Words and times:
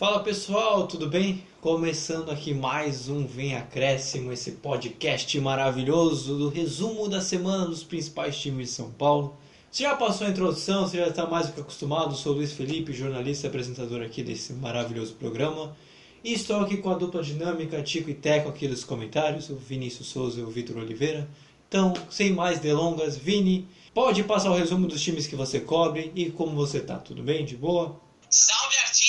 Fala 0.00 0.20
pessoal, 0.20 0.86
tudo 0.86 1.06
bem? 1.06 1.44
Começando 1.60 2.30
aqui 2.30 2.54
mais 2.54 3.10
um 3.10 3.26
Vem 3.26 3.54
Acréscimo, 3.54 4.32
esse 4.32 4.52
podcast 4.52 5.38
maravilhoso 5.38 6.38
do 6.38 6.48
resumo 6.48 7.06
da 7.06 7.20
semana 7.20 7.66
dos 7.66 7.84
principais 7.84 8.40
times 8.40 8.70
de 8.70 8.74
São 8.76 8.90
Paulo. 8.92 9.36
Você 9.70 9.82
já 9.82 9.94
passou 9.94 10.26
a 10.26 10.30
introdução, 10.30 10.88
você 10.88 10.96
já 10.96 11.08
está 11.08 11.26
mais 11.26 11.48
do 11.48 11.52
que 11.52 11.60
acostumado. 11.60 12.16
Sou 12.16 12.32
Luiz 12.32 12.50
Felipe, 12.50 12.94
jornalista 12.94 13.46
e 13.46 13.48
apresentador 13.48 14.00
aqui 14.00 14.22
desse 14.22 14.54
maravilhoso 14.54 15.12
programa. 15.16 15.76
E 16.24 16.32
estou 16.32 16.60
aqui 16.60 16.78
com 16.78 16.88
a 16.88 16.94
dupla 16.94 17.22
dinâmica 17.22 17.82
Tico 17.82 18.08
e 18.08 18.14
Teco 18.14 18.48
aqui 18.48 18.66
dos 18.66 18.82
comentários, 18.82 19.50
o 19.50 19.56
Vinícius 19.56 20.06
Souza 20.06 20.40
e 20.40 20.42
o 20.42 20.48
Vitor 20.48 20.78
Oliveira. 20.78 21.28
Então, 21.68 21.92
sem 22.08 22.32
mais 22.32 22.58
delongas, 22.58 23.18
Vini, 23.18 23.68
pode 23.92 24.24
passar 24.24 24.50
o 24.50 24.56
resumo 24.56 24.86
dos 24.86 25.02
times 25.02 25.26
que 25.26 25.36
você 25.36 25.60
cobre 25.60 26.10
e 26.14 26.30
como 26.30 26.56
você 26.56 26.80
tá. 26.80 26.96
Tudo 26.96 27.22
bem? 27.22 27.44
De 27.44 27.54
boa? 27.54 28.00
Salve 28.32 28.76
artistas, 28.76 28.99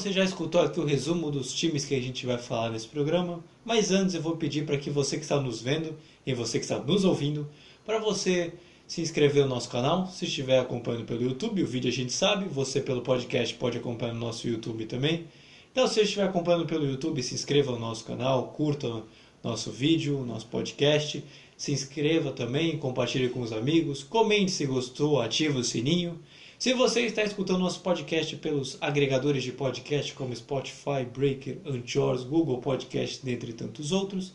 você 0.00 0.12
já 0.14 0.24
escutou 0.24 0.62
aqui 0.62 0.80
o 0.80 0.84
resumo 0.86 1.30
dos 1.30 1.52
times 1.52 1.84
que 1.84 1.94
a 1.94 2.00
gente 2.00 2.24
vai 2.24 2.38
falar 2.38 2.70
nesse 2.70 2.88
programa, 2.88 3.44
mas 3.62 3.90
antes 3.90 4.14
eu 4.14 4.22
vou 4.22 4.34
pedir 4.34 4.64
para 4.64 4.78
que 4.78 4.88
você 4.88 5.16
que 5.18 5.22
está 5.22 5.38
nos 5.38 5.60
vendo 5.60 5.94
e 6.26 6.32
você 6.32 6.58
que 6.58 6.64
está 6.64 6.78
nos 6.78 7.04
ouvindo, 7.04 7.46
para 7.84 7.98
você 7.98 8.54
se 8.86 9.02
inscrever 9.02 9.42
no 9.42 9.50
nosso 9.50 9.68
canal, 9.68 10.06
se 10.06 10.24
estiver 10.24 10.58
acompanhando 10.58 11.04
pelo 11.04 11.22
YouTube, 11.22 11.62
o 11.62 11.66
vídeo 11.66 11.90
a 11.90 11.92
gente 11.92 12.14
sabe, 12.14 12.46
você 12.46 12.80
pelo 12.80 13.02
podcast 13.02 13.54
pode 13.56 13.76
acompanhar 13.76 14.14
no 14.14 14.20
nosso 14.20 14.48
YouTube 14.48 14.86
também. 14.86 15.26
Então 15.70 15.86
se 15.86 16.00
estiver 16.00 16.24
acompanhando 16.24 16.64
pelo 16.64 16.86
YouTube, 16.86 17.22
se 17.22 17.34
inscreva 17.34 17.72
no 17.72 17.78
nosso 17.78 18.02
canal, 18.06 18.48
curta 18.56 19.02
nosso 19.44 19.70
vídeo, 19.70 20.24
nosso 20.24 20.46
podcast, 20.46 21.22
se 21.58 21.72
inscreva 21.72 22.32
também, 22.32 22.78
compartilhe 22.78 23.28
com 23.28 23.42
os 23.42 23.52
amigos, 23.52 24.02
comente 24.02 24.50
se 24.50 24.64
gostou, 24.64 25.20
ative 25.20 25.58
o 25.58 25.64
sininho. 25.64 26.18
Se 26.60 26.72
você 26.74 27.06
está 27.06 27.24
escutando 27.24 27.58
nosso 27.60 27.80
podcast 27.80 28.36
pelos 28.36 28.76
agregadores 28.82 29.42
de 29.42 29.50
podcast 29.50 30.12
como 30.12 30.36
Spotify, 30.36 31.06
Breaker, 31.10 31.56
Anchors, 31.64 32.22
Google 32.22 32.58
Podcast, 32.58 33.24
dentre 33.24 33.54
tantos 33.54 33.92
outros, 33.92 34.34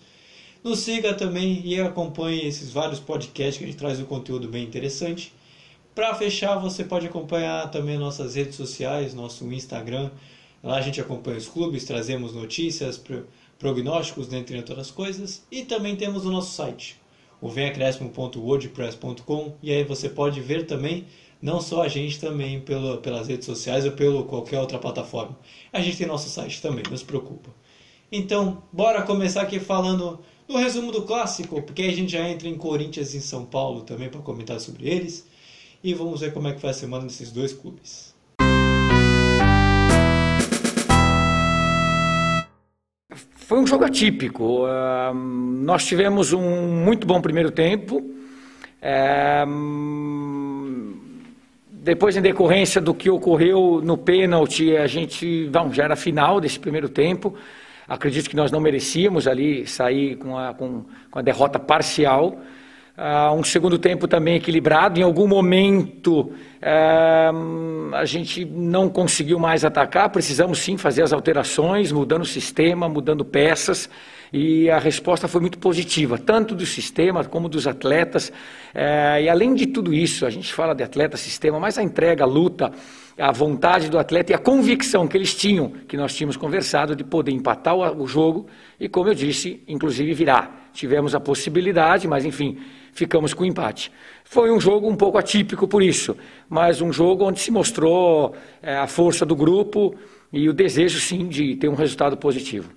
nos 0.64 0.80
siga 0.80 1.14
também 1.14 1.62
e 1.64 1.80
acompanhe 1.80 2.48
esses 2.48 2.72
vários 2.72 3.00
podcasts 3.00 3.60
que 3.60 3.64
a 3.64 3.68
gente 3.68 3.78
traz 3.78 4.00
um 4.00 4.06
conteúdo 4.06 4.48
bem 4.48 4.64
interessante. 4.64 5.32
Para 5.94 6.16
fechar, 6.16 6.58
você 6.58 6.84
pode 6.84 7.06
acompanhar 7.06 7.70
também 7.70 7.96
nossas 7.96 8.34
redes 8.34 8.56
sociais, 8.56 9.14
nosso 9.14 9.46
Instagram. 9.54 10.10
Lá 10.64 10.78
a 10.78 10.82
gente 10.82 11.00
acompanha 11.00 11.38
os 11.38 11.48
clubes, 11.48 11.86
trazemos 11.86 12.34
notícias, 12.34 13.00
prognósticos, 13.60 14.28
dentre 14.28 14.58
outras 14.58 14.90
coisas. 14.90 15.46
E 15.52 15.64
também 15.64 15.96
temos 15.96 16.26
o 16.26 16.32
nosso 16.32 16.56
site, 16.56 17.00
o 17.40 17.50
venacrescimo.wordpress.com. 17.50 19.54
E 19.62 19.72
aí 19.72 19.84
você 19.84 20.10
pode 20.10 20.42
ver 20.42 20.66
também 20.66 21.06
não 21.42 21.62
só 21.62 21.84
a 21.84 21.88
gente 21.88 22.20
também 22.20 22.60
pelo, 22.62 22.98
pelas 22.98 23.28
redes 23.28 23.46
sociais 23.46 23.86
ou 23.86 23.92
pelo 23.92 24.26
qualquer 24.26 24.60
outra 24.60 24.80
plataforma. 24.80 25.38
A 25.72 25.82
gente 25.82 25.98
tem 25.98 26.08
nosso 26.08 26.30
site 26.30 26.62
também, 26.62 26.84
não 26.90 26.98
se 26.98 27.06
preocupa. 27.06 27.50
Então, 28.12 28.64
bora 28.72 29.02
começar 29.02 29.42
aqui 29.42 29.60
falando 29.60 30.20
do 30.48 30.58
resumo 30.58 30.92
do 30.92 31.04
clássico, 31.04 31.62
porque 31.62 31.84
a 31.84 31.92
gente 31.92 32.12
já 32.12 32.28
entra 32.28 32.48
em 32.48 32.56
Corinthians 32.56 33.14
e 33.14 33.18
em 33.18 33.22
São 33.22 33.46
Paulo 33.46 33.82
também 33.82 34.10
para 34.10 34.22
comentar 34.22 34.60
sobre 34.60 34.88
eles. 34.88 35.28
E 35.84 35.94
vamos 35.94 36.22
ver 36.22 36.34
como 36.34 36.48
é 36.48 36.54
que 36.54 36.62
foi 36.62 36.70
a 36.70 36.74
semana 36.74 37.04
desses 37.04 37.32
dois 37.32 37.54
clubes. 37.54 38.16
Foi 43.36 43.60
um 43.60 43.68
jogo 43.68 43.84
atípico. 43.86 44.66
Uh, 44.66 45.14
nós 45.14 45.86
tivemos 45.86 46.34
um 46.34 46.84
muito 46.84 47.06
bom 47.06 47.22
primeiro 47.22 47.52
tempo. 47.52 47.98
Uh, 48.82 49.46
depois, 51.86 52.18
em 52.18 52.22
decorrência 52.22 52.82
do 52.82 52.96
que 52.96 53.12
ocorreu 53.12 53.80
no 53.84 53.96
pênalti, 53.96 54.76
a 54.76 54.88
gente 54.88 55.48
bom, 55.52 55.72
já 55.72 55.84
era 55.84 55.96
final 55.96 56.42
desse 56.42 56.60
primeiro 56.60 56.90
tempo. 56.90 57.36
Acredito 57.88 58.28
que 58.28 58.36
nós 58.36 58.52
não 58.52 58.60
merecíamos 58.60 59.28
ali 59.28 59.68
sair 59.68 60.16
com 60.16 60.36
a, 60.36 60.52
com, 60.52 60.84
com 61.12 61.20
a 61.20 61.22
derrota 61.22 61.60
parcial. 61.60 62.40
Uh, 62.98 63.36
um 63.36 63.44
segundo 63.44 63.78
tempo 63.78 64.08
também 64.08 64.38
equilibrado. 64.38 65.00
Em 65.00 65.04
algum 65.04 65.28
momento 65.28 66.34
a 66.68 68.06
gente 68.06 68.44
não 68.44 68.90
conseguiu 68.90 69.38
mais 69.38 69.64
atacar. 69.64 70.10
Precisamos 70.10 70.60
sim 70.60 70.78
fazer 70.78 71.04
as 71.04 71.14
alterações, 71.14 71.92
mudando 71.92 72.24
o 72.24 72.26
sistema, 72.26 72.90
mudando 72.90 73.24
peças. 73.24 73.90
E 74.34 74.70
a 74.70 74.80
resposta 74.80 75.28
foi 75.28 75.40
muito 75.40 75.60
positiva, 75.60 76.18
tanto 76.18 76.56
do 76.56 76.66
sistema 76.66 77.24
como 77.24 77.48
dos 77.48 77.68
atletas. 77.68 78.30
Uh, 78.74 79.22
e 79.22 79.30
além 79.30 79.54
de 79.54 79.68
tudo 79.68 79.94
isso, 79.94 80.26
a 80.26 80.30
gente 80.30 80.52
fala 80.54 80.74
de 80.74 80.84
atleta, 80.84 81.16
sistema, 81.16 81.60
mas 81.60 81.78
a 81.78 81.84
entrega, 81.84 82.24
a 82.24 82.28
luta, 82.28 82.72
a 83.18 83.32
vontade 83.32 83.88
do 83.88 84.00
atleta 84.00 84.34
e 84.34 84.36
a 84.36 84.40
convicção 84.40 85.08
que 85.08 85.16
eles 85.16 85.34
tinham, 85.36 85.70
que 85.88 85.96
nós 85.96 86.14
tínhamos 86.16 86.36
conversado, 86.36 86.96
de 86.96 87.04
poder 87.04 87.32
empatar 87.32 87.76
o 87.78 88.08
jogo 88.08 88.48
e, 88.80 88.90
como 88.90 89.10
eu 89.10 89.14
disse, 89.14 89.64
inclusive 89.68 90.14
virar. 90.14 90.70
Tivemos 90.74 91.16
a 91.16 91.20
possibilidade, 91.20 92.08
mas 92.08 92.26
enfim 92.26 92.58
ficamos 92.96 93.34
com 93.34 93.46
empate. 93.46 93.92
Foi 94.26 94.52
um 94.52 94.60
jogo 94.60 94.90
um 94.90 94.96
pouco 94.96 95.18
atípico 95.18 95.68
por 95.68 95.82
isso, 95.82 96.18
mas 96.50 96.82
um 96.82 96.92
jogo 96.92 97.24
onde 97.24 97.40
se 97.40 97.52
mostrou 97.52 98.36
é, 98.62 98.76
a 98.76 98.88
força 98.88 99.26
do 99.26 99.36
grupo 99.36 99.96
e 100.34 100.50
o 100.50 100.54
desejo, 100.54 101.00
sim, 101.00 101.30
de 101.30 101.56
ter 101.56 101.70
um 101.70 101.76
resultado 101.76 102.18
positivo. 102.18 102.70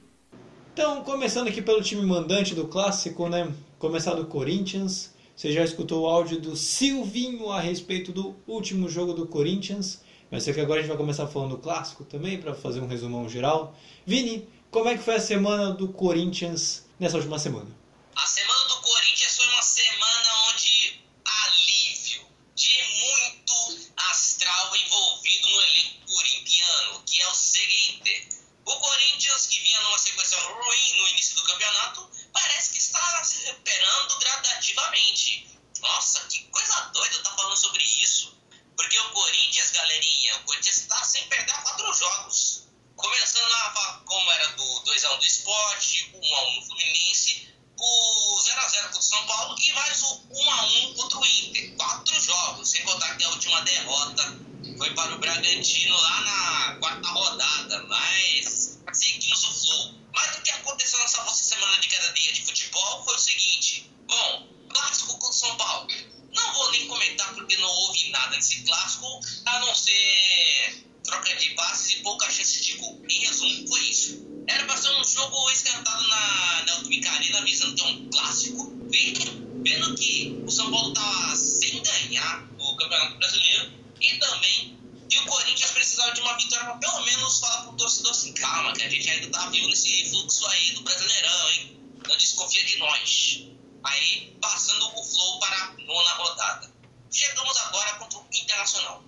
Então, 0.74 1.02
começando 1.02 1.48
aqui 1.48 1.60
pelo 1.60 1.82
time 1.82 2.06
mandante 2.06 2.54
do 2.54 2.68
clássico, 2.68 3.28
né? 3.28 3.52
Começar 3.78 4.14
do 4.14 4.26
Corinthians. 4.26 5.12
Você 5.34 5.50
já 5.50 5.64
escutou 5.64 6.02
o 6.02 6.06
áudio 6.06 6.40
do 6.40 6.54
Silvinho 6.54 7.50
a 7.50 7.60
respeito 7.60 8.12
do 8.12 8.36
último 8.46 8.88
jogo 8.88 9.12
do 9.12 9.26
Corinthians. 9.26 10.02
Mas 10.30 10.44
sei 10.44 10.52
que 10.52 10.60
agora 10.60 10.80
a 10.80 10.82
gente 10.82 10.90
vai 10.90 10.98
começar 10.98 11.26
falando 11.26 11.56
do 11.56 11.58
clássico 11.58 12.04
também, 12.04 12.38
para 12.38 12.54
fazer 12.54 12.80
um 12.80 12.86
resumão 12.86 13.28
geral. 13.28 13.74
Vini, 14.06 14.46
como 14.70 14.88
é 14.88 14.96
que 14.96 15.02
foi 15.02 15.14
a 15.14 15.20
semana 15.20 15.72
do 15.72 15.88
Corinthians 15.88 16.86
nessa 17.00 17.16
última 17.16 17.38
semana? 17.38 17.70
A 18.14 18.26
semana 18.26 18.68
do 18.68 18.76
Corinthians 18.82 19.36
foi 19.36 19.46
uma 19.48 19.62
semana 19.62 20.28
onde 20.52 21.00
alívio 21.24 22.26
de 22.54 22.78
muito 23.00 23.92
astral 24.10 24.76
envolvido 24.76 25.48
no 25.48 25.62
elenco 25.62 26.14
corintiano, 26.14 27.02
que 27.06 27.22
é 27.22 27.28
o 27.28 27.34
seguinte: 27.34 28.28
o 28.66 28.72
Corinthians, 28.72 29.46
que 29.46 29.60
vinha 29.60 29.80
numa 29.82 29.98
sequência 29.98 30.37
ruim 30.54 30.96
no 30.96 31.08
início 31.08 31.34
do 31.36 31.42
campeonato, 31.42 32.10
parece 32.32 32.70
que 32.70 32.78
está 32.78 33.24
se 33.24 33.44
recuperando 33.44 34.18
gradativamente. 34.18 35.58
Nossa, 35.80 36.20
que 36.28 36.44
coisa 36.44 36.80
doida 36.92 37.22
tá 37.22 37.30
falando 37.36 37.56
sobre 37.56 37.82
isso. 37.84 38.36
Porque 38.76 38.98
o 38.98 39.10
Corinthians, 39.10 39.70
galerinha, 39.70 40.36
o 40.36 40.44
Corinthians 40.44 40.78
está 40.78 41.02
sem 41.04 41.26
perder 41.28 41.54
quatro 41.62 41.92
jogos. 41.92 42.68
Começando 42.96 43.52
a, 43.52 44.02
como 44.04 44.30
era 44.32 44.48
do 44.52 44.64
2x1 44.84 45.18
do 45.18 45.24
esporte, 45.24 46.10
1x1 46.14 46.56
no 46.56 46.66
Fluminense, 46.66 47.54
o 47.78 48.42
0x0 48.42 48.82
contra 48.82 48.98
o 48.98 49.02
São 49.02 49.26
Paulo 49.26 49.56
e 49.60 49.72
mais 49.72 50.02
o 50.02 50.28
1x1 50.30 50.96
contra 50.96 51.18
o 51.18 51.26
Inter. 51.26 51.76
Quatro 51.76 52.20
jogos, 52.20 52.68
sem 52.68 52.84
contar 52.84 53.16
que 53.16 53.24
a 53.24 53.30
última 53.30 53.60
derrota 53.62 54.48
foi 54.78 54.94
para 54.94 55.14
o 55.14 55.18
Bragantino 55.18 55.96
lá 55.96 56.20
na 56.22 56.76
quarta 56.76 57.08
rodada, 57.08 57.82
mas 57.88 58.78
seguimos 58.92 59.44
o 59.44 59.52
flow. 59.52 59.94
Mas 60.14 60.38
o 60.38 60.42
que 60.42 60.50
aconteceu 60.52 60.98
nessa 61.00 61.22
vossa 61.24 61.44
semana 61.44 61.78
de 61.80 61.88
cada 61.88 62.12
dia 62.12 62.32
de 62.32 62.42
futebol 62.42 63.04
foi 63.04 63.16
o 63.16 63.18
seguinte: 63.18 63.90
bom, 64.06 64.48
clássico 64.68 65.18
com 65.18 65.32
São 65.32 65.56
Paulo. 65.56 65.88
Não 66.32 66.52
vou 66.54 66.70
nem 66.70 66.86
comentar 66.86 67.34
porque 67.34 67.56
não 67.56 67.68
houve 67.68 68.10
nada 68.10 68.36
desse 68.36 68.62
clássico, 68.62 69.20
a 69.46 69.58
não 69.58 69.74
ser 69.74 70.84
troca 71.02 71.34
de 71.34 71.50
passes 71.54 71.90
e 71.90 72.02
pouca 72.02 72.30
chance 72.30 72.62
de 72.62 72.74
gol. 72.74 73.02
Em 73.08 73.20
resumo, 73.20 73.68
foi 73.68 73.80
isso. 73.80 74.28
Era 74.46 74.64
para 74.64 74.76
ser 74.76 74.90
um 74.90 75.04
jogo 75.04 75.50
esquentado 75.50 76.06
na 76.06 76.62
Neoquímica 76.66 77.10
avisando 77.10 77.44
visando 77.44 77.76
ter 77.76 77.82
é 77.82 77.86
um 77.86 78.10
clássico, 78.10 78.72
vendo, 78.90 79.62
vendo 79.64 79.94
que 79.96 80.40
o 80.46 80.50
São 80.50 80.70
Paulo 80.70 80.90
estava 80.90 81.34
sem 81.34 81.82
ganhar 81.82 82.48
o 82.58 82.76
Campeonato 82.76 83.16
Brasileiro 83.16 83.78
e 84.00 84.18
também 84.18 84.78
que 85.08 85.18
o 85.18 85.26
Corinthians 85.26 85.70
precisava 85.70 86.12
de 86.12 86.20
uma 86.20 86.36
vitória 86.36 86.66
pra 86.66 86.76
pelo 86.76 87.04
menos 87.04 87.40
falar 87.40 87.62
pro 87.62 87.76
torcedor 87.76 88.12
assim, 88.12 88.32
calma, 88.34 88.72
que 88.74 88.82
a 88.82 88.90
gente 88.90 89.08
ainda 89.08 89.30
tá 89.30 89.48
vivo 89.48 89.68
nesse 89.68 90.10
fluxo 90.10 90.46
aí 90.46 90.72
do 90.72 90.82
Brasileirão, 90.82 91.50
hein? 91.50 91.80
Não 92.06 92.16
desconfia 92.16 92.64
de 92.64 92.76
nós. 92.78 93.48
Aí, 93.84 94.36
passando 94.40 94.86
o 94.98 95.04
flow 95.04 95.38
para 95.40 95.56
a 95.56 95.72
nona 95.72 96.10
rodada. 96.14 96.74
Chegamos 97.10 97.56
agora 97.56 97.94
contra 97.94 98.18
o 98.18 98.26
Internacional. 98.32 99.02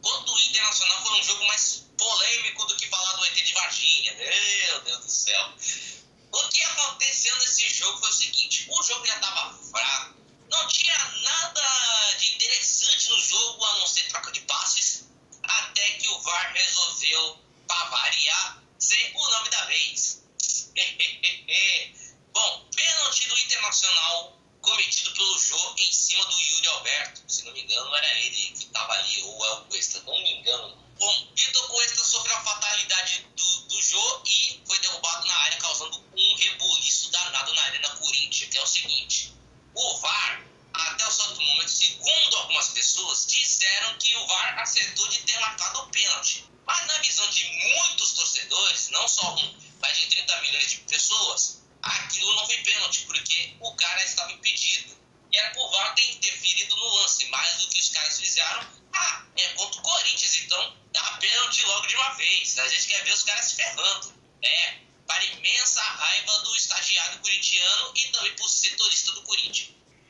Contra 0.00 0.32
o 0.32 0.40
Internacional 0.40 1.02
foi 1.02 1.20
um 1.20 1.24
jogo 1.24 1.46
mais 1.46 1.90
polêmico 1.98 2.66
do 2.66 2.76
que 2.76 2.88
falar 2.88 3.12
do 3.14 3.24
ET 3.24 3.34
de 3.34 3.52
Varginha. 3.52 4.14
Meu 4.14 4.80
Deus 4.82 5.04
do 5.04 5.10
céu. 5.10 5.52
O 6.32 6.48
que 6.48 6.62
aconteceu 6.62 7.36
nesse 7.38 7.68
jogo 7.68 7.98
foi 7.98 8.10
o 8.10 8.12
seguinte: 8.12 8.66
o 8.68 8.82
jogo 8.82 9.06
já 9.06 9.14
estava 9.16 9.54
fraco, 9.70 10.14
não 10.52 10.68
tinha 10.68 10.98
nada 11.22 12.16
de 12.18 12.34
interessante 12.34 13.08
no 13.08 13.18
jogo 13.18 13.64
a 13.64 13.78
não 13.78 13.86
ser 13.86 14.06
troca 14.08 14.30
de 14.30 14.40
passes, 14.42 15.08
até 15.42 15.90
que 15.92 16.08
o 16.08 16.20
VAR 16.20 16.52
resolveu, 16.52 17.38
para 17.66 17.88
variar, 17.88 18.62
o 19.14 19.30
nome 19.30 19.48
da 19.48 19.64
vez. 19.64 20.22
Bom, 22.32 22.68
pênalti 22.74 23.28
do 23.28 23.38
Internacional 23.38 24.38
cometido 24.60 25.12
pelo 25.12 25.38
Jô 25.38 25.74
em 25.78 25.92
cima 25.92 26.24
do 26.26 26.40
Yuri 26.40 26.68
Alberto. 26.68 27.22
Se 27.28 27.44
não 27.44 27.52
me 27.52 27.62
engano, 27.62 27.94
era 27.94 28.18
ele 28.18 28.30
que 28.30 28.64
estava 28.64 28.92
ali, 28.92 29.22
ou 29.22 29.46
é 29.46 29.52
o 29.52 29.64
Cuesta, 29.64 30.02
não 30.02 30.22
me 30.22 30.32
engano. 30.32 30.76
Bom, 30.98 31.28
Vitor 31.34 31.68
Cuesta 31.68 32.04
sofreu 32.04 32.36
a 32.36 32.44
fatalidade 32.44 33.26
do, 33.36 33.60
do 33.68 33.82
Jô 33.82 34.22
e 34.26 34.60
foi 34.66 34.78
derrubado 34.80 35.26
na 35.26 35.34
área, 35.34 35.58
causando 35.58 36.04
um 36.16 36.34
rebuliço 36.36 37.10
danado 37.10 37.54
na 37.54 37.62
Arena 37.62 37.88
Corinthians, 37.96 38.50
que 38.50 38.58
é 38.58 38.62
o 38.62 38.66
seguinte. 38.66 39.32
O 39.74 39.96
VAR, 39.98 40.44
até 40.74 41.06
o 41.06 41.10
certo 41.10 41.40
momento, 41.40 41.70
segundo 41.70 42.36
algumas 42.36 42.68
pessoas, 42.68 43.26
disseram 43.26 43.96
que 43.98 44.14
o 44.16 44.26
VAR 44.26 44.58
acertou 44.58 45.08
de 45.08 45.20
ter 45.20 45.38
marcado 45.40 45.80
o 45.80 45.88
pênalti. 45.88 46.44
Mas 46.66 46.86
na 46.86 46.98
visão 46.98 47.28
de 47.30 47.44
muitos 47.44 48.12
torcedores, 48.12 48.88
não 48.90 49.08
só 49.08 49.34
um, 49.34 49.56
mas 49.80 49.96
de 49.96 50.06
30 50.06 50.40
milhões 50.42 50.70
de 50.70 50.76
pessoas, 50.78 51.62
aquilo 51.82 52.34
não 52.36 52.46
foi 52.46 52.58
pênalti, 52.58 53.06
porque 53.06 53.56
o 53.60 53.74
cara 53.74 54.04
estava 54.04 54.32
impedido. 54.32 54.96
E 55.32 55.38
era 55.38 55.50
por 55.54 55.70
VAR 55.70 55.94
ter 55.94 56.10
interferido 56.12 56.76
no 56.76 56.94
lance, 56.96 57.24
mais 57.26 57.58
do 57.58 57.68
que 57.68 57.80
os 57.80 57.88
caras 57.88 58.20
fizeram. 58.20 58.66
Ah, 58.94 59.24
é 59.36 59.48
contra 59.54 59.80
o 59.80 59.82
Corinthians, 59.82 60.34
então 60.36 60.76
dá 60.92 61.02
pênalti 61.18 61.64
logo 61.64 61.86
de 61.86 61.96
uma 61.96 62.10
vez. 62.14 62.58
A 62.58 62.68
gente 62.68 62.88
quer 62.88 63.02
ver 63.04 63.12
os 63.12 63.22
caras 63.22 63.46
se 63.46 63.56
ferrando. 63.56 64.14
É, 64.42 64.78
para 65.12 65.24
imensa 65.24 65.82
raiva 65.82 66.38
do 66.38 66.56
estagiário 66.56 67.18
corintiano 67.18 67.92
e 67.94 68.08
também 68.08 68.34
por 68.36 68.48
setorista 68.48 69.12
do 69.12 69.22
Corinthians. 69.24 69.68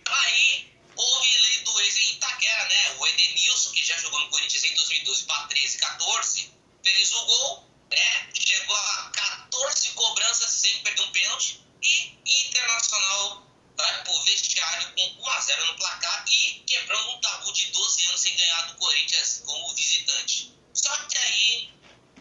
Aí 0.08 0.72
houve 0.94 1.38
lei 1.38 1.60
do 1.64 1.80
ex 1.80 1.96
em 1.96 2.12
Itaquera, 2.12 2.68
né? 2.68 2.96
O 2.98 3.06
Edenilson, 3.08 3.72
que 3.72 3.84
já 3.84 3.98
jogou 3.98 4.20
no 4.20 4.28
Corinthians 4.28 4.62
em 4.62 4.74
2012 4.76 5.24
para 5.24 5.48
13, 5.48 5.78
14, 5.78 6.52
fez 6.84 7.12
o 7.14 7.24
gol, 7.24 7.68
né? 7.90 8.30
Chegou 8.32 8.76
a 8.76 9.10
14 9.12 9.88
cobranças 9.90 10.50
sem 10.52 10.82
perder 10.84 11.02
um 11.02 11.10
pênalti 11.10 11.60
e 11.82 12.12
Internacional 12.24 13.44
vai 13.76 14.04
pro 14.04 14.22
vestiário 14.22 14.94
com 14.94 15.22
1 15.24 15.28
a 15.30 15.40
0 15.40 15.66
no 15.66 15.76
placar 15.78 16.24
e 16.28 16.60
quebrando 16.64 17.10
um 17.10 17.20
tabu 17.20 17.52
de 17.52 17.66
12 17.72 18.04
anos 18.04 18.20
sem 18.20 18.36
ganhar 18.36 18.62
do 18.68 18.76
Corinthians 18.76 19.42
como 19.44 19.74
visitante. 19.74 20.54
Só 20.72 20.94
que 21.06 21.18
aí 21.18 21.72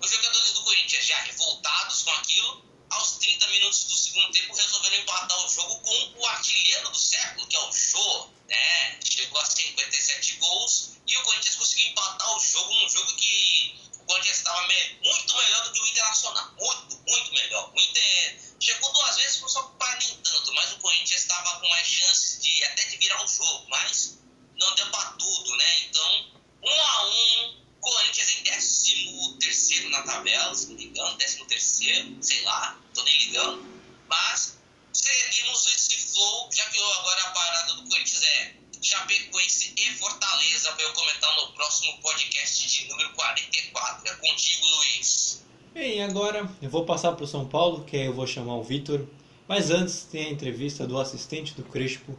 os 0.01 0.09
jogadores 0.09 0.53
do 0.53 0.63
Corinthians 0.63 1.05
já 1.05 1.21
revoltados 1.21 2.01
com 2.01 2.11
aquilo, 2.11 2.70
aos 2.91 3.17
30 3.17 3.47
minutos 3.47 3.85
do 3.85 3.95
segundo 3.95 4.31
tempo 4.31 4.53
resolveram 4.53 4.97
empatar 4.97 5.45
o 5.45 5.49
jogo 5.49 5.79
com 5.79 6.19
o 6.19 6.25
artilheiro 6.27 6.89
do 6.89 6.97
século, 6.97 7.47
que 7.47 7.55
é 7.55 7.59
o 7.59 7.71
Jô, 7.71 8.29
né? 8.47 8.99
Chegou 9.03 9.39
a 9.39 9.45
57 9.45 10.35
gols 10.35 10.91
e 11.07 11.17
o 11.17 11.23
Corinthians 11.23 11.55
conseguiu 11.55 11.91
empatar 11.91 12.35
o 12.35 12.39
jogo 12.39 12.73
num 12.73 12.89
jogo 12.89 13.15
que 13.15 13.75
o 13.97 14.05
Corinthians 14.05 14.37
estava 14.37 14.67
me 14.67 14.99
muito 15.03 15.35
melhor 15.35 15.63
do 15.63 15.73
que 15.73 15.79
o 15.81 15.87
Internacional. 15.87 16.51
Muito, 16.59 16.97
muito 17.07 17.33
melhor. 17.33 17.71
O 17.73 17.79
Inter 17.79 18.39
chegou 18.59 18.91
duas 18.91 19.15
vezes, 19.15 19.41
só 19.47 19.63
para 19.63 19.97
nem 19.99 20.17
tanto, 20.17 20.53
mas 20.53 20.71
o 20.73 20.77
Corinthians 20.79 21.21
estava 21.21 21.59
com 21.59 21.69
mais 21.69 21.87
chances 21.87 22.41
de 22.41 22.63
até 22.65 22.83
de 22.83 22.97
virar 22.97 23.23
um 23.23 23.27
jogo, 23.27 23.67
mas 23.69 24.19
não 24.55 24.75
deu 24.75 24.89
para 24.91 25.11
tudo, 25.13 25.55
né? 25.55 25.79
Então, 25.83 26.31
um 26.63 26.81
a 26.81 27.05
um, 27.05 27.60
Corinthians 27.81 28.29
em 28.37 28.43
13 28.43 29.37
terceiro 29.39 29.89
na 29.89 30.03
tabela, 30.03 30.55
se 30.55 30.67
não 30.67 30.75
me 30.75 30.85
engano, 30.85 31.17
13 31.17 31.45
terceiro, 31.45 32.17
sei 32.21 32.41
lá, 32.43 32.79
tô 32.93 33.03
nem 33.03 33.17
ligando. 33.25 33.65
Mas 34.07 34.57
seguimos 34.93 35.65
esse 35.65 35.97
flow, 36.13 36.49
já 36.53 36.63
que 36.69 36.77
agora 36.77 37.21
a 37.23 37.31
parada 37.31 37.73
do 37.73 37.89
Corinthians 37.89 38.23
é 38.23 38.53
Chapecoense 38.81 39.73
e 39.77 39.93
Fortaleza, 39.97 40.71
para 40.73 40.83
eu 40.83 40.93
comentar 40.93 41.35
no 41.35 41.53
próximo 41.53 41.97
podcast 42.01 42.67
de 42.67 42.87
número 42.89 43.11
44. 43.13 44.11
É 44.11 44.15
contigo, 44.15 44.67
Luiz. 44.67 45.43
Bem, 45.73 46.03
agora 46.03 46.49
eu 46.61 46.69
vou 46.69 46.85
passar 46.85 47.13
para 47.13 47.23
o 47.23 47.27
São 47.27 47.47
Paulo, 47.47 47.85
que 47.85 47.95
eu 47.95 48.13
vou 48.13 48.27
chamar 48.27 48.55
o 48.55 48.63
Vitor. 48.63 49.07
Mas 49.47 49.69
antes 49.69 50.03
tem 50.03 50.25
a 50.25 50.29
entrevista 50.29 50.87
do 50.87 50.99
assistente 50.99 51.53
do 51.53 51.63
Crespo. 51.63 52.17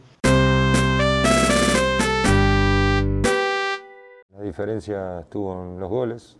La 4.43 4.47
diferencia 4.47 5.21
estuvo 5.21 5.53
en 5.53 5.79
los 5.79 5.89
goles. 5.89 6.35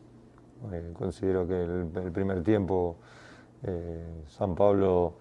Eh, 0.73 0.91
considero 0.93 1.47
que 1.47 1.53
el, 1.63 1.89
el 1.95 2.11
primer 2.11 2.43
tiempo 2.43 2.97
eh, 3.63 4.25
San 4.27 4.55
Pablo 4.55 5.13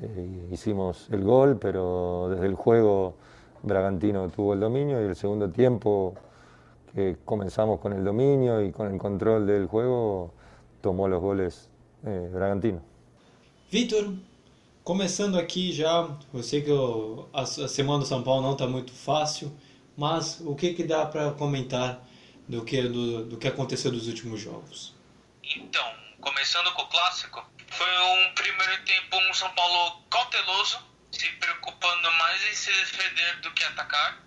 eh, 0.00 0.48
hicimos 0.52 1.08
el 1.10 1.24
gol, 1.24 1.58
pero 1.58 2.28
desde 2.30 2.46
el 2.46 2.54
juego 2.54 3.14
Bragantino 3.64 4.28
tuvo 4.28 4.54
el 4.54 4.60
dominio 4.60 5.02
y 5.02 5.06
el 5.06 5.16
segundo 5.16 5.50
tiempo 5.50 6.14
que 6.94 7.16
comenzamos 7.24 7.80
con 7.80 7.92
el 7.92 8.04
dominio 8.04 8.62
y 8.62 8.70
con 8.70 8.92
el 8.92 8.96
control 8.96 9.44
del 9.44 9.66
juego 9.66 10.30
tomou 10.82 11.08
los 11.08 11.20
goles 11.20 11.68
eh, 12.06 12.30
Bragantino. 12.32 12.80
Vitor, 13.72 14.14
começando 14.84 15.36
aqui 15.36 15.72
já, 15.72 16.16
eu 16.32 16.44
sei 16.44 16.62
que 16.62 16.70
eu, 16.70 17.28
a, 17.32 17.42
a 17.42 17.46
semana 17.66 17.98
do 17.98 18.06
São 18.06 18.22
Paulo 18.22 18.40
não 18.40 18.52
está 18.52 18.68
muito 18.68 18.92
fácil, 18.92 19.50
mas 19.96 20.40
o 20.40 20.54
que, 20.54 20.74
que 20.74 20.84
dá 20.84 21.06
para 21.06 21.32
comentar 21.32 22.00
do 22.48 22.64
que, 22.64 22.82
do, 22.82 23.24
do 23.26 23.36
que 23.38 23.48
aconteceu 23.48 23.90
dos 23.90 24.08
últimos 24.08 24.40
jogos? 24.40 24.94
Então, 25.42 25.94
começando 26.20 26.72
com 26.72 26.82
o 26.82 26.86
clássico, 26.86 27.44
foi 27.70 27.98
um 27.98 28.34
primeiro 28.34 28.82
tempo 28.84 29.16
um 29.16 29.34
São 29.34 29.50
Paulo 29.54 30.02
cauteloso, 30.10 30.78
se 31.12 31.28
preocupando 31.32 32.12
mais 32.14 32.42
em 32.48 32.54
se 32.54 32.70
defender 32.72 33.40
do 33.40 33.50
que 33.52 33.64
atacar. 33.64 34.22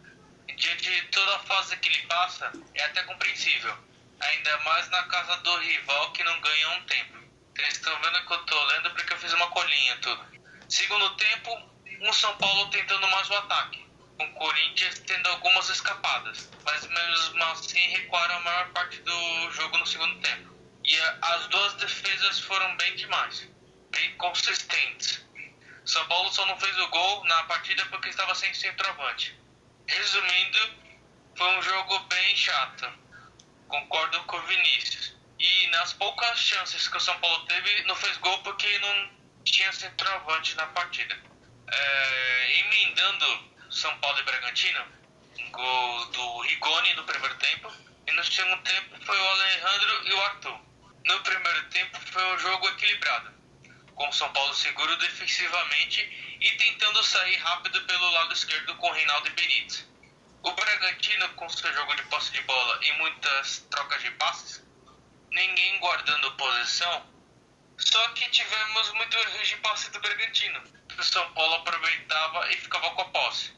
Diante 0.56 0.90
de 0.90 1.02
toda 1.10 1.36
a 1.36 1.40
fase 1.40 1.78
que 1.78 1.90
ele 1.90 2.08
passa, 2.08 2.52
é 2.74 2.84
até 2.86 3.04
compreensível. 3.04 3.76
Ainda 4.20 4.58
mais 4.60 4.90
na 4.90 5.04
casa 5.04 5.38
do 5.38 5.58
rival 5.58 6.12
que 6.14 6.24
não 6.24 6.40
ganha 6.42 6.70
um 6.70 6.84
tempo. 6.84 7.18
Vocês 7.56 7.74
estão 7.74 7.94
vendo 8.02 8.26
que 8.26 8.34
eu 8.34 8.46
tô 8.46 8.66
lendo 8.66 8.92
porque 8.92 9.14
eu 9.14 9.18
fiz 9.18 9.34
uma 9.34 9.48
colinha 9.48 9.98
tudo. 9.98 10.24
Segundo 10.70 11.16
tempo, 11.16 11.52
um 12.02 12.14
São 12.14 12.36
Paulo 12.38 12.70
tentando 12.70 13.08
mais 13.08 13.30
o 13.30 13.34
ataque. 13.36 13.87
Com 14.18 14.26
o 14.26 14.34
Corinthians 14.34 15.00
tendo 15.06 15.28
algumas 15.30 15.70
escapadas. 15.70 16.50
Mas 16.66 16.88
mesmo 16.88 17.44
assim 17.46 17.80
recuaram 17.90 18.38
a 18.38 18.42
maior 18.42 18.70
parte 18.70 19.00
do 19.02 19.52
jogo 19.52 19.78
no 19.78 19.86
segundo 19.86 20.20
tempo. 20.22 20.56
E 20.84 21.00
as 21.22 21.48
duas 21.48 21.74
defesas 21.76 22.40
foram 22.40 22.76
bem 22.78 22.96
demais. 22.96 23.48
Bem 23.92 24.16
consistentes. 24.18 25.26
São 25.86 26.06
Paulo 26.08 26.32
só 26.32 26.46
não 26.46 26.60
fez 26.60 26.78
o 26.80 26.88
gol 26.90 27.24
na 27.26 27.44
partida 27.44 27.86
porque 27.86 28.10
estava 28.10 28.36
sem 28.36 28.54
centroavante. 28.54 29.38
Resumindo, 29.88 30.60
foi 31.36 31.48
um 31.58 31.62
jogo 31.62 32.00
bem 32.00 32.36
chato. 32.36 32.92
Concordo 33.68 34.22
com 34.24 34.38
o 34.38 34.42
Vinícius. 34.44 35.16
E 35.40 35.68
nas 35.68 35.94
poucas 35.94 36.40
chances 36.40 36.88
que 36.88 36.98
o 36.98 37.00
São 37.00 37.18
Paulo 37.20 37.46
teve, 37.46 37.84
não 37.84 37.96
fez 37.96 38.18
gol 38.18 38.38
porque 38.40 38.80
não 38.80 39.12
tinha 39.44 39.72
centroavante 39.72 40.56
na 40.56 40.66
partida. 40.68 41.18
É, 41.70 42.60
emendando 42.60 43.57
São 43.70 43.98
Paulo 44.00 44.20
e 44.20 44.24
Bragantino, 44.24 44.86
gol 45.52 46.06
do 46.08 46.42
Rigoni 46.42 46.94
no 46.94 47.04
primeiro 47.04 47.36
tempo. 47.36 47.72
E 48.08 48.12
no 48.14 48.24
segundo 48.24 48.62
tempo 48.64 49.06
foi 49.06 49.20
o 49.20 49.30
Alejandro 49.30 50.08
e 50.08 50.14
o 50.14 50.22
Arthur. 50.22 50.60
No 51.06 51.20
primeiro 51.22 51.64
tempo 51.70 52.00
foi 52.12 52.24
um 52.34 52.40
jogo 52.40 52.70
equilibrado, 52.70 53.34
com 53.96 54.08
o 54.08 54.14
São 54.14 54.32
Paulo 54.32 54.54
seguro 54.54 54.96
defensivamente 54.98 56.02
e 56.40 56.50
tentando 56.52 57.04
sair 57.04 57.36
rápido 57.38 57.82
pelo 57.82 58.10
lado 58.12 58.34
esquerdo 58.34 58.76
com 58.76 58.92
Reinaldo 58.92 59.28
e 59.28 59.32
Benítez. 59.32 59.88
O 60.44 60.52
Bragantino, 60.52 61.28
com 61.30 61.50
seu 61.50 61.74
jogo 61.74 61.96
de 61.96 62.04
posse 62.04 62.32
de 62.32 62.42
bola 62.42 62.80
e 62.84 62.92
muitas 62.94 63.60
trocas 63.70 64.02
de 64.02 64.12
passes, 64.12 64.64
ninguém 65.32 65.80
guardando 65.80 66.32
posição, 66.36 67.06
só 67.78 68.08
que 68.10 68.30
tivemos 68.30 68.94
muito 68.94 69.18
erros 69.18 69.48
de 69.48 69.58
passe 69.58 69.92
do 69.92 70.00
Bragantino. 70.00 70.64
O 70.98 71.04
São 71.04 71.32
Paulo 71.34 71.56
aproveitava 71.56 72.50
e 72.52 72.58
ficava 72.58 72.90
com 72.92 73.02
a 73.02 73.06
posse, 73.10 73.54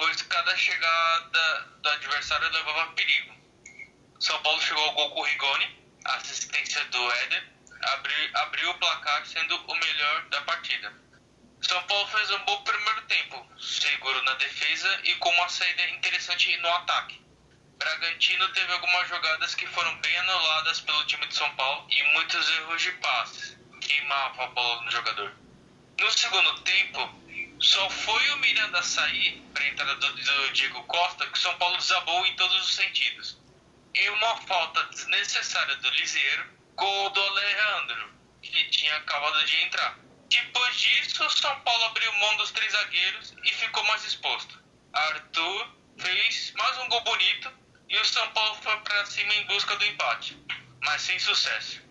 pois 0.00 0.22
cada 0.22 0.56
chegada 0.56 1.60
do 1.82 1.88
adversário 1.90 2.50
levava 2.50 2.92
perigo. 2.92 3.34
São 4.18 4.42
Paulo 4.42 4.58
chegou 4.62 4.82
ao 4.82 4.94
gol 4.94 5.10
com 5.10 5.20
o 5.20 5.24
Rigoni, 5.24 5.78
assistência 6.06 6.82
do 6.86 7.12
Éder, 7.12 7.52
a 7.82 8.40
abriu 8.40 8.70
o 8.70 8.78
placar 8.78 9.26
sendo 9.26 9.56
o 9.56 9.74
melhor 9.74 10.28
da 10.30 10.40
partida. 10.40 10.90
São 11.60 11.82
Paulo 11.82 12.06
fez 12.08 12.30
um 12.30 12.44
bom 12.46 12.62
primeiro 12.62 13.02
tempo, 13.02 13.46
seguro 13.60 14.22
na 14.22 14.32
defesa 14.36 15.00
e 15.04 15.14
com 15.16 15.28
uma 15.28 15.50
saída 15.50 15.90
interessante 15.90 16.56
no 16.56 16.68
ataque. 16.76 17.20
Bragantino 17.76 18.48
teve 18.54 18.72
algumas 18.72 19.06
jogadas 19.06 19.54
que 19.54 19.66
foram 19.66 19.94
bem 20.00 20.16
anuladas 20.16 20.80
pelo 20.80 21.04
time 21.04 21.26
de 21.26 21.34
São 21.34 21.54
Paulo 21.56 21.86
e 21.90 22.02
muitos 22.14 22.48
erros 22.56 22.80
de 22.80 22.92
passes, 22.92 23.58
queimava 23.82 24.44
a 24.44 24.48
bola 24.48 24.80
no 24.80 24.90
jogador. 24.90 25.30
No 26.00 26.10
segundo 26.10 26.58
tempo, 26.62 27.19
só 27.60 27.90
foi 27.90 28.30
o 28.30 28.38
Miranda 28.38 28.82
sair 28.82 29.42
para 29.52 29.62
a 29.62 29.68
entrada 29.68 29.94
do, 29.96 30.12
do 30.14 30.52
Diego 30.52 30.82
Costa 30.84 31.26
que 31.26 31.38
São 31.38 31.56
Paulo 31.58 31.76
desabou 31.76 32.24
em 32.26 32.34
todos 32.36 32.56
os 32.56 32.74
sentidos. 32.74 33.38
Em 33.94 34.08
uma 34.10 34.36
falta 34.38 34.82
desnecessária 34.84 35.76
do 35.76 35.90
Lisieiro, 35.90 36.46
gol 36.74 37.10
do 37.10 37.20
Alejandro, 37.20 38.14
que 38.40 38.64
tinha 38.70 38.96
acabado 38.96 39.44
de 39.44 39.56
entrar. 39.62 39.98
Depois 40.28 40.76
disso, 40.78 41.28
São 41.30 41.60
Paulo 41.60 41.84
abriu 41.84 42.12
mão 42.14 42.36
dos 42.36 42.50
três 42.52 42.72
zagueiros 42.72 43.34
e 43.44 43.52
ficou 43.52 43.84
mais 43.84 44.04
exposto. 44.04 44.58
Arthur 44.92 45.68
fez 45.98 46.52
mais 46.52 46.78
um 46.78 46.88
gol 46.88 47.02
bonito 47.02 47.52
e 47.88 47.98
o 47.98 48.04
São 48.04 48.26
Paulo 48.30 48.54
foi 48.62 48.76
para 48.78 49.04
cima 49.06 49.34
em 49.34 49.44
busca 49.46 49.76
do 49.76 49.84
empate, 49.84 50.38
mas 50.82 51.02
sem 51.02 51.18
sucesso. 51.18 51.82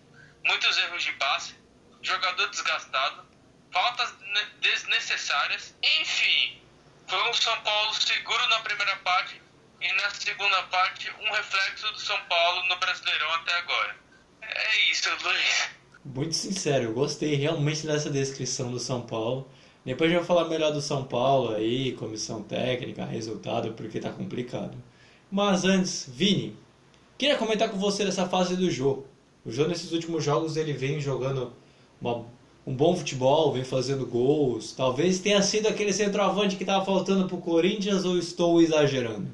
Muitos 0.44 0.76
erros 0.78 1.04
de 1.04 1.12
passe, 1.12 1.54
jogador 2.02 2.48
desgastado, 2.48 3.29
faltas 3.72 4.14
desnecessárias, 4.60 5.74
enfim. 6.00 6.60
Foi 7.06 7.28
um 7.28 7.34
São 7.34 7.56
Paulo 7.62 7.94
seguro 7.94 8.48
na 8.48 8.60
primeira 8.60 8.96
parte 8.96 9.40
e 9.80 9.92
na 9.94 10.10
segunda 10.10 10.62
parte 10.64 11.10
um 11.10 11.32
reflexo 11.32 11.92
do 11.92 12.00
São 12.00 12.18
Paulo 12.28 12.68
no 12.68 12.76
Brasileirão 12.76 13.30
até 13.34 13.52
agora. 13.54 13.96
É 14.42 14.90
isso, 14.90 15.08
Luiz. 15.22 15.70
Muito 16.04 16.34
sincero, 16.34 16.84
eu 16.84 16.92
gostei 16.92 17.34
realmente 17.34 17.86
dessa 17.86 18.10
descrição 18.10 18.70
do 18.70 18.78
São 18.78 19.02
Paulo. 19.02 19.50
Depois 19.84 20.10
a 20.10 20.14
gente 20.14 20.26
vai 20.26 20.26
falar 20.26 20.48
melhor 20.48 20.72
do 20.72 20.80
São 20.80 21.04
Paulo 21.04 21.54
aí, 21.54 21.92
comissão 21.92 22.42
técnica, 22.42 23.04
resultado, 23.04 23.72
porque 23.72 23.98
tá 23.98 24.10
complicado. 24.10 24.76
Mas 25.30 25.64
antes, 25.64 26.06
Vini, 26.08 26.56
queria 27.16 27.36
comentar 27.36 27.70
com 27.70 27.78
você 27.78 28.04
dessa 28.04 28.28
fase 28.28 28.56
do 28.56 28.70
jogo. 28.70 29.06
O 29.44 29.50
jogo 29.50 29.70
nesses 29.70 29.92
últimos 29.92 30.22
jogos 30.22 30.56
ele 30.56 30.72
vem 30.72 31.00
jogando 31.00 31.54
uma, 32.00 32.26
um 32.70 32.76
bom 32.76 32.96
futebol, 32.96 33.52
vem 33.52 33.64
fazendo 33.64 34.06
gols. 34.06 34.72
Talvez 34.72 35.18
tenha 35.18 35.42
sido 35.42 35.66
aquele 35.66 35.92
centroavante 35.92 36.54
que 36.54 36.62
estava 36.62 36.84
faltando 36.84 37.26
para 37.26 37.36
o 37.36 37.42
Corinthians 37.42 38.04
ou 38.04 38.16
estou 38.16 38.62
exagerando? 38.62 39.28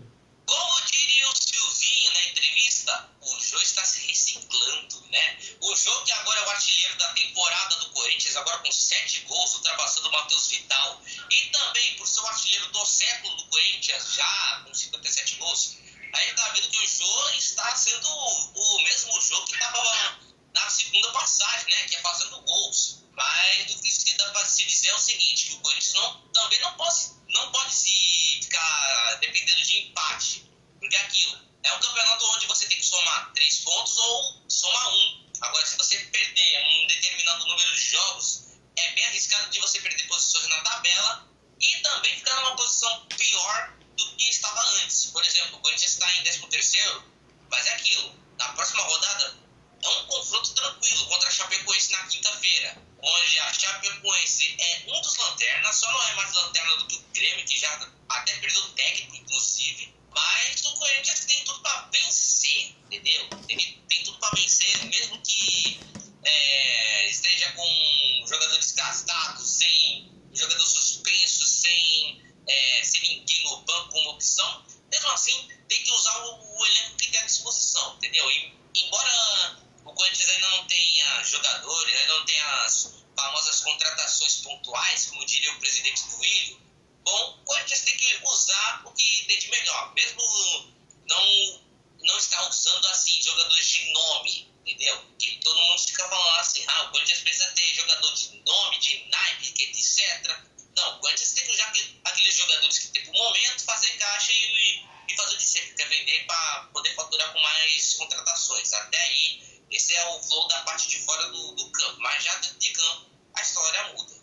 Como 0.47 0.87
diria 0.91 1.29
o 1.29 1.37
Silvinho 1.37 2.13
na 2.15 2.29
entrevista, 2.31 3.09
o 3.21 3.39
Jô 3.39 3.59
está 3.59 3.85
se 3.85 4.07
reciclando, 4.07 5.05
né? 5.13 5.37
O 5.61 5.77
Jô 5.77 5.93
que 6.05 6.13
agora 6.13 6.41
é 6.41 6.47
o 6.47 6.51
artilheiro 6.51 6.97
da 6.97 7.09
temporada 7.13 7.77
do 7.77 7.91
Corinthians, 7.91 8.37
agora 8.37 8.59
com 8.59 8.73
sete 8.73 9.21
gols, 9.29 9.55
ultrapassando 9.57 10.09
o 10.09 10.13
Matheus 10.13 10.49
Vital. 10.49 11.03
E 11.31 11.51
também 11.51 11.95
por 11.97 12.09
ser 12.09 12.21
o 12.21 12.27
artilheiro 12.29 12.73
do 12.73 12.87
século 12.87 13.37
do 13.37 13.45
Corinthians, 13.49 14.15
já 14.15 14.63
com 14.65 14.73
57 14.73 15.35
gols. 15.37 15.77
Aí 16.15 16.31
está 16.31 16.49
vendo 16.55 16.71
que 16.71 16.79
o 16.79 16.89
Jô 16.89 17.29
está 17.37 17.77
sendo 17.77 18.09
o 18.09 18.83
mesmo 18.83 19.21
jogo 19.21 19.45
que 19.45 19.53
estava 19.53 20.17
na 20.57 20.71
segunda 20.71 21.13
passagem, 21.13 21.67
né? 21.69 21.89
Que 21.89 21.97
é 21.97 22.01
fazendo 22.01 22.41
gols. 22.41 23.05
Mas 23.13 23.71
o 23.71 23.81
que 23.81 24.15
dá 24.15 24.31
para 24.31 24.45
se 24.45 24.65
dizer 24.65 24.89
é 24.89 24.95
o 24.95 24.99
seguinte, 24.99 25.53
o 25.55 25.61
Corinthians 25.61 25.95
não, 25.95 26.21
também 26.33 26.61
não 26.61 26.75
pode, 26.75 27.13
não 27.29 27.53
pode 27.53 27.73
se 27.73 28.41
ficar 28.43 29.19
dependendo 29.21 29.63
de 29.63 29.79
empate. 29.79 30.51
Porque 30.79 30.97
é 30.97 31.01
aquilo, 31.01 31.39
é 31.63 31.73
um 31.73 31.81
campeonato 31.81 32.27
onde 32.27 32.47
você 32.47 32.67
tem 32.67 32.79
que 32.79 32.85
somar 32.85 33.33
três 33.35 33.59
pontos 33.59 33.97
ou 33.97 34.45
somar 34.49 34.89
um. 34.91 35.27
Agora, 35.41 35.67
se 35.67 35.77
você 35.77 35.99
perder 35.99 36.65
um 36.65 36.87
determinado 36.87 37.47
número 37.47 37.75
de 37.75 37.91
jogos, 37.91 38.45
é 38.77 38.91
bem 38.93 39.05
arriscado 39.07 39.51
de 39.51 39.61
você 39.61 39.81
perder 39.81 40.07
posições 40.07 40.49
na 40.49 40.61
tabela 40.61 41.29
e 41.61 41.77
também 41.79 42.17
ficar 42.17 42.35
numa 42.37 42.57
posição 42.57 43.07
pior 43.07 43.77
do 43.97 44.17
que 44.17 44.29
estava 44.29 44.61
antes. 44.83 45.07
Por 45.07 45.25
exemplo, 45.25 45.57
o 45.57 45.61
Corinthians 45.61 45.93
está 45.93 46.13
em 46.15 46.23
13 46.23 46.47
terceiro, 46.49 47.05
mas 47.51 47.67
é 47.67 47.73
aquilo. 47.75 48.15
Na 48.39 48.53
próxima 48.53 48.83
rodada, 48.83 49.46
é 49.83 49.89
um 49.89 50.07
confronto 50.07 50.55
tranquilo 50.55 51.07
contra 51.07 51.29
a 51.29 51.33
Chapecoense 51.33 51.93
na 51.93 52.07
quinta-feira, 52.07 52.83
onde 53.03 53.39
a 53.39 53.53
Chapecoense 53.53 54.57
é 54.59 54.85
um 54.89 55.01
dos 55.01 55.17
lanternas, 55.17 55.77
só 55.77 55.91
não 55.93 56.03
é 56.03 56.15
mais 56.15 56.33
lanterna 56.33 56.77
do 56.77 56.87
que 56.87 56.97
o 56.97 57.05
Grêmio, 57.13 57.45
que 57.47 57.59
já 57.59 57.91
até 58.09 58.37
perdeu 58.39 58.65
o 58.65 58.71
técnico, 58.71 59.17
inclusive. 59.17 59.95
Mas 60.11 60.65
o 60.65 60.75
Corinthians 60.75 61.25
tem 61.27 61.45
tudo 61.45 61.61
para 61.61 61.89
vencer, 61.93 62.75
entendeu? 62.85 63.29
Tem, 63.47 63.57
tem 63.89 64.05
tudo 64.05 64.19
para 64.19 64.31
vencer, 64.31 64.85
mesmo 64.87 65.21
que 65.23 65.81
é, 66.25 67.09
esteja 67.09 67.53
com 67.53 68.25
jogadores 68.27 68.73
gastados, 68.73 69.49
sem 69.49 70.11
jogador 70.33 70.67
suspenso, 70.67 71.47
sem, 71.47 72.23
é, 72.49 72.83
sem 72.85 73.01
ninguém 73.03 73.45
no 73.45 73.59
banco 73.59 73.91
como 73.91 74.11
opção. 74.11 74.65
Mesmo 74.91 75.11
assim, 75.11 75.49
tem 75.69 75.83
que 75.83 75.93
usar 75.93 76.19
o, 76.25 76.59
o 76.59 76.67
elenco 76.67 76.97
que 76.97 77.11
tem 77.11 77.21
à 77.21 77.25
disposição, 77.25 77.95
entendeu? 77.97 78.31
E, 78.31 78.53
embora 78.75 79.67
o 79.85 79.93
Corinthians 79.93 80.29
ainda 80.31 80.51
não 80.51 80.67
tenha 80.67 81.23
jogadores, 81.23 81.97
ainda 81.97 82.15
não 82.15 82.27
tenha 82.27 82.65
as 82.65 82.93
famosas 83.17 83.61
contratações 83.61 84.37
pontuais, 84.39 85.07
como 85.07 85.25
diria 85.25 85.53
o 85.53 85.59
presidente 85.61 86.03
do 86.09 86.25
Ilho, 86.25 86.61
bom, 87.05 87.39
o 87.41 87.45
Corinthians 87.45 87.81
tem 87.83 87.97
que 87.97 88.19
usar 88.25 88.83
o 88.85 88.93
que 88.93 89.25
tem 89.27 89.39
de 89.39 89.49
melhor, 89.49 89.95
mesmo 89.95 90.75
não, 91.09 91.63
não 92.01 92.19
estar 92.19 92.49
usando 92.49 92.85
assim 92.89 93.23
jogadores 93.23 93.69
de 93.69 93.93
nome, 93.93 94.53
entendeu? 94.67 95.01
Que 95.19 95.39
todo 95.39 95.57
mundo 95.57 95.79
fica 95.79 96.09
falando 96.09 96.41
assim, 96.41 96.65
ah, 96.67 96.83
o 96.83 96.91
Corinthians 96.91 97.21
precisa 97.21 97.47
ter 97.53 97.75
jogador 97.75 98.13
de 98.13 98.43
nome, 98.45 98.79
de 98.81 99.09
naipe, 99.09 99.55
etc. 99.63 100.41
Não, 100.77 100.97
o 100.97 101.01
Corinthians 101.01 101.33
tem 101.33 101.45
que 101.45 101.53
usar 101.53 101.73
aqueles 102.05 102.35
jogadores 102.35 102.79
que 102.79 102.89
tem 102.89 103.05
por 103.05 103.15
momento, 103.15 103.65
fazer 103.65 103.97
caixa 103.99 104.33
e, 104.33 104.85
e 105.09 105.17
fazer 105.17 105.35
o 105.35 105.39
de 105.39 105.45
sempre, 105.45 105.75
quer 105.75 105.89
vender 105.89 106.27
para 106.27 106.69
poder 106.73 106.95
faturar 106.95 107.33
com 107.33 107.41
mais 107.41 107.95
contratações. 107.95 108.73
Até 108.73 109.01
aí 109.01 109.57
esse 109.71 109.95
é 109.95 110.09
o 110.09 110.23
flow 110.23 110.47
da 110.49 110.63
parte 110.63 110.89
de 110.89 110.99
fora 111.05 111.29
do, 111.31 111.53
do 111.53 111.71
campo, 111.71 112.01
mas 112.01 112.23
já 112.23 112.35
dentro 112.37 112.59
de 112.59 112.71
campo 112.71 113.11
a 113.35 113.43
história 113.43 113.93
muda. 113.93 114.17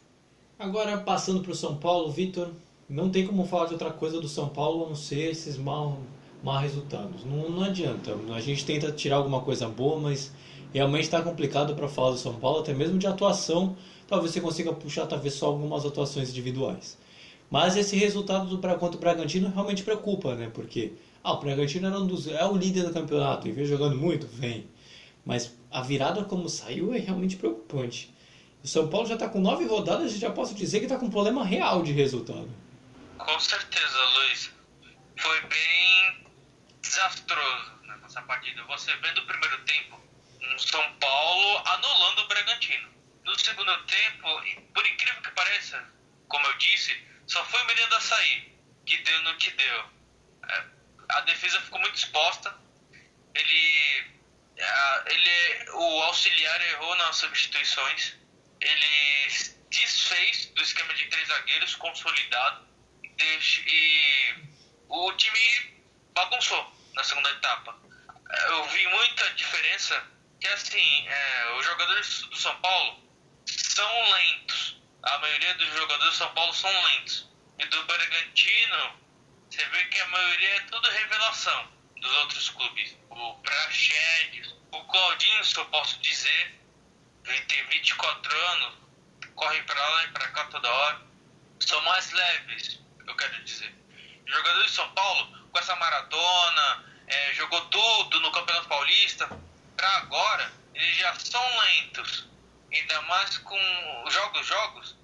Agora, 0.60 0.98
passando 1.24 1.40
para 1.40 1.54
o 1.54 1.56
São 1.56 1.78
Paulo, 1.78 2.12
Vitor, 2.12 2.50
não 2.90 3.10
tem 3.10 3.26
como 3.26 3.46
falar 3.46 3.68
de 3.68 3.72
outra 3.72 3.90
coisa 3.90 4.20
do 4.20 4.28
São 4.28 4.50
Paulo 4.50 4.84
a 4.84 4.90
não 4.90 4.96
ser 4.96 5.32
esses 5.32 5.58
mal, 5.58 5.98
resultados. 6.60 7.24
Não, 7.24 7.50
não 7.50 7.64
adianta. 7.64 8.14
A 8.36 8.42
gente 8.42 8.66
tenta 8.66 8.92
tirar 8.92 9.16
alguma 9.16 9.40
coisa 9.40 9.70
boa, 9.70 9.98
mas 9.98 10.34
realmente 10.74 11.06
está 11.06 11.22
complicado 11.22 11.76
para 11.76 11.88
falar 11.88 12.12
do 12.12 12.18
São 12.18 12.34
Paulo, 12.34 12.60
até 12.60 12.74
mesmo 12.74 13.00
de 13.00 13.08
atuação. 13.08 13.78
Talvez 14.06 14.34
você 14.34 14.42
consiga 14.42 14.74
puxar 14.74 15.06
talvez 15.06 15.36
só 15.36 15.46
algumas 15.46 15.86
atuações 15.86 16.30
individuais. 16.30 16.98
Mas 17.50 17.78
esse 17.78 17.96
resultado 17.96 18.46
do 18.50 18.58
contra 18.58 18.98
o 18.98 19.00
Bragantino 19.00 19.48
realmente 19.48 19.82
preocupa, 19.82 20.36
né? 20.36 20.52
Porque 20.54 20.92
ah, 21.24 21.32
o 21.32 21.40
Bragantino 21.40 21.88
era 21.88 21.98
um 21.98 22.06
dos, 22.06 22.28
é 22.28 22.44
o 22.46 22.58
líder 22.58 22.84
do 22.84 22.92
campeonato 22.92 23.48
e 23.48 23.52
vem 23.54 23.64
jogando 23.64 23.96
muito, 23.96 24.28
vem. 24.28 24.66
Mas 25.26 25.56
a 25.72 25.82
virada 25.82 26.26
como 26.26 26.50
saiu 26.50 26.94
é 26.94 26.98
realmente 26.98 27.38
preocupante. 27.38 28.14
O 28.64 28.68
São 28.68 28.90
Paulo 28.90 29.06
já 29.06 29.16
está 29.16 29.28
com 29.28 29.42
nove 29.42 29.66
rodadas 29.66 30.14
e 30.14 30.20
já 30.20 30.32
posso 30.32 30.56
dizer 30.56 30.80
que 30.80 30.86
está 30.86 30.98
com 30.98 31.08
um 31.08 31.12
problema 31.12 31.44
real 31.44 31.84
de 31.84 31.92
resultado. 31.92 32.50
Com 33.18 33.40
certeza, 33.40 34.06
Luiz. 34.16 34.52
Foi 35.18 35.42
bem 35.42 36.28
desastroso 36.82 37.72
né, 37.84 37.98
nessa 38.02 38.22
partida. 38.22 38.64
Você 38.64 38.96
vê 38.98 39.12
do 39.12 39.26
primeiro 39.26 39.58
tempo 39.66 40.00
um 40.42 40.58
São 40.58 40.94
Paulo 40.94 41.62
anulando 41.66 42.20
o 42.20 42.28
Bragantino. 42.28 42.90
No 43.26 43.38
segundo 43.38 43.78
tempo, 43.84 44.42
por 44.74 44.86
incrível 44.88 45.22
que 45.22 45.32
pareça, 45.32 45.84
como 46.30 46.46
eu 46.48 46.58
disse, 46.58 46.98
só 47.28 47.44
foi 47.46 47.62
o 47.62 47.68
Miranda 47.68 48.00
sair 48.00 48.58
que 48.86 48.98
deu 48.98 49.24
no 49.24 49.36
que 49.36 49.52
deu. 49.52 49.86
É, 50.50 50.64
a 51.10 51.22
defesa 51.22 51.60
ficou 51.62 51.80
muito 51.82 51.96
exposta. 51.96 52.56
Ele 53.36 54.14
ah, 54.60 55.04
ele, 55.08 55.70
o 55.72 56.02
auxiliar 56.04 56.62
errou 56.62 56.96
nas 56.96 57.18
substituições. 57.18 58.23
Ele 58.64 59.64
desfez 59.70 60.46
do 60.48 60.62
esquema 60.62 60.94
de 60.94 61.06
três 61.08 61.28
zagueiros 61.28 61.76
consolidado 61.76 62.68
e 63.20 64.36
o 64.88 65.12
time 65.14 65.84
bagunçou 66.14 66.72
na 66.94 67.04
segunda 67.04 67.30
etapa. 67.32 67.76
Eu 68.48 68.64
vi 68.70 68.88
muita 68.88 69.30
diferença 69.32 70.08
que 70.40 70.48
assim, 70.48 71.08
é, 71.08 71.56
os 71.58 71.66
jogadores 71.66 72.22
do 72.24 72.36
São 72.36 72.56
Paulo 72.62 73.04
são 73.46 74.12
lentos. 74.12 74.82
A 75.04 75.18
maioria 75.20 75.54
dos 75.56 75.68
jogadores 75.74 76.14
do 76.14 76.18
São 76.18 76.34
Paulo 76.34 76.54
são 76.54 76.84
lentos. 76.86 77.30
E 77.60 77.66
do 77.66 77.84
Bragantino, 77.86 79.00
você 79.50 79.66
vê 79.66 79.86
que 79.86 80.00
a 80.00 80.08
maioria 80.08 80.56
é 80.56 80.60
tudo 80.62 80.90
revelação 80.90 81.72
dos 81.98 82.12
outros 82.18 82.50
clubes. 82.50 82.98
O 83.10 83.36
Praxedes, 83.36 84.54
o 84.72 84.84
Claudinho, 84.86 85.46
se 85.46 85.58
eu 85.58 85.66
posso 85.66 86.00
dizer, 86.00 86.60
ele 87.26 87.42
tem 87.42 87.66
24 87.68 88.38
anos, 88.38 88.74
corre 89.36 89.62
para 89.64 89.90
lá 89.90 90.04
e 90.06 90.08
para 90.10 90.28
cá 90.30 90.46
toda 90.46 90.72
hora. 90.72 91.02
São 91.60 91.82
mais 91.82 92.12
leves, 92.12 92.80
eu 93.06 93.16
quero 93.16 93.44
dizer. 93.44 93.74
Jogadores 94.26 94.72
de 94.72 94.76
São 94.76 94.90
Paulo, 94.94 95.50
com 95.50 95.60
essa 95.60 95.76
maratona, 95.76 96.86
é, 97.08 97.34
jogou 97.34 97.62
tudo 97.66 98.20
no 98.20 98.32
Campeonato 98.32 98.68
Paulista, 98.68 99.30
para 99.78 99.98
agora, 99.98 100.52
eles 100.74 100.98
já 100.98 101.14
são 101.20 101.60
lentos. 101.60 102.28
Ainda 102.74 103.02
mas 103.04 103.38
com 103.38 104.10
jogos, 104.10 104.48
jogos, 104.48 104.98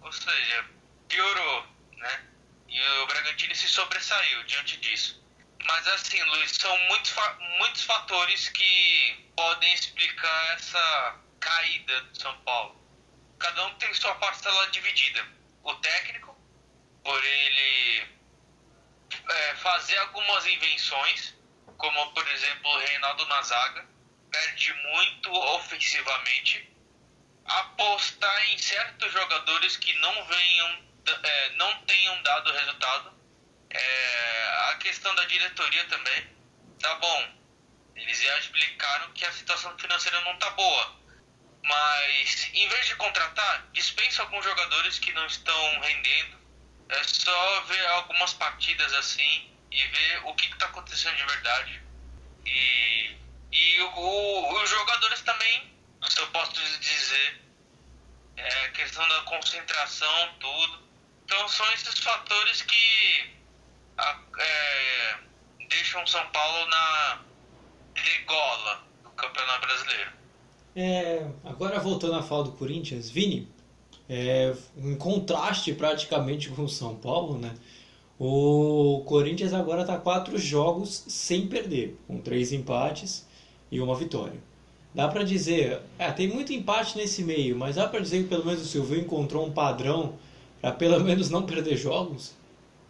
ou 0.00 0.12
seja, 0.12 0.64
piorou, 1.08 1.66
né? 1.96 2.24
E 2.68 2.80
o 2.80 3.06
Bragantino 3.06 3.54
se 3.54 3.68
sobressaiu 3.68 4.44
diante 4.44 4.76
disso. 4.76 5.24
Mas 5.64 5.86
assim, 5.88 6.22
Luiz, 6.22 6.52
são 6.52 6.76
muitos, 6.86 7.12
muitos 7.58 7.82
fatores 7.82 8.48
que 8.50 9.30
podem 9.36 9.72
explicar 9.74 10.54
essa 10.54 11.20
caída 11.40 12.00
do 12.02 12.20
São 12.20 12.36
Paulo. 12.40 12.76
Cada 13.38 13.66
um 13.66 13.74
tem 13.74 13.92
sua 13.94 14.14
parcela 14.16 14.66
dividida. 14.70 15.26
O 15.62 15.74
técnico, 15.74 16.36
por 17.04 17.24
ele 17.24 18.08
é, 19.28 19.54
fazer 19.56 19.98
algumas 19.98 20.46
invenções, 20.46 21.34
como 21.76 22.12
por 22.12 22.26
exemplo 22.28 22.70
o 22.70 22.78
Reinaldo 22.78 23.26
na 23.26 23.42
zaga, 23.42 23.86
perde 24.30 24.72
muito 24.72 25.32
ofensivamente. 25.32 26.72
Apostar 27.44 28.50
em 28.50 28.58
certos 28.58 29.12
jogadores 29.12 29.76
que 29.76 29.92
não 30.00 30.24
venham, 30.24 30.84
é, 31.22 31.50
não 31.50 31.82
tenham 31.82 32.22
dado 32.22 32.52
resultado. 32.52 33.14
É, 33.70 34.70
a 34.70 34.74
questão 34.78 35.14
da 35.14 35.24
diretoria 35.24 35.84
também. 35.86 36.36
Tá 36.80 36.94
bom, 36.96 37.36
eles 37.94 38.20
já 38.20 38.38
explicaram 38.38 39.12
que 39.12 39.24
a 39.24 39.32
situação 39.32 39.76
financeira 39.78 40.20
não 40.22 40.36
tá 40.38 40.50
boa. 40.50 40.96
Mas 41.68 42.48
em 42.54 42.68
vez 42.68 42.86
de 42.86 42.96
contratar, 42.96 43.66
dispensa 43.72 44.22
alguns 44.22 44.44
jogadores 44.44 44.98
que 44.98 45.12
não 45.12 45.26
estão 45.26 45.80
rendendo. 45.80 46.36
É 46.88 47.02
só 47.04 47.60
ver 47.62 47.86
algumas 47.88 48.32
partidas 48.34 48.92
assim 48.94 49.50
e 49.72 49.84
ver 49.86 50.20
o 50.24 50.34
que 50.34 50.46
está 50.46 50.66
acontecendo 50.66 51.16
de 51.16 51.24
verdade. 51.24 51.82
E 52.44 53.16
e 53.56 53.80
o, 53.80 54.62
os 54.62 54.68
jogadores 54.70 55.22
também, 55.22 55.72
se 56.08 56.20
eu 56.20 56.26
posso 56.28 56.52
dizer, 56.78 57.40
é 58.36 58.68
questão 58.68 59.08
da 59.08 59.20
concentração, 59.22 60.34
tudo. 60.38 60.86
Então 61.24 61.48
são 61.48 61.70
esses 61.72 61.98
fatores 62.00 62.62
que 62.62 63.34
a, 63.96 64.20
é, 64.38 65.18
deixam 65.68 66.06
São 66.06 66.26
Paulo 66.30 66.66
na 66.66 67.20
degola 67.94 68.86
do 69.02 69.10
Campeonato 69.12 69.66
Brasileiro. 69.66 70.12
É, 70.78 71.26
agora 71.42 71.80
voltando 71.80 72.16
a 72.16 72.22
falar 72.22 72.42
do 72.42 72.52
Corinthians, 72.52 73.08
Vini, 73.08 73.48
é, 74.06 74.54
um 74.76 74.94
contraste 74.94 75.72
praticamente 75.72 76.50
com 76.50 76.64
o 76.64 76.68
São 76.68 76.94
Paulo, 76.94 77.38
né? 77.38 77.54
O 78.18 79.02
Corinthians 79.06 79.54
agora 79.54 79.80
está 79.80 79.96
quatro 79.96 80.36
jogos 80.36 81.04
sem 81.08 81.46
perder, 81.46 81.96
com 82.06 82.20
três 82.20 82.52
empates 82.52 83.26
e 83.70 83.80
uma 83.80 83.96
vitória. 83.96 84.38
Dá 84.94 85.08
para 85.08 85.24
dizer, 85.24 85.80
é, 85.98 86.12
tem 86.12 86.28
muito 86.28 86.52
empate 86.52 86.98
nesse 86.98 87.22
meio, 87.22 87.56
mas 87.56 87.76
dá 87.76 87.88
para 87.88 88.00
dizer 88.00 88.24
que 88.24 88.28
pelo 88.28 88.44
menos 88.44 88.60
o 88.60 88.66
Silvio 88.66 89.00
encontrou 89.00 89.46
um 89.46 89.52
padrão 89.52 90.18
para 90.60 90.72
pelo 90.72 91.00
menos 91.00 91.30
não 91.30 91.46
perder 91.46 91.78
jogos? 91.78 92.34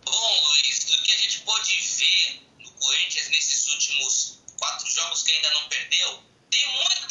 Bom, 0.05 0.13
Luiz, 0.13 0.85
do 0.85 1.03
que 1.03 1.13
a 1.13 1.19
gente 1.19 1.41
pôde 1.41 1.73
ver 1.99 2.41
no 2.65 2.71
Corinthians 2.73 3.29
nesses 3.31 3.73
últimos 3.73 4.39
quatro 4.59 4.91
jogos 4.91 5.23
que 5.23 5.31
ainda 5.33 5.51
não 5.55 5.69
perdeu, 5.69 6.19
tem 6.51 6.61
muita 6.75 6.97
em 6.97 7.09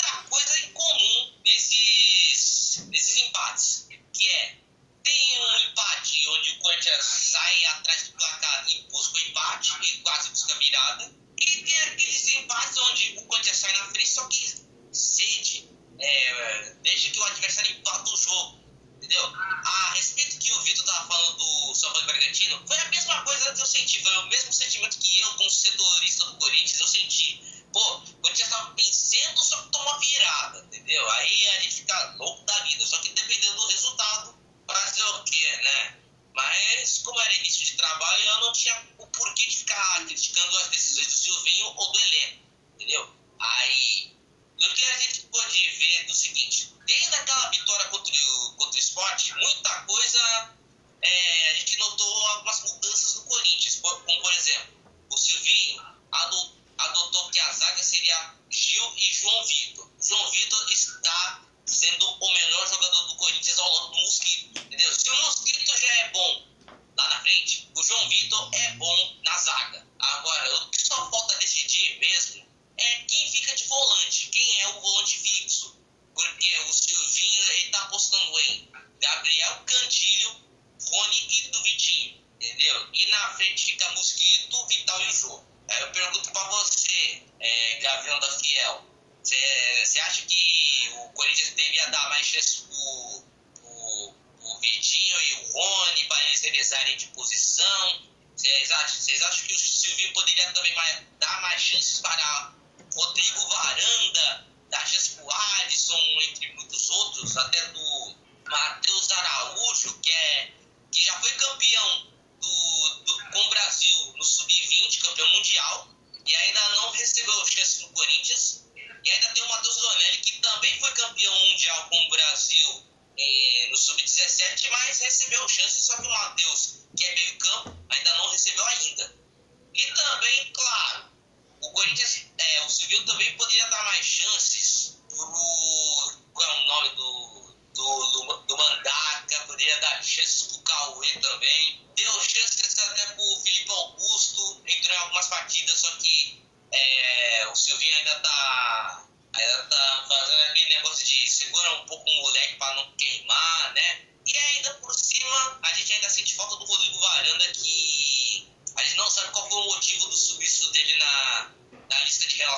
comum 0.86 1.42
nesses, 1.44 2.88
nesses 2.88 3.18
empates. 3.18 3.88
Que 4.14 4.30
é, 4.30 4.58
tem 5.04 5.40
um 5.40 5.70
empate 5.70 6.28
onde 6.30 6.52
o 6.52 6.60
Corinthians 6.60 7.04
sai 7.04 7.66
atrás 7.66 8.04
do 8.04 8.14
placar 8.14 8.66
e 8.70 8.82
busca 8.92 9.18
o 9.18 9.20
empate 9.22 9.74
e 9.84 10.02
quase 10.02 10.30
busca 10.30 10.56
virada 10.56 11.26
e 11.38 11.64
tem 11.64 11.82
aqueles 11.82 12.28
empates 12.34 12.78
onde 12.78 13.18
o 13.18 13.26
Corinthians 13.26 13.58
sai 13.58 13.74
na 13.74 13.90
frente, 13.90 14.08
só 14.08 14.28
que 14.28 14.66
cede, 14.92 15.70
é, 16.00 16.76
deixa 16.82 17.10
que 17.10 17.20
o 17.20 17.24
adversário 17.24 17.72
empata 17.72 18.10
o 18.10 18.18
jogo. 18.18 18.66
Entendeu? 18.98 19.26
A 19.26 19.94
respeito 19.94 20.40
que 20.40 20.52
o 20.54 20.62
Vitor 20.62 20.86
estava 20.86 21.08
falando 21.08 21.38
do 21.38 21.76
São 21.76 21.92
Paulo 21.92 22.06
e 22.06 22.12
Bragantino, 22.12 22.66
foi 22.66 22.78
a 22.78 22.90
mesma 22.90 23.22
coisa 23.24 23.54
que 23.54 23.62
eu 23.62 23.66
senti, 23.66 24.02
foi 24.02 24.18
o 24.18 24.28
mesmo 24.28 24.54
sentimento 24.54 24.98
que 24.98 25.20
eu, 25.20 25.34
como 25.34 25.50
setorista 25.50 26.26
do 26.26 26.38
Corinthians, 26.38 26.80
eu 26.80 26.88
senti. 26.88 27.55
Pô, 27.76 27.98
o 27.98 28.22
Corinthians 28.22 28.48
estava 28.48 28.74
vencendo, 28.74 29.44
só 29.44 29.62
que 29.62 29.70
tomou 29.72 30.00
virada, 30.00 30.60
entendeu? 30.60 31.12
Aí 31.12 31.50
a 31.50 31.60
gente 31.60 31.76
fica 31.76 32.16
louco 32.18 32.46
da 32.46 32.58
vida, 32.62 32.88
só 32.88 32.98
que 33.00 33.10
dependendo 33.10 33.54
do 33.54 33.68
resultado, 33.68 34.40
fazer 34.66 35.04
o 35.04 35.24
quê, 35.26 35.58
né? 35.58 36.00
Mas, 36.34 37.00
como 37.00 37.20
era 37.20 37.34
início 37.34 37.66
de 37.66 37.74
trabalho, 37.74 38.24
eu 38.24 38.40
não 38.40 38.54
tinha 38.54 38.82
o 38.98 39.06
porquê 39.08 39.46
de 39.48 39.58
ficar 39.58 40.06
criticando 40.06 40.58
as 40.60 40.70
decisões 40.70 41.08
do 41.08 41.14
Silvinho 41.16 41.66
ou 41.76 41.92
do 41.92 42.00
elenco, 42.00 42.44
entendeu? 42.76 43.14
Aí, 43.42 44.16
o 44.54 44.74
que 44.74 44.86
a 44.86 44.98
gente 45.00 45.24
pode 45.24 45.70
ver 45.72 46.06
do 46.06 46.14
seguinte: 46.14 46.74
desde 46.86 47.14
aquela 47.14 47.50
vitória 47.50 47.90
contra 47.90 48.14
o, 48.14 48.56
contra 48.56 48.78
o 48.78 48.80
esporte, 48.80 49.34
muita 49.34 49.82
coisa 49.82 50.56
é, 51.02 51.35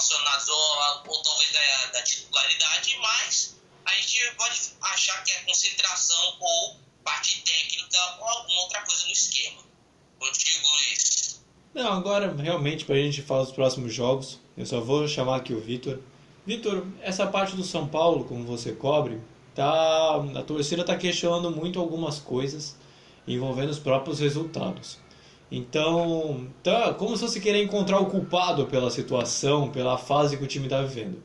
relacionados 0.07 0.47
ou, 0.47 1.13
ou 1.13 1.21
talvez 1.23 1.51
da, 1.51 1.91
da 1.91 2.03
titularidade, 2.03 2.97
mas 3.01 3.55
a 3.85 3.93
gente 3.93 4.31
pode 4.35 4.71
achar 4.81 5.23
que 5.23 5.31
é 5.31 5.39
concentração 5.41 6.37
ou 6.39 6.77
parte 7.03 7.41
técnica 7.41 7.97
ou 8.19 8.27
alguma 8.27 8.61
outra 8.61 8.81
coisa 8.81 9.05
no 9.05 9.11
esquema. 9.11 9.61
Contigo, 10.19 10.67
Luiz. 10.67 11.41
Não, 11.73 11.93
agora 11.93 12.33
realmente 12.35 12.85
para 12.85 12.95
a 12.95 12.99
gente 12.99 13.21
falar 13.21 13.43
dos 13.43 13.51
próximos 13.51 13.93
jogos, 13.93 14.39
eu 14.57 14.65
só 14.65 14.81
vou 14.81 15.07
chamar 15.07 15.37
aqui 15.37 15.53
o 15.53 15.61
Vitor. 15.61 15.99
Vitor, 16.45 16.87
essa 17.01 17.27
parte 17.27 17.55
do 17.55 17.63
São 17.63 17.87
Paulo, 17.87 18.25
como 18.25 18.45
você 18.45 18.71
cobre, 18.71 19.21
tá, 19.53 20.15
a 20.15 20.43
torcida 20.43 20.81
está 20.81 20.95
questionando 20.95 21.51
muito 21.51 21.79
algumas 21.79 22.19
coisas 22.19 22.75
envolvendo 23.27 23.69
os 23.69 23.79
próprios 23.79 24.19
resultados. 24.19 24.97
Então, 25.51 26.47
tá 26.61 26.93
como 26.93 27.15
se 27.15 27.23
você 27.23 27.39
querer 27.39 27.63
encontrar 27.63 27.99
o 27.99 28.07
culpado 28.07 28.65
pela 28.67 28.91
situação, 28.91 29.69
pela 29.69 29.97
fase 29.97 30.37
que 30.37 30.43
o 30.43 30.47
time 30.47 30.65
está 30.65 30.81
vivendo. 30.81 31.23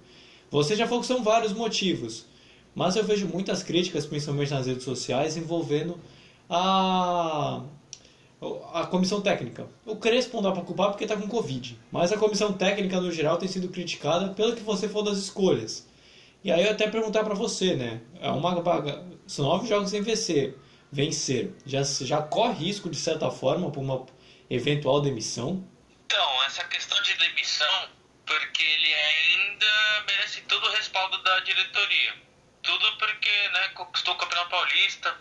Você 0.51 0.77
já 0.77 0.87
falou 0.87 1.01
que 1.01 1.07
são 1.07 1.23
vários 1.23 1.53
motivos, 1.53 2.27
mas 2.75 2.95
eu 2.95 3.05
vejo 3.05 3.27
muitas 3.27 3.63
críticas, 3.63 4.07
principalmente 4.07 4.53
nas 4.53 4.67
redes 4.67 4.85
sociais, 4.85 5.37
envolvendo 5.37 5.99
a 6.49 7.63
a 8.73 8.87
comissão 8.87 9.21
técnica. 9.21 9.69
O 9.87 9.97
Crespo 9.97 10.37
não 10.37 10.43
dá 10.43 10.53
para 10.53 10.63
culpar 10.63 10.91
porque 10.91 11.05
está 11.05 11.17
com 11.17 11.29
Covid, 11.29 11.79
mas 11.93 12.13
a 12.13 12.19
comissão 12.19 12.53
técnica 12.53 13.01
no 13.01 13.13
geral 13.13 13.37
tem 13.37 13.49
sido 13.49 13.69
criticada 13.69 14.31
pelo 14.35 14.57
que 14.57 14.63
você 14.63 14.89
for 14.89 15.03
das 15.03 15.19
escolhas. 15.19 15.87
E 16.43 16.51
aí 16.51 16.65
eu 16.65 16.73
até 16.73 16.89
perguntar 16.89 17.23
para 17.23 17.35
você, 17.35 17.77
né? 17.77 18.01
É 18.21 18.29
uma. 18.31 18.61
São 19.29 19.45
nove 19.45 19.69
jogos 19.69 19.91
sem 19.91 20.03
vencer. 20.03 20.59
Vencer. 20.93 21.51
Já, 21.65 21.83
já 21.83 22.21
corre 22.21 22.67
risco, 22.67 22.91
de 22.91 22.99
certa 22.99 23.31
forma, 23.31 23.73
por 23.73 23.81
uma 23.81 24.05
eventual 24.51 25.01
demissão? 25.01 25.67
Então, 26.05 26.43
essa 26.45 26.63
questão 26.65 27.01
de 27.03 27.15
demissão, 27.15 27.89
porque 28.27 28.63
ele 28.63 28.93
ainda 28.93 30.05
merece 30.07 30.43
todo 30.43 30.67
o 30.67 30.71
respaldo 30.73 31.17
da 31.23 31.41
diretoria. 31.41 32.15
Tudo 32.63 32.99
porque 32.99 33.49
né, 33.49 33.69
conquistou 33.69 34.13
o 34.13 34.19
Campeonato 34.19 34.51
Paulista. 34.51 35.17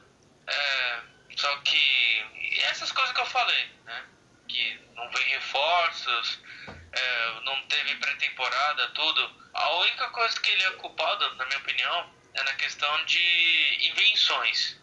É, 0.46 1.00
só 1.38 1.56
que 1.60 2.26
essas 2.64 2.92
coisas 2.92 3.16
que 3.16 3.22
eu 3.22 3.26
falei, 3.28 3.70
né? 3.86 4.06
Que 4.50 4.78
não 4.94 5.10
vem 5.10 5.26
reforços, 5.30 6.40
é, 6.68 7.40
não 7.46 7.66
teve 7.68 7.96
pré-temporada, 7.96 8.90
tudo. 8.90 9.32
A 9.54 9.76
única 9.76 10.10
coisa 10.10 10.38
que 10.42 10.52
ele 10.52 10.64
é 10.64 10.72
culpado, 10.72 11.34
na 11.36 11.46
minha 11.46 11.60
opinião, 11.60 12.14
é 12.34 12.44
na 12.44 12.54
questão 12.56 13.06
de 13.06 13.90
invenções 13.90 14.81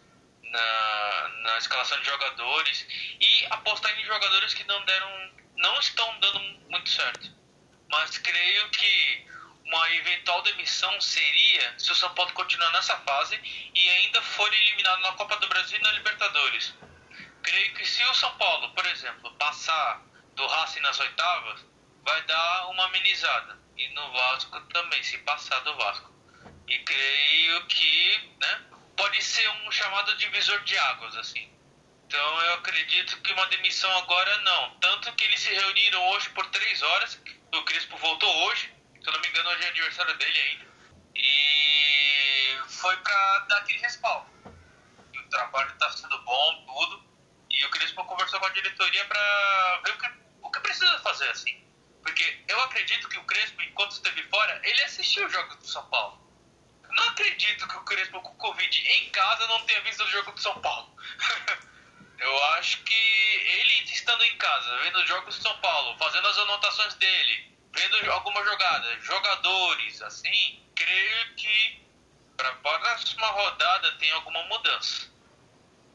na, 0.49 1.27
na 1.43 1.57
escalação 1.57 1.99
de 1.99 2.05
jogadores 2.05 2.85
e 3.19 3.45
apostar 3.49 3.97
em 3.99 4.05
jogadores 4.05 4.53
que 4.53 4.63
não 4.65 4.83
deram, 4.85 5.31
não 5.57 5.79
estão 5.79 6.19
dando 6.19 6.39
muito 6.69 6.89
certo. 6.89 7.31
Mas 7.89 8.17
creio 8.17 8.69
que 8.69 9.27
uma 9.65 9.91
eventual 9.95 10.41
demissão 10.41 10.99
seria 10.99 11.75
se 11.77 11.91
o 11.91 11.95
São 11.95 12.13
Paulo 12.13 12.31
continuar 12.33 12.71
nessa 12.71 12.97
fase 12.97 13.39
e 13.73 13.89
ainda 13.89 14.21
for 14.21 14.51
eliminado 14.51 15.01
na 15.01 15.11
Copa 15.13 15.35
do 15.37 15.47
Brasil 15.47 15.77
e 15.77 15.81
na 15.81 15.91
Libertadores. 15.91 16.73
Creio 17.43 17.73
que 17.75 17.85
se 17.85 18.03
o 18.03 18.13
São 18.15 18.35
Paulo, 18.37 18.69
por 18.73 18.85
exemplo, 18.87 19.31
passar 19.35 20.01
do 20.35 20.45
Racing 20.47 20.81
nas 20.81 20.99
oitavas, 20.99 21.65
vai 22.03 22.21
dar 22.23 22.67
uma 22.69 22.85
amenizada. 22.85 23.59
E 23.77 23.87
no 23.89 24.11
Vasco 24.11 24.59
também, 24.73 25.01
se 25.03 25.17
passar 25.19 25.59
do 25.61 25.75
Vasco. 25.77 26.11
E 26.67 26.77
creio 26.79 27.65
que 27.67 28.31
né, 28.41 28.61
pode 28.99 29.23
ser 29.23 29.49
um 29.49 29.71
chamado 29.71 30.15
divisor 30.17 30.59
de 30.65 30.77
águas, 30.77 31.15
assim. 31.15 31.49
Então 32.05 32.41
eu 32.41 32.53
acredito 32.55 33.21
que 33.21 33.31
uma 33.31 33.45
demissão 33.47 33.89
agora 33.97 34.37
não. 34.39 34.71
Tanto 34.81 35.13
que 35.13 35.23
eles 35.23 35.39
se 35.39 35.53
reuniram 35.53 36.05
hoje 36.09 36.29
por 36.31 36.45
três 36.47 36.81
horas. 36.81 37.21
O 37.53 37.63
Crispo 37.63 37.97
voltou 37.97 38.29
hoje. 38.47 38.69
Se 39.01 39.07
eu 39.07 39.13
não 39.13 39.21
me 39.21 39.29
engano, 39.29 39.49
hoje 39.51 39.63
é 39.63 39.69
aniversário 39.69 40.17
dele 40.17 40.39
ainda. 40.39 40.65
E 41.15 42.57
foi 42.67 42.97
para 42.97 43.39
dar 43.47 43.57
aquele 43.59 43.79
respaldo. 43.79 44.29
o 45.15 45.29
trabalho 45.29 45.71
está 45.71 45.89
sendo 45.91 46.17
bom, 46.23 46.65
tudo. 46.65 47.01
E 47.49 47.65
o 47.65 47.69
Crispo 47.69 48.03
conversou 48.03 48.37
com 48.41 48.47
a 48.47 48.49
diretoria 48.49 49.05
para 49.05 49.81
ver 49.85 49.91
o 49.93 49.97
que, 49.97 50.11
o 50.41 50.51
que 50.51 50.59
precisa 50.59 50.99
fazer, 50.99 51.29
assim. 51.29 51.63
Porque 52.03 52.43
eu 52.49 52.59
acredito 52.63 53.07
que 53.07 53.17
o 53.17 53.23
Crespo, 53.23 53.61
enquanto 53.61 53.91
esteve 53.91 54.23
fora, 54.23 54.59
ele 54.61 54.83
assistiu 54.83 55.25
os 55.25 55.31
jogos 55.31 55.55
do 55.55 55.67
São 55.67 55.85
Paulo. 55.89 56.18
Acredito 57.07 57.67
que 57.67 57.77
o 57.77 57.83
Crespo 57.83 58.21
com 58.21 58.35
Covid 58.35 58.87
em 58.87 59.09
casa 59.09 59.47
não 59.47 59.63
tenha 59.65 59.81
visto 59.81 60.03
o 60.03 60.09
jogo 60.09 60.31
do 60.31 60.41
São 60.41 60.59
Paulo. 60.59 60.95
eu 62.19 62.43
acho 62.55 62.83
que 62.83 62.93
ele 62.93 63.83
estando 63.91 64.23
em 64.23 64.37
casa, 64.37 64.77
vendo 64.83 64.99
os 64.99 65.07
jogos 65.07 65.37
do 65.37 65.41
São 65.41 65.57
Paulo, 65.59 65.97
fazendo 65.97 66.27
as 66.27 66.37
anotações 66.37 66.93
dele, 66.95 67.57
vendo 67.73 68.11
algumas 68.11 68.45
jogadas, 68.45 69.03
jogadores, 69.03 70.01
assim, 70.01 70.63
creio 70.75 71.35
que 71.35 71.85
para 72.35 72.49
a 72.49 72.55
próxima 72.55 73.27
rodada 73.27 73.91
tem 73.97 74.11
alguma 74.11 74.43
mudança. 74.43 75.11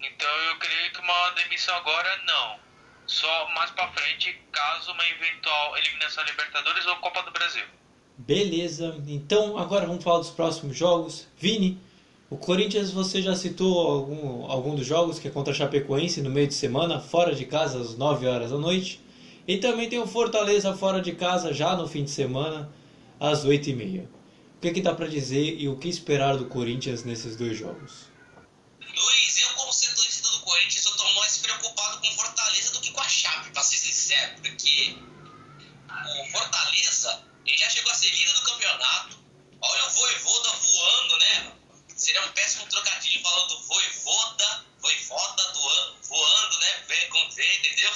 Então 0.01 0.29
eu 0.29 0.59
creio 0.59 0.93
que 0.93 1.01
uma 1.01 1.31
demissão 1.31 1.75
agora 1.77 2.17
não. 2.25 2.61
Só 3.07 3.49
mais 3.51 3.71
para 3.73 3.93
frente, 3.93 4.33
caso 4.53 4.93
uma 4.93 5.07
eventual 5.09 5.77
eliminação 5.77 6.25
Libertadores 6.25 6.87
ou 6.87 6.97
Copa 6.97 7.23
do 7.23 7.31
Brasil. 7.31 7.67
Beleza, 8.17 8.97
então 9.09 9.59
agora 9.59 9.87
vamos 9.87 10.05
falar 10.05 10.21
dos 10.21 10.31
próximos 10.31 10.77
jogos. 10.77 11.27
Vini, 11.37 11.81
o 12.31 12.37
Corinthians 12.37 12.91
você 12.91 13.21
já 13.21 13.35
citou 13.35 13.79
algum, 13.79 14.51
algum 14.51 14.75
dos 14.75 14.87
jogos 14.87 15.19
que 15.19 15.27
é 15.27 15.31
contra 15.31 15.53
a 15.53 15.57
Chapecoense 15.57 16.23
no 16.23 16.31
meio 16.31 16.47
de 16.47 16.55
semana, 16.55 17.01
fora 17.01 17.35
de 17.35 17.45
casa 17.45 17.81
às 17.81 17.97
9 17.97 18.27
horas 18.27 18.51
da 18.51 18.57
noite. 18.57 19.01
E 19.47 19.59
também 19.59 19.89
tem 19.89 19.99
o 19.99 20.07
Fortaleza 20.07 20.75
fora 20.75 21.03
de 21.03 21.13
casa 21.13 21.53
já 21.53 21.77
no 21.77 21.89
fim 21.89 22.05
de 22.05 22.11
semana 22.11 22.73
às 23.19 23.45
8 23.45 23.71
e 23.71 23.75
meia. 23.75 24.09
O 24.57 24.61
que, 24.61 24.73
que 24.73 24.81
dá 24.81 24.95
para 24.95 25.07
dizer 25.07 25.61
e 25.61 25.69
o 25.69 25.77
que 25.77 25.89
esperar 25.89 26.37
do 26.37 26.47
Corinthians 26.47 27.05
nesses 27.05 27.37
dois 27.37 27.59
jogos? 27.59 28.09
Luiz, 28.81 29.39
eu 29.39 29.49
como 29.57 29.73
setorista 29.73 30.31
do 30.31 30.39
Corinthians, 30.39 30.85
eu 30.85 30.93
estou 30.93 31.15
mais 31.15 31.39
preocupado 31.39 31.99
com 31.99 32.07
Fortaleza 32.13 32.73
do 32.73 32.81
que 32.81 32.91
com 32.93 33.01
a 33.01 33.09
Chape, 33.09 33.51
para 33.51 33.63
ser 33.63 33.77
sincero, 33.77 34.33
porque 34.41 34.97
o 35.91 36.31
Fortaleza 36.31 37.34
ele 37.47 37.59
já 37.59 37.69
chegou 37.71 37.93
a 37.93 37.95
ser 37.95 38.11
líder 38.11 38.33
do 38.33 38.43
campeonato. 38.43 39.25
Olha 39.61 39.87
o 39.87 39.91
Voivoda 39.91 40.51
voando, 40.51 41.19
né? 41.19 41.53
Seria 41.97 42.23
um 42.23 42.33
péssimo 42.33 42.67
trocadilho 42.67 43.23
falando 43.23 43.63
Voivoda, 43.67 44.67
Voivoda 44.79 45.53
voando, 46.03 46.59
né? 46.59 46.85
Vem 46.87 47.09
com 47.09 47.31
V, 47.31 47.57
entendeu? 47.57 47.93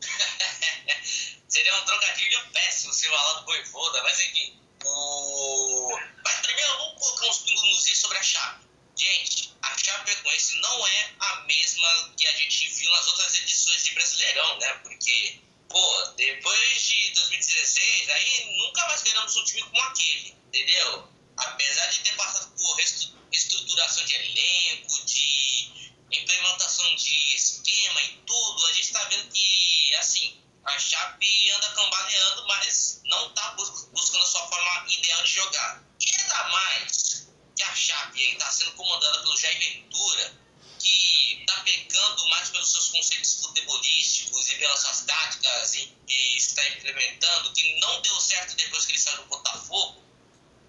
Seria 1.48 1.76
um 1.76 1.84
trocadilho 1.84 2.50
péssimo 2.52 2.92
se 2.92 3.06
falar 3.08 3.40
do 3.40 3.44
Voivoda, 3.46 4.02
mas 4.02 4.20
enfim. 4.20 4.60
O... 4.84 5.98
Mas 6.24 6.40
primeiro 6.40 6.78
vamos 6.78 6.98
colocar 6.98 7.26
uns 7.26 7.38
pingos 7.38 7.98
sobre 7.98 8.18
a 8.18 8.22
Chape. 8.22 8.66
Gente, 8.96 9.54
a 9.62 9.78
Chapecoense 9.78 10.58
não 10.60 10.86
é 10.86 11.12
a 11.20 11.36
mesma 11.42 12.14
que 12.16 12.26
a 12.26 12.32
gente 12.32 12.68
viu 12.68 12.90
nas 12.90 13.06
outras 13.06 13.34
edições 13.38 13.84
de 13.84 13.94
Brasileirão, 13.94 14.58
né? 14.58 14.72
Porque 14.82 15.40
pô, 15.68 16.06
depois 16.16 16.88
de 16.88 17.10
2016, 17.10 18.08
aí 18.10 18.56
nunca 18.58 18.86
mais 18.86 19.02
ganhamos 19.02 19.36
um 19.36 19.44
time 19.44 19.62
como 19.62 19.82
aquele, 19.82 20.36
entendeu? 20.46 21.08
Apesar 21.36 21.86
de 21.86 22.00
ter 22.00 22.16
passado 22.16 22.50
por 22.56 22.76
reestruturação 22.76 24.04
de 24.04 24.14
elenco, 24.14 25.04
de 25.04 25.92
implementação 26.10 26.94
de 26.96 27.34
esquema 27.34 28.02
e 28.02 28.08
tudo, 28.26 28.66
a 28.66 28.72
gente 28.72 28.92
tá 28.92 29.04
vendo 29.04 29.30
que, 29.30 29.94
assim, 29.96 30.42
a 30.64 30.78
Chape 30.78 31.50
anda 31.50 31.70
cambaleando, 31.70 32.46
mas 32.46 33.00
não 33.04 33.32
tá 33.34 33.50
buscando 33.92 34.22
a 34.22 34.26
sua 34.26 34.48
forma 34.48 34.84
ideal 34.88 35.22
de 35.22 35.30
jogar. 35.30 35.84
E 36.00 36.20
ainda 36.20 36.48
mais 36.48 37.28
que 37.56 37.62
a 37.62 37.74
Chape 37.74 38.32
está 38.32 38.50
sendo 38.50 38.72
comandada 38.72 39.20
pelo 39.20 39.36
Jair 39.36 39.58
Ventura, 39.58 40.34
que 40.78 41.17
está 41.48 41.62
pecando 41.62 42.28
mais 42.28 42.50
pelos 42.50 42.70
seus 42.70 42.88
conceitos 42.88 43.40
futebolísticos 43.40 44.50
e 44.50 44.54
pelas 44.56 44.80
suas 44.80 45.00
táticas 45.06 45.70
que 46.06 46.36
está 46.36 46.68
implementando, 46.68 47.52
que 47.54 47.80
não 47.80 48.02
deu 48.02 48.20
certo 48.20 48.54
depois 48.54 48.84
que 48.84 48.92
ele 48.92 48.98
saiu 48.98 49.16
do 49.18 49.28
Botafogo, 49.28 50.04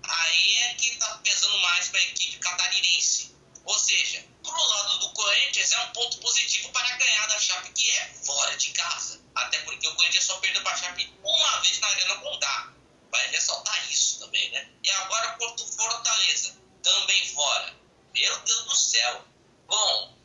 aí 0.04 0.56
é 0.56 0.74
que 0.76 0.92
está 0.92 1.18
pesando 1.18 1.60
mais 1.60 1.90
para 1.90 2.00
a 2.00 2.04
equipe 2.04 2.40
catarinense. 2.40 3.36
Ou 3.66 3.78
seja, 3.78 4.26
pro 4.42 4.68
lado 4.68 5.00
do 5.00 5.10
Corinthians 5.10 5.72
é 5.74 5.80
um 5.82 5.92
ponto 5.92 6.18
positivo 6.20 6.72
para 6.72 6.96
ganhar 6.96 7.28
da 7.28 7.40
Chape, 7.40 7.72
que 7.74 7.90
é 7.90 8.14
fora 8.26 8.56
de 8.56 8.72
casa. 8.72 9.22
Até 9.36 9.60
porque 9.60 9.86
o 9.86 9.96
Corinthians 9.96 10.24
só 10.24 10.38
perdeu 10.38 10.64
para 10.64 10.74
a 10.74 10.78
Chape 10.78 11.14
uma 11.22 11.60
vez 11.60 11.80
na 11.80 11.88
Arena 11.88 12.16
Condá. 12.16 12.74
Vai 13.12 13.28
ressaltar 13.28 13.92
isso 13.92 14.20
também, 14.20 14.50
né? 14.52 14.72
E 14.84 14.90
agora 14.90 15.34
contra 15.34 15.66
o 15.66 15.68
Fortaleza, 15.74 16.58
também 16.82 17.28
fora. 17.34 17.76
Meu 18.14 18.40
Deus 18.40 18.64
do 18.64 18.76
céu. 18.76 19.26
Bom, 19.68 20.19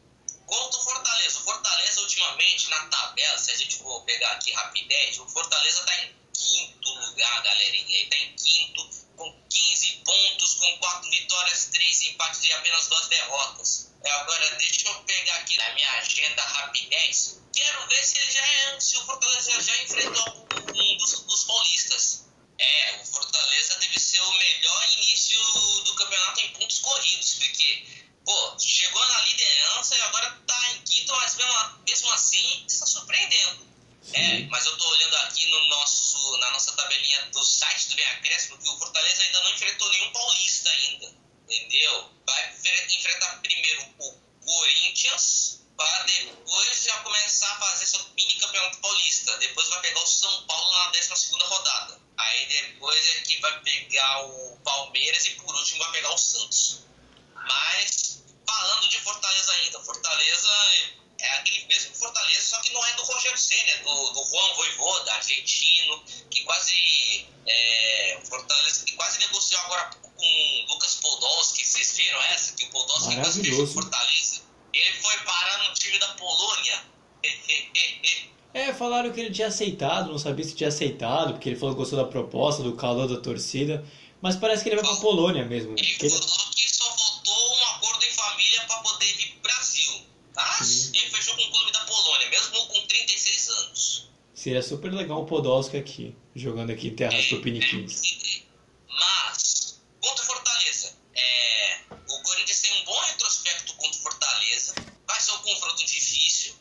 quanto 0.47 0.79
o 0.79 0.85
Fortaleza, 0.85 1.39
o 1.39 1.43
Fortaleza 1.43 2.01
ultimamente 2.01 2.69
na 2.69 2.87
tabela, 2.87 3.39
se 3.39 3.51
a 3.51 3.57
gente 3.57 3.79
for 3.79 4.03
pegar 4.03 4.33
aqui 4.33 4.53
rapidez, 4.53 5.19
o 5.19 5.29
Fortaleza 5.29 5.81
está 5.81 6.05
em 6.05 6.25
quinto 6.33 6.89
lugar, 6.95 7.43
galerinha. 7.43 7.97
Ele 7.97 8.05
está 8.05 8.17
em 8.17 8.35
quinto, 8.37 8.91
com 9.17 9.43
15 9.49 10.03
pontos, 10.05 10.55
com 10.55 10.79
4 10.79 11.11
vitórias, 11.11 11.67
3 11.73 12.03
empates 12.03 12.45
e 12.45 12.53
apenas 12.53 12.87
2 12.89 13.09
derrotas. 13.09 13.93
Agora, 14.05 14.51
deixa 14.57 14.89
eu 14.89 14.95
pegar 15.05 15.37
aqui 15.37 15.57
na 15.57 15.73
minha 15.73 15.91
agenda 15.93 16.43
rapidez. 16.43 17.41
Quero 17.55 17.87
ver 17.89 18.05
se, 18.05 18.19
ele 18.19 18.33
já 18.33 18.47
é, 18.47 18.81
se 18.81 18.97
o 18.99 19.07
Fortaleza 19.07 19.63
já 19.63 19.83
enfrentou 19.83 20.49
um 20.75 20.97
dos, 20.99 21.21
dos 21.23 21.45
paulistas. 21.45 22.25
É, 22.59 23.01
o 23.01 23.07
Fortaleza 23.07 23.79
deve 23.79 23.99
ser 23.99 24.21
o 24.21 24.33
melhor 24.33 24.93
início 24.99 25.41
do 25.85 25.95
campeonato 25.95 26.41
em 26.41 26.53
pontos 26.53 26.79
corridos, 26.81 27.35
porque 27.35 28.04
pô, 28.25 28.57
chegou 28.59 29.07
na 29.07 29.21
liderança 29.23 29.97
e 29.97 30.03
agora 30.03 30.31
tá 30.47 30.71
em 30.73 30.83
quinto, 30.83 31.13
mas 31.13 31.35
mesmo, 31.37 31.55
mesmo 31.87 32.13
assim 32.13 32.65
está 32.67 32.87
surpreendendo. 32.87 33.75
É, 34.13 34.41
mas 34.51 34.67
eu 34.67 34.77
tô 34.77 34.87
olhando 34.87 35.17
aqui 35.17 35.47
no 35.47 35.69
nosso, 35.69 36.37
na 36.39 36.51
nossa 36.51 36.73
tabelinha 36.73 37.23
do 37.33 37.43
site 37.43 37.89
do 37.89 37.97
Bem 37.97 38.05
Acréscimo 38.05 38.59
que 38.59 38.69
o 38.69 38.79
Fortaleza 38.79 39.23
ainda 39.23 39.43
não 39.43 39.55
enfrentou 39.55 39.91
nenhum 39.91 40.13
paulista 40.13 40.71
ainda, 40.71 41.15
entendeu? 41.49 42.11
Vai 42.27 42.55
enfrentar 42.91 43.41
primeiro 43.41 43.83
o 43.99 44.21
Corinthians, 44.45 45.63
para 45.77 46.03
depois 46.05 46.83
já 46.85 46.99
começar 46.99 47.51
a 47.51 47.59
fazer 47.59 47.87
seu 47.87 48.05
mini 48.15 48.35
campeonato 48.37 48.79
paulista. 48.79 49.37
Depois 49.39 49.69
vai 49.69 49.81
pegar 49.81 50.01
o 50.03 50.07
São 50.07 50.47
Paulo 50.47 50.73
na 50.73 50.91
12 50.91 51.17
segunda 51.17 51.47
rodada. 51.47 52.01
Aí 52.17 52.47
depois 52.47 53.07
é 53.09 53.21
que 53.21 53.41
vai 53.41 53.61
pegar 53.61 54.23
o 54.27 54.57
Palmeiras 54.63 55.27
e 55.27 55.31
por 55.31 55.55
último 55.55 55.83
vai 55.83 55.93
pegar 55.93 56.13
o 56.13 56.19
Santos. 56.19 56.85
argentino, 65.25 66.05
que 66.31 66.43
quase. 66.45 67.27
É, 67.47 68.21
Fortaleza 68.25 68.85
que 68.85 68.93
quase 68.93 69.19
negociou 69.19 69.61
agora 69.63 69.91
com 70.17 70.27
o 70.27 70.67
Lucas 70.69 70.95
Podolski. 70.97 71.65
Vocês 71.65 71.97
viram 71.97 72.23
essa? 72.23 72.53
Que 72.55 72.65
o 72.65 72.71
Fortaleza. 73.67 74.43
Ele 74.73 74.93
foi 75.01 75.17
parar 75.19 75.69
no 75.69 75.75
time 75.75 75.99
da 75.99 76.09
Polônia. 76.09 76.85
É, 78.55 78.73
falaram 78.73 79.13
que 79.13 79.19
ele 79.19 79.33
tinha 79.33 79.49
aceitado, 79.49 80.13
não 80.13 80.19
sabia 80.19 80.45
se 80.45 80.55
tinha 80.55 80.69
aceitado, 80.69 81.33
porque 81.33 81.49
ele 81.49 81.57
falou 81.57 81.75
que 81.75 81.81
gostou 81.81 81.99
da 81.99 82.05
proposta, 82.05 82.63
do 82.63 82.77
calor 82.77 83.09
da 83.09 83.21
torcida. 83.21 83.85
Mas 84.23 84.37
parece 84.37 84.63
que 84.63 84.69
ele 84.69 84.77
vai 84.77 84.85
pra 84.85 85.01
Polônia 85.01 85.45
mesmo. 85.45 85.75
Ele 85.77 86.09
falou 86.09 86.51
que 86.55 86.73
só 86.73 86.85
faltou 86.97 87.59
um 87.59 87.65
acordo 87.65 88.05
em 88.05 88.13
família 88.13 88.65
para 88.67 88.77
poder 88.79 89.13
vir 89.17 89.33
pro 89.33 89.41
Brasil. 89.43 89.93
Tá? 90.33 90.59
Ele 90.63 91.11
fechou 91.11 91.35
com 91.35 91.43
o 91.43 91.51
clube 91.51 91.73
da 91.73 91.81
Polônia, 91.81 92.31
mesmo 92.31 92.67
com 92.69 92.87
36 92.87 93.49
anos. 93.49 94.09
Seria 94.33 94.63
super 94.63 94.95
legal 94.95 95.23
o 95.23 95.27
Podolski 95.27 95.77
aqui, 95.77 96.17
jogando 96.35 96.71
aqui 96.71 96.89
em 96.89 96.95
terras 96.95 97.25
é, 97.25 97.29
tupiniquins. 97.29 98.03
É, 98.03 98.43
mas, 98.89 99.83
contra 100.01 100.23
o 100.23 100.27
Fortaleza, 100.27 100.97
é, 101.15 101.81
o 101.91 102.23
Corinthians 102.23 102.61
tem 102.61 102.81
um 102.81 102.85
bom 102.85 103.01
retrospecto 103.01 103.75
contra 103.75 103.99
o 103.99 104.03
Fortaleza. 104.03 104.75
Vai 105.07 105.21
ser 105.21 105.33
um 105.33 105.39
confronto 105.39 105.85
difícil. 105.85 106.55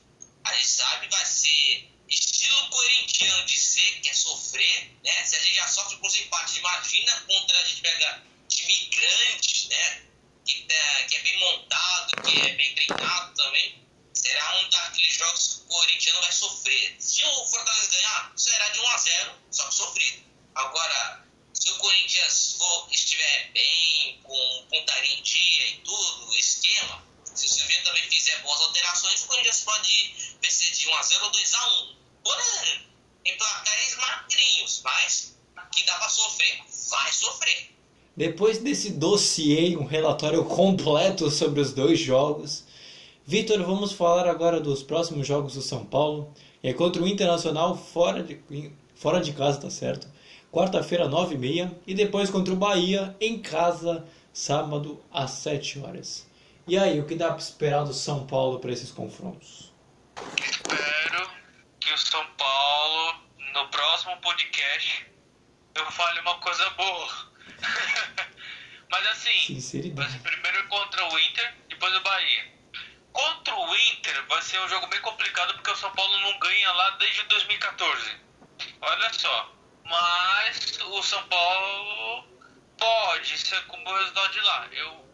A 0.44 0.54
gente 0.54 0.68
sabe, 0.68 1.08
vai 1.10 1.26
ser 1.26 1.90
estilo 2.10 2.70
corintiano 2.70 3.46
de 3.46 3.58
ser, 3.58 4.02
que 4.02 4.10
é 4.10 4.14
sofrer, 4.14 4.92
né? 5.04 5.26
Se 5.26 5.36
a 5.36 5.40
gente 5.40 5.56
já 5.56 5.68
sofre 5.68 5.98
com 5.98 6.08
os 6.08 6.16
empates, 6.16 6.58
imagina 6.58 7.12
contra 7.22 7.60
a 7.60 7.64
gente 7.64 7.82
pega 7.82 8.24
time 8.48 8.90
grande, 8.94 9.68
né? 9.70 10.04
Que, 10.46 10.62
tá, 10.64 11.04
que 11.08 11.16
é 11.16 11.20
bem 11.22 11.40
montado, 11.40 12.22
que 12.24 12.42
é 12.42 12.54
bem 12.56 12.76
treinado 12.76 13.34
também. 13.36 13.84
Será 14.14 14.58
um 14.58 14.70
daqueles 14.70 15.16
jogos 15.16 15.48
que 15.48 15.62
o 15.62 15.68
corintiano 15.68 16.22
vai 16.22 16.32
sofrer. 16.32 16.96
Se 17.00 17.24
o 17.24 17.46
Fortaleza 17.46 17.90
ganhar, 17.90 18.34
será 18.36 18.70
de 18.70 18.80
1 18.80 18.88
a 18.88 18.98
0 18.98 19.36
só 19.52 19.68
que 19.68 19.76
sofrido. 19.76 20.24
Agora, 20.56 21.26
se 21.54 21.70
o 21.72 21.78
Corinthians 21.78 22.56
for, 22.58 22.88
estiver 22.92 23.52
bem, 23.54 24.20
com 24.24 24.68
pontaria 24.70 25.14
em 25.14 25.22
dia 25.24 25.68
e 25.70 25.78
tudo, 25.78 26.30
o 26.30 26.36
esquema, 26.36 27.04
se 27.34 27.46
o 27.48 27.50
Silvio 27.50 27.84
também 27.84 28.04
fizer 28.10 28.38
boas 28.44 28.62
alterações, 28.62 29.24
o 29.24 29.28
Corinthians 29.28 29.62
pode 29.62 30.36
vencer 30.42 30.72
de 30.72 30.88
1 30.88 30.96
a 30.96 31.02
0 31.02 31.26
ou 31.26 31.32
2 31.32 31.54
a 31.54 31.68
1 31.68 31.96
Por 32.24 32.40
exemplo, 32.40 32.94
em 33.26 33.38
placares 33.38 33.96
magrinhos, 33.96 34.82
mas 34.84 35.36
que 35.72 35.84
dá 35.84 35.98
para 35.98 36.10
sofrer, 36.10 36.64
vai 36.90 37.12
sofrer. 37.12 37.76
Depois 38.16 38.60
desse 38.60 38.92
dossiê, 38.92 39.76
um 39.76 39.86
relatório 39.86 40.46
completo 40.46 41.32
sobre 41.32 41.60
os 41.62 41.74
dois 41.74 42.00
jogos, 42.00 42.64
Vitor, 43.26 43.64
vamos 43.64 43.94
falar 43.94 44.28
agora 44.28 44.60
dos 44.60 44.84
próximos 44.84 45.26
jogos 45.26 45.54
do 45.54 45.62
São 45.62 45.86
Paulo. 45.86 46.34
É 46.62 46.74
contra 46.74 47.02
o 47.02 47.08
Internacional 47.08 47.76
fora 47.78 48.22
de, 48.22 48.38
fora 48.96 49.22
de 49.22 49.32
casa, 49.32 49.62
tá 49.62 49.70
certo? 49.70 50.08
Quarta-feira, 50.52 51.08
9h30. 51.08 51.72
E 51.88 51.94
depois 51.94 52.30
contra 52.30 52.54
o 52.54 52.58
Bahia, 52.58 53.16
em 53.22 53.42
casa, 53.42 54.06
sábado, 54.34 55.02
às 55.10 55.32
7 55.32 55.80
horas. 55.80 56.28
E 56.68 56.78
aí, 56.78 57.00
o 57.00 57.06
que 57.06 57.16
dá 57.16 57.30
para 57.30 57.38
esperar 57.38 57.86
do 57.86 57.94
São 57.94 58.28
Paulo 58.28 58.60
para 58.60 58.74
esses 58.74 58.92
confrontos? 58.92 59.72
Espero 60.38 61.30
que 61.80 61.94
o 61.94 61.98
São 61.98 62.26
Paulo, 62.38 63.22
no 63.54 63.70
próximo 63.70 64.18
podcast, 64.18 65.08
eu 65.76 65.92
fale 65.92 66.20
uma 66.20 66.36
coisa 66.40 66.70
boa. 66.72 67.33
Mas 69.04 69.18
assim, 69.18 69.60
ser 69.60 69.84
primeiro 70.22 70.68
contra 70.70 71.06
o 71.06 71.20
Inter, 71.20 71.56
depois 71.68 71.94
o 71.94 72.00
Bahia. 72.00 72.54
Contra 73.12 73.54
o 73.54 73.76
Inter 73.76 74.26
vai 74.28 74.42
ser 74.42 74.62
um 74.62 74.70
jogo 74.70 74.88
bem 74.88 75.02
complicado 75.02 75.54
porque 75.56 75.72
o 75.72 75.76
São 75.76 75.92
Paulo 75.92 76.18
não 76.22 76.40
ganha 76.40 76.72
lá 76.72 76.92
desde 76.92 77.22
2014. 77.24 78.18
Olha 78.80 79.14
só. 79.14 79.54
Mas 79.84 80.80
o 80.84 81.04
São 81.04 81.22
Paulo 81.28 82.26
pode 82.78 83.38
ser 83.38 83.62
com 83.66 83.78
o 83.84 83.98
resultado 83.98 84.32
de 84.32 84.40
lá. 84.40 84.68
Eu, 84.72 85.06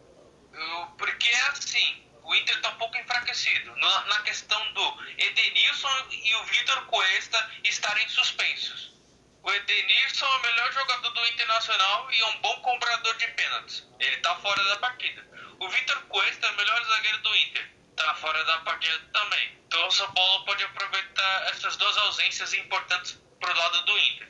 eu, 0.52 0.86
porque 0.96 1.28
é 1.28 1.40
assim, 1.48 2.06
o 2.22 2.32
Inter 2.36 2.56
está 2.56 2.70
um 2.70 2.78
pouco 2.78 2.96
enfraquecido. 2.96 3.74
Na, 3.74 4.04
na, 4.04 4.20
questão 4.20 4.72
do 4.72 5.04
Edenilson 5.18 6.06
e 6.12 6.34
o 6.36 6.44
Vitor 6.44 6.86
Cuesta 6.86 7.50
estarem 7.64 8.08
suspensos. 8.08 8.94
O 9.42 9.50
Edenilson 9.50 10.26
é 10.26 10.36
o 10.36 10.42
melhor 10.42 10.72
jogador 10.72 11.10
do 11.10 11.26
Internacional 11.26 12.10
e 12.12 12.20
é 12.20 12.26
um 12.26 12.40
bom 12.40 12.60
comprador 12.60 13.16
de 13.16 13.26
pênaltis. 13.28 13.86
Ele 13.98 14.16
está 14.16 14.34
fora 14.36 14.62
da 14.64 14.76
partida. 14.78 15.26
O 15.58 15.68
Vitor 15.68 16.02
Cuesta 16.08 16.46
é 16.46 16.50
o 16.50 16.56
melhor 16.56 16.84
zagueiro 16.84 17.18
do 17.18 17.36
Inter 17.36 17.80
tá 18.00 18.14
fora 18.14 18.42
da 18.44 18.58
partida 18.60 18.98
também. 19.12 19.58
Então 19.66 19.86
o 19.86 19.90
São 19.90 20.10
Paulo 20.12 20.44
pode 20.44 20.64
aproveitar 20.64 21.48
essas 21.50 21.76
duas 21.76 21.96
ausências 21.98 22.52
importantes 22.54 23.18
pro 23.38 23.56
lado 23.56 23.84
do 23.84 23.98
Inter. 23.98 24.28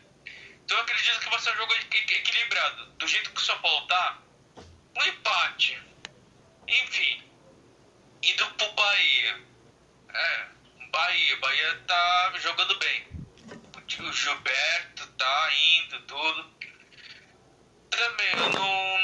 Então 0.64 0.76
eu 0.76 0.82
acredito 0.82 1.20
que 1.20 1.30
vai 1.30 1.38
ser 1.38 1.52
um 1.52 1.56
jogo 1.56 1.74
equilibrado. 1.74 2.86
Do 2.92 3.06
jeito 3.06 3.30
que 3.30 3.40
o 3.40 3.44
São 3.44 3.58
Paulo 3.60 3.86
tá, 3.86 4.18
um 4.96 5.04
empate. 5.04 5.80
Enfim. 6.66 7.24
Indo 8.22 8.46
pro 8.54 8.72
Bahia. 8.72 9.40
É, 10.12 10.46
Bahia. 10.90 11.36
Bahia 11.36 11.80
tá 11.86 12.32
jogando 12.38 12.78
bem. 12.78 13.09
O 13.98 14.12
Gilberto 14.12 15.06
tá 15.06 15.50
indo, 15.52 16.00
tudo. 16.02 16.50
Também, 17.90 18.30
eu 18.32 18.50
não, 18.50 18.98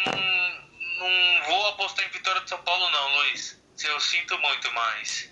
não, 0.99 1.45
vou 1.45 1.69
apostar 1.71 2.07
em 2.07 2.11
vitória 2.11 2.41
do 2.41 2.49
São 2.49 2.63
Paulo 2.63 2.89
não, 2.91 3.17
Luiz 3.17 3.57
eu 3.85 4.01
sinto 4.01 4.39
muito, 4.39 4.73
mas 4.73 5.31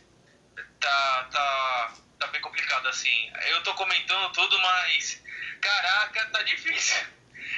tá, 0.81 1.29
tá, 1.31 1.95
tá 2.19 2.27
bem 2.29 2.41
complicado 2.41 2.89
assim. 2.89 3.33
Eu 3.49 3.63
tô 3.63 3.75
comentando 3.75 4.33
tudo, 4.33 4.59
mas 4.61 5.23
caraca, 5.61 6.27
tá 6.27 6.43
difícil. 6.43 7.07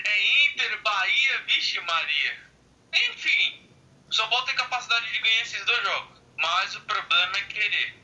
É 0.05 0.47
Inter, 0.47 0.81
Bahia, 0.83 1.43
vixe 1.47 1.81
Maria. 1.81 2.51
Enfim, 2.93 3.71
o 4.09 4.13
São 4.13 4.29
Paulo 4.29 4.47
tem 4.47 4.55
capacidade 4.55 5.13
de 5.13 5.19
ganhar 5.19 5.43
esses 5.43 5.65
dois 5.65 5.83
jogos, 5.83 6.23
mas 6.37 6.77
o 6.77 6.81
problema 6.83 7.39
é 7.39 7.43
querer. 7.43 7.95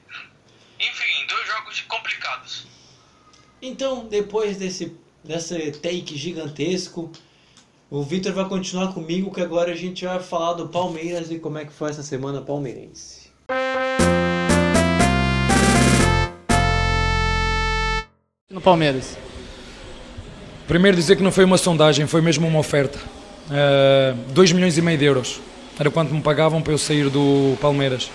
Enfim, 0.79 1.27
dois 1.27 1.47
jogos 1.47 1.81
complicados. 1.83 2.67
Então, 3.65 4.07
depois 4.11 4.57
desse, 4.57 4.93
desse 5.23 5.71
take 5.71 6.17
gigantesco, 6.17 7.13
o 7.89 8.03
Vitor 8.03 8.33
vai 8.33 8.49
continuar 8.49 8.93
comigo 8.93 9.33
que 9.33 9.41
agora 9.41 9.71
a 9.71 9.77
gente 9.77 10.05
vai 10.05 10.19
falar 10.19 10.55
do 10.55 10.67
Palmeiras 10.67 11.31
e 11.31 11.39
como 11.39 11.59
é 11.59 11.65
que 11.65 11.73
foi 11.73 11.91
essa 11.91 12.03
semana 12.03 12.41
palmeirense. 12.41 13.31
No 18.51 18.61
Palmeiras. 18.61 19.17
Primeiro 20.67 20.97
dizer 20.97 21.15
que 21.15 21.23
não 21.23 21.31
foi 21.31 21.45
uma 21.45 21.57
sondagem, 21.57 22.09
foi 22.09 22.21
mesmo 22.21 22.49
uma 22.49 22.59
oferta. 22.59 22.99
2 24.35 24.51
uh, 24.51 24.55
milhões 24.57 24.77
e 24.77 24.83
meio 24.83 24.99
de 24.99 25.05
euros. 25.05 25.41
Era 25.79 25.89
quanto 25.89 26.13
me 26.13 26.21
pagavam 26.21 26.61
para 26.61 26.73
eu 26.73 26.79
sair 26.79 27.09
do 27.09 27.57
Palmeiras. 27.61 28.11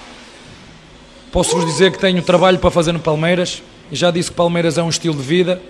Posso-vos 1.31 1.65
dizer 1.65 1.93
que 1.93 1.99
tenho 1.99 2.21
trabalho 2.21 2.59
para 2.59 2.69
fazer 2.69 2.91
no 2.91 2.99
Palmeiras. 2.99 3.63
Já 3.91 4.11
disse 4.11 4.29
que 4.29 4.35
Palmeiras 4.35 4.77
é 4.77 4.83
um 4.83 4.89
estilo 4.89 5.15
de 5.15 5.23
vida 5.23 5.61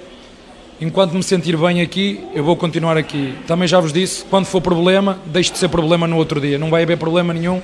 enquanto 0.80 1.13
me 1.13 1.23
sentir 1.23 1.58
bem 1.58 1.82
aqui, 1.82 2.23
eu 2.34 2.43
vou 2.43 2.56
continuar 2.56 2.97
aqui. 2.97 3.34
Também 3.47 3.67
já 3.67 3.80
vos 3.80 3.91
disse, 3.91 4.23
quando 4.25 4.45
for 4.45 4.62
problema, 4.62 5.19
deixe 5.25 5.51
de 5.51 5.58
ser 5.58 5.69
problema 5.69 6.08
no 6.08 6.17
outro 6.17 6.39
dia. 6.39 6.58
Não 6.58 6.69
vai 6.69 6.84
haver 6.84 6.97
problema 6.97 7.34
nenhum 7.34 7.62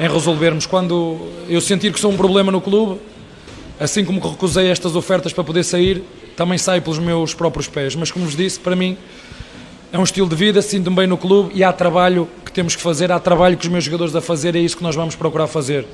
em 0.00 0.08
resolvermos. 0.08 0.66
Quando 0.66 1.18
eu 1.48 1.60
sentir 1.60 1.92
que 1.92 2.00
sou 2.00 2.10
um 2.10 2.16
problema 2.16 2.50
no 2.50 2.60
clube, 2.60 3.00
assim 3.78 4.04
como 4.04 4.20
recusei 4.20 4.70
estas 4.70 4.96
ofertas 4.96 5.32
para 5.32 5.44
poder 5.44 5.62
sair, 5.62 6.02
também 6.36 6.56
saio 6.56 6.80
pelos 6.80 6.98
meus 6.98 7.34
próprios 7.34 7.68
pés. 7.68 7.94
Mas 7.94 8.10
como 8.10 8.24
vos 8.24 8.36
disse, 8.36 8.58
para 8.58 8.74
mim 8.74 8.96
é 9.92 9.98
um 9.98 10.04
estilo 10.04 10.28
de 10.28 10.36
vida, 10.36 10.62
sinto-me 10.62 10.96
bem 10.96 11.06
no 11.06 11.18
clube 11.18 11.50
e 11.54 11.62
há 11.62 11.72
trabalho 11.72 12.28
que 12.44 12.52
temos 12.52 12.74
que 12.74 12.82
fazer, 12.82 13.12
há 13.12 13.18
trabalho 13.18 13.56
que 13.56 13.66
os 13.66 13.70
meus 13.70 13.84
jogadores 13.84 14.14
a 14.14 14.20
fazer, 14.20 14.54
é 14.56 14.58
isso 14.58 14.76
que 14.76 14.82
nós 14.82 14.94
vamos 14.94 15.14
procurar 15.14 15.46
fazer. 15.46 15.86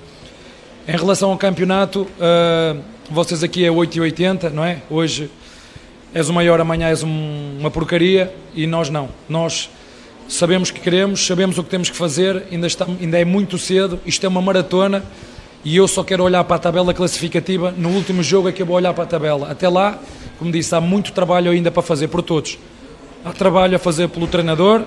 Em 0.86 0.98
relação 0.98 1.30
ao 1.30 1.38
campeonato, 1.38 2.02
uh, 2.02 2.78
vocês 3.10 3.42
aqui 3.42 3.64
é 3.64 3.70
8,80, 3.70 4.50
não 4.50 4.62
é? 4.62 4.82
Hoje 4.90 5.30
és 6.12 6.28
o 6.28 6.32
maior, 6.34 6.60
amanhã 6.60 6.88
és 6.88 7.02
um, 7.02 7.56
uma 7.58 7.70
porcaria 7.70 8.30
e 8.54 8.66
nós 8.66 8.90
não. 8.90 9.08
Nós 9.26 9.70
sabemos 10.28 10.70
que 10.70 10.80
queremos, 10.80 11.26
sabemos 11.26 11.56
o 11.56 11.64
que 11.64 11.70
temos 11.70 11.88
que 11.88 11.96
fazer, 11.96 12.44
ainda, 12.52 12.66
está, 12.66 12.84
ainda 12.84 13.18
é 13.18 13.24
muito 13.24 13.56
cedo, 13.56 13.98
isto 14.04 14.26
é 14.26 14.28
uma 14.28 14.42
maratona 14.42 15.02
e 15.64 15.74
eu 15.74 15.88
só 15.88 16.04
quero 16.04 16.22
olhar 16.22 16.44
para 16.44 16.56
a 16.56 16.58
tabela 16.58 16.92
classificativa. 16.92 17.72
No 17.74 17.88
último 17.88 18.22
jogo 18.22 18.50
é 18.50 18.52
que 18.52 18.60
eu 18.60 18.66
vou 18.66 18.76
olhar 18.76 18.92
para 18.92 19.04
a 19.04 19.06
tabela. 19.06 19.50
Até 19.50 19.70
lá, 19.70 19.98
como 20.38 20.52
disse, 20.52 20.74
há 20.74 20.82
muito 20.82 21.12
trabalho 21.12 21.50
ainda 21.50 21.70
para 21.70 21.82
fazer 21.82 22.08
por 22.08 22.20
todos. 22.20 22.58
Há 23.24 23.32
trabalho 23.32 23.74
a 23.74 23.78
fazer 23.78 24.10
pelo 24.10 24.26
treinador, 24.26 24.82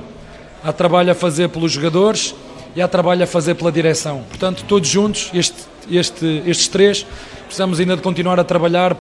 há 0.64 0.72
trabalho 0.72 1.12
a 1.12 1.16
fazer 1.16 1.50
pelos 1.50 1.72
jogadores 1.72 2.36
e 2.76 2.82
há 2.84 2.88
trabalho 2.88 3.24
a 3.24 3.28
fazer 3.28 3.56
pela 3.56 3.72
direção. 3.72 4.24
Portanto, 4.30 4.64
todos 4.68 4.88
juntos, 4.88 5.32
este, 5.34 5.67
este, 5.90 6.44
estes 6.46 6.68
três, 6.68 7.06
precisamos 7.46 7.80
ainda 7.80 7.96
de 7.96 8.02
continuar 8.02 8.40
a 8.40 8.44
trabalhar 8.44 8.98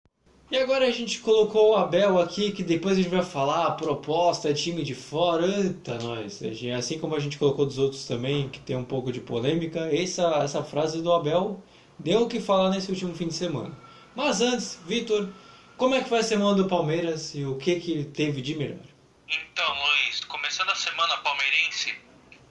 e 0.51 0.57
agora 0.57 0.85
a 0.85 0.91
gente 0.91 1.19
colocou 1.19 1.71
o 1.71 1.75
Abel 1.75 2.17
aqui, 2.19 2.51
que 2.51 2.63
depois 2.63 2.93
a 2.93 3.01
gente 3.01 3.09
vai 3.09 3.23
falar 3.23 3.65
a 3.65 3.71
proposta, 3.71 4.53
time 4.53 4.83
de 4.83 4.93
fora, 4.93 5.45
eita 5.45 5.97
nós. 5.97 6.39
Assim 6.77 6.99
como 6.99 7.15
a 7.15 7.19
gente 7.19 7.37
colocou 7.37 7.65
dos 7.65 7.79
outros 7.79 8.05
também, 8.05 8.47
que 8.47 8.59
tem 8.59 8.75
um 8.75 8.83
pouco 8.85 9.11
de 9.11 9.19
polêmica, 9.19 9.89
essa, 9.93 10.23
essa 10.43 10.63
frase 10.63 11.01
do 11.01 11.11
Abel 11.11 11.61
deu 11.97 12.21
o 12.21 12.29
que 12.29 12.39
falar 12.39 12.69
nesse 12.69 12.91
último 12.91 13.13
fim 13.15 13.27
de 13.27 13.33
semana. 13.33 13.75
Mas 14.15 14.39
antes, 14.39 14.79
Vitor, 14.85 15.29
Como 15.77 15.93
é 15.93 16.01
que 16.01 16.07
foi 16.07 16.19
a 16.19 16.23
semana 16.23 16.55
do 16.55 16.69
Palmeiras 16.69 17.35
e 17.35 17.43
o 17.43 17.57
que, 17.57 17.77
que 17.81 18.05
teve 18.05 18.41
de 18.41 18.55
melhor? 18.55 18.79
Então, 19.27 19.67
Luiz, 19.67 20.23
começando 20.23 20.69
a 20.69 20.75
semana 20.75 21.17
palmeirense, 21.17 21.93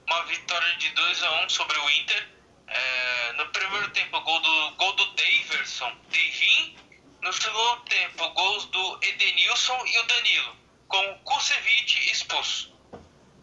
uma 0.07 0.21
vitória 0.25 0.77
de 0.77 0.89
2 0.93 1.23
a 1.23 1.45
1 1.45 1.49
sobre 1.49 1.75
o 1.75 1.89
Inter. 1.89 2.27
É, 2.67 3.14
no 3.37 3.49
primeiro 3.49 3.89
tempo, 3.91 4.21
gol 4.21 4.39
do, 4.39 4.71
gol 4.71 4.93
do 4.93 5.05
Daverson, 5.13 5.91
Devin. 6.09 6.77
No 7.21 7.33
segundo 7.33 7.81
tempo, 7.85 8.29
gols 8.29 8.65
do 8.65 8.99
Edenilson 9.01 9.85
e 9.85 9.99
o 9.99 10.03
Danilo, 10.03 10.57
com 10.87 11.11
o 11.11 11.19
Kusevich 11.19 12.11
expulso. 12.11 12.73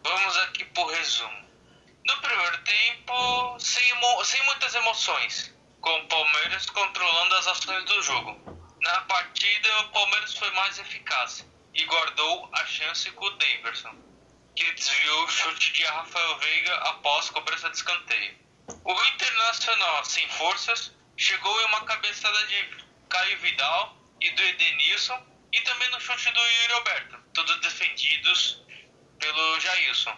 Vamos 0.04 0.36
aqui 0.38 0.64
pro 0.66 0.86
resumo. 0.86 1.48
No 2.06 2.16
primeiro 2.20 2.58
tempo, 2.64 3.58
sem, 3.58 3.84
sem 4.24 4.44
muitas 4.46 4.74
emoções, 4.74 5.54
com 5.80 5.96
o 5.98 6.06
Palmeiras 6.06 6.66
controlando 6.66 7.34
as 7.36 7.46
ações 7.48 7.84
do 7.84 8.02
jogo. 8.02 8.40
Na 8.80 9.00
partida, 9.02 9.80
o 9.80 9.88
Palmeiras 9.90 10.34
foi 10.36 10.50
mais 10.52 10.78
eficaz 10.78 11.46
e 11.74 11.84
guardou 11.84 12.50
a 12.52 12.66
chance 12.66 13.10
com 13.12 13.24
o 13.24 13.30
Daverson, 13.30 13.94
que 14.56 14.72
desviou 14.72 15.24
o 15.24 15.28
chute 15.28 15.72
de 15.72 15.84
Rafael 15.84 16.38
Veiga 16.38 16.74
após 16.88 17.30
cobrança 17.30 17.68
de 17.70 17.76
escanteio. 17.76 18.41
O 18.84 19.04
Internacional, 19.14 20.04
sem 20.04 20.28
forças, 20.28 20.92
chegou 21.16 21.60
em 21.60 21.64
uma 21.66 21.84
cabeçada 21.84 22.46
de 22.46 22.68
Caio 23.08 23.38
Vidal 23.40 23.96
e 24.20 24.30
do 24.30 24.42
Edenilson 24.42 25.26
e 25.52 25.60
também 25.60 25.90
no 25.90 26.00
chute 26.00 26.30
do 26.30 26.40
Yuri 26.40 26.72
Alberto, 26.74 27.18
todos 27.34 27.60
defendidos 27.60 28.62
pelo 29.18 29.60
Jailson. 29.60 30.16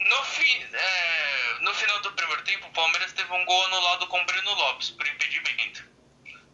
No, 0.00 0.24
fi, 0.24 0.68
é, 0.72 1.58
no 1.60 1.72
final 1.74 2.00
do 2.00 2.12
primeiro 2.12 2.42
tempo, 2.42 2.66
o 2.66 2.72
Palmeiras 2.72 3.12
teve 3.12 3.32
um 3.32 3.44
gol 3.44 3.64
anulado 3.66 4.06
com 4.08 4.24
Breno 4.24 4.54
Lopes 4.54 4.90
por 4.90 5.06
impedimento. 5.06 5.84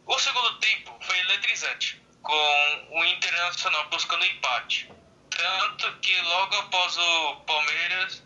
O 0.07 0.18
segundo 0.18 0.59
tempo 0.59 0.98
foi 1.01 1.18
eletrizante, 1.18 2.03
com 2.22 2.88
o 2.90 3.05
Internacional 3.05 3.88
buscando 3.88 4.24
empate. 4.24 4.90
Tanto 5.31 5.98
que 6.01 6.20
logo 6.20 6.57
após 6.57 6.96
o 6.98 7.37
Palmeiras, 7.46 8.22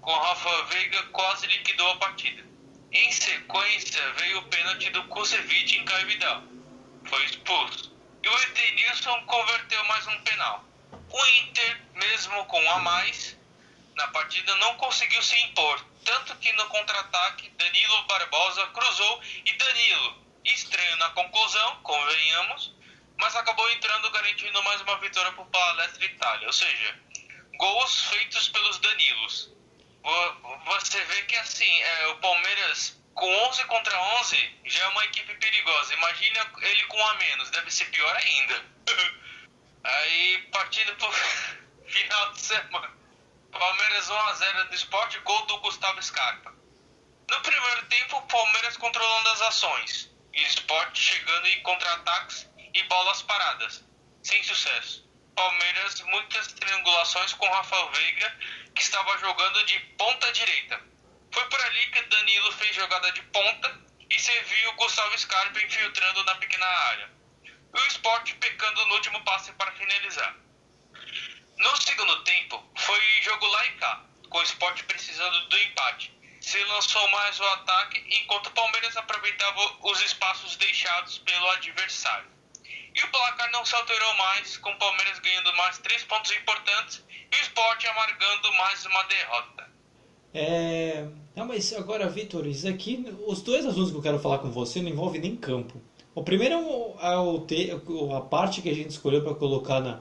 com 0.00 0.12
Rafa 0.12 0.64
Veiga, 0.64 1.02
quase 1.04 1.46
liquidou 1.46 1.90
a 1.90 1.96
partida. 1.96 2.51
Em 2.92 3.10
sequência, 3.10 4.12
veio 4.18 4.38
o 4.40 4.42
pênalti 4.48 4.90
do 4.90 5.02
Kusevich 5.04 5.78
em 5.78 5.84
Caio 5.86 6.06
Vidal. 6.08 6.42
Foi 7.06 7.24
expulso. 7.24 7.90
E 8.22 8.28
o 8.28 8.38
Edenilson 8.42 9.18
converteu 9.24 9.82
mais 9.86 10.06
um 10.08 10.20
penal. 10.20 10.62
O 11.10 11.26
Inter, 11.40 11.80
mesmo 11.94 12.44
com 12.44 12.62
um 12.62 12.70
a 12.70 12.80
mais, 12.80 13.34
na 13.96 14.08
partida 14.08 14.54
não 14.56 14.76
conseguiu 14.76 15.22
se 15.22 15.40
impor. 15.40 15.82
Tanto 16.04 16.36
que 16.36 16.52
no 16.52 16.66
contra-ataque, 16.66 17.48
Danilo 17.56 18.02
Barbosa 18.04 18.66
cruzou 18.66 19.22
e 19.42 19.52
Danilo, 19.54 20.26
estranho 20.44 20.96
na 20.96 21.08
conclusão, 21.10 21.76
convenhamos, 21.82 22.74
mas 23.16 23.34
acabou 23.36 23.70
entrando 23.70 24.10
garantindo 24.10 24.62
mais 24.64 24.82
uma 24.82 24.98
vitória 24.98 25.32
para 25.32 25.42
o 25.42 25.46
Palestra 25.46 26.04
Itália. 26.04 26.46
Ou 26.46 26.52
seja, 26.52 27.00
gols 27.56 28.02
feitos 28.02 28.50
pelos 28.50 28.78
Danilos. 28.80 29.50
Você 30.02 31.04
vê 31.04 31.22
que 31.22 31.36
assim, 31.36 31.82
é, 31.82 32.06
o 32.08 32.16
Palmeiras 32.16 33.00
com 33.14 33.30
11 33.48 33.64
contra 33.64 34.00
11 34.20 34.60
já 34.64 34.84
é 34.84 34.88
uma 34.88 35.04
equipe 35.04 35.34
perigosa. 35.34 35.94
Imagina 35.94 36.52
ele 36.62 36.84
com 36.84 36.96
um 36.96 37.06
a 37.06 37.14
menos, 37.14 37.50
deve 37.50 37.70
ser 37.70 37.84
pior 37.86 38.16
ainda. 38.16 38.64
Aí 39.84 40.48
partindo 40.50 40.94
pro 40.96 41.12
final 41.86 42.32
de 42.32 42.40
semana. 42.40 42.90
Palmeiras 43.52 44.08
1x0 44.08 44.68
do 44.68 44.74
esporte, 44.74 45.18
gol 45.20 45.46
do 45.46 45.58
Gustavo 45.58 46.02
Scarpa. 46.02 46.52
No 47.30 47.40
primeiro 47.40 47.86
tempo, 47.86 48.22
Palmeiras 48.22 48.76
controlando 48.76 49.28
as 49.30 49.42
ações. 49.42 50.10
E 50.32 50.42
esporte 50.44 51.00
chegando 51.00 51.46
em 51.48 51.62
contra-ataques 51.62 52.48
e 52.74 52.82
bolas 52.84 53.22
paradas. 53.22 53.84
Sem 54.22 54.42
sucesso. 54.42 55.06
Palmeiras, 55.34 56.00
muitas 56.02 56.48
triangulações 56.48 57.32
com 57.34 57.46
Rafael 57.46 57.90
Veiga, 57.90 58.38
que 58.74 58.82
estava 58.82 59.18
jogando 59.18 59.64
de 59.64 59.78
ponta 59.98 60.32
direita. 60.32 60.80
Foi 61.32 61.44
por 61.48 61.60
ali 61.60 61.86
que 61.90 62.02
Danilo 62.02 62.52
fez 62.52 62.74
jogada 62.74 63.10
de 63.12 63.22
ponta 63.22 63.80
e 64.10 64.20
serviu 64.20 64.72
Gustavo 64.74 65.18
Scarpa 65.18 65.62
infiltrando 65.62 66.24
na 66.24 66.34
pequena 66.36 66.66
área. 66.66 67.10
E 67.44 67.80
o 67.80 67.86
esporte 67.86 68.34
pecando 68.34 68.86
no 68.86 68.94
último 68.94 69.22
passe 69.24 69.52
para 69.52 69.72
finalizar. 69.72 70.36
No 71.56 71.76
segundo 71.76 72.22
tempo, 72.24 72.62
foi 72.76 73.00
jogo 73.22 73.46
lá 73.46 73.66
e 73.66 73.70
cá, 73.72 74.04
com 74.28 74.38
o 74.38 74.42
esporte 74.42 74.84
precisando 74.84 75.48
do 75.48 75.58
empate. 75.58 76.12
Se 76.40 76.62
lançou 76.64 77.08
mais 77.10 77.38
o 77.38 77.44
ataque, 77.44 78.04
enquanto 78.18 78.48
o 78.48 78.52
Palmeiras 78.52 78.96
aproveitava 78.96 79.76
os 79.80 80.00
espaços 80.02 80.56
deixados 80.56 81.18
pelo 81.18 81.50
adversário. 81.50 82.30
E 82.94 83.02
o 83.02 83.08
placar 83.08 83.50
não 83.52 83.64
se 83.64 83.74
alterou 83.74 84.14
mais, 84.14 84.56
com 84.58 84.70
o 84.72 84.78
Palmeiras 84.78 85.18
ganhando 85.20 85.54
mais 85.54 85.78
três 85.78 86.04
pontos 86.04 86.30
importantes 86.32 87.02
esporte 87.40 87.86
amargando 87.86 88.52
mais 88.58 88.84
uma 88.86 89.02
derrota. 89.04 89.72
É. 90.34 91.06
Não, 91.34 91.46
mas 91.46 91.72
agora, 91.72 92.08
Vitor, 92.08 92.46
isso 92.46 92.68
aqui, 92.68 93.04
os 93.26 93.42
dois 93.42 93.64
assuntos 93.64 93.90
que 93.90 93.96
eu 93.96 94.02
quero 94.02 94.18
falar 94.18 94.38
com 94.38 94.50
você 94.50 94.82
não 94.82 94.90
envolvem 94.90 95.20
nem 95.20 95.36
campo. 95.36 95.80
O 96.14 96.22
primeiro 96.22 96.54
é 97.00 97.16
o, 97.18 98.14
a, 98.14 98.20
parte 98.20 98.60
que 98.60 98.68
a 98.68 98.74
gente 98.74 98.90
escolheu 98.90 99.22
para 99.22 99.34
colocar 99.34 99.80
na, 99.80 100.00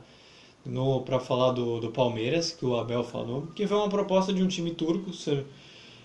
para 1.05 1.19
falar 1.19 1.51
do, 1.51 1.79
do 1.79 1.91
Palmeiras, 1.91 2.51
que 2.51 2.65
o 2.65 2.77
Abel 2.77 3.03
falou, 3.03 3.47
que 3.55 3.65
foi 3.65 3.77
uma 3.77 3.89
proposta 3.89 4.33
de 4.33 4.43
um 4.43 4.47
time 4.47 4.71
turco 4.71 5.09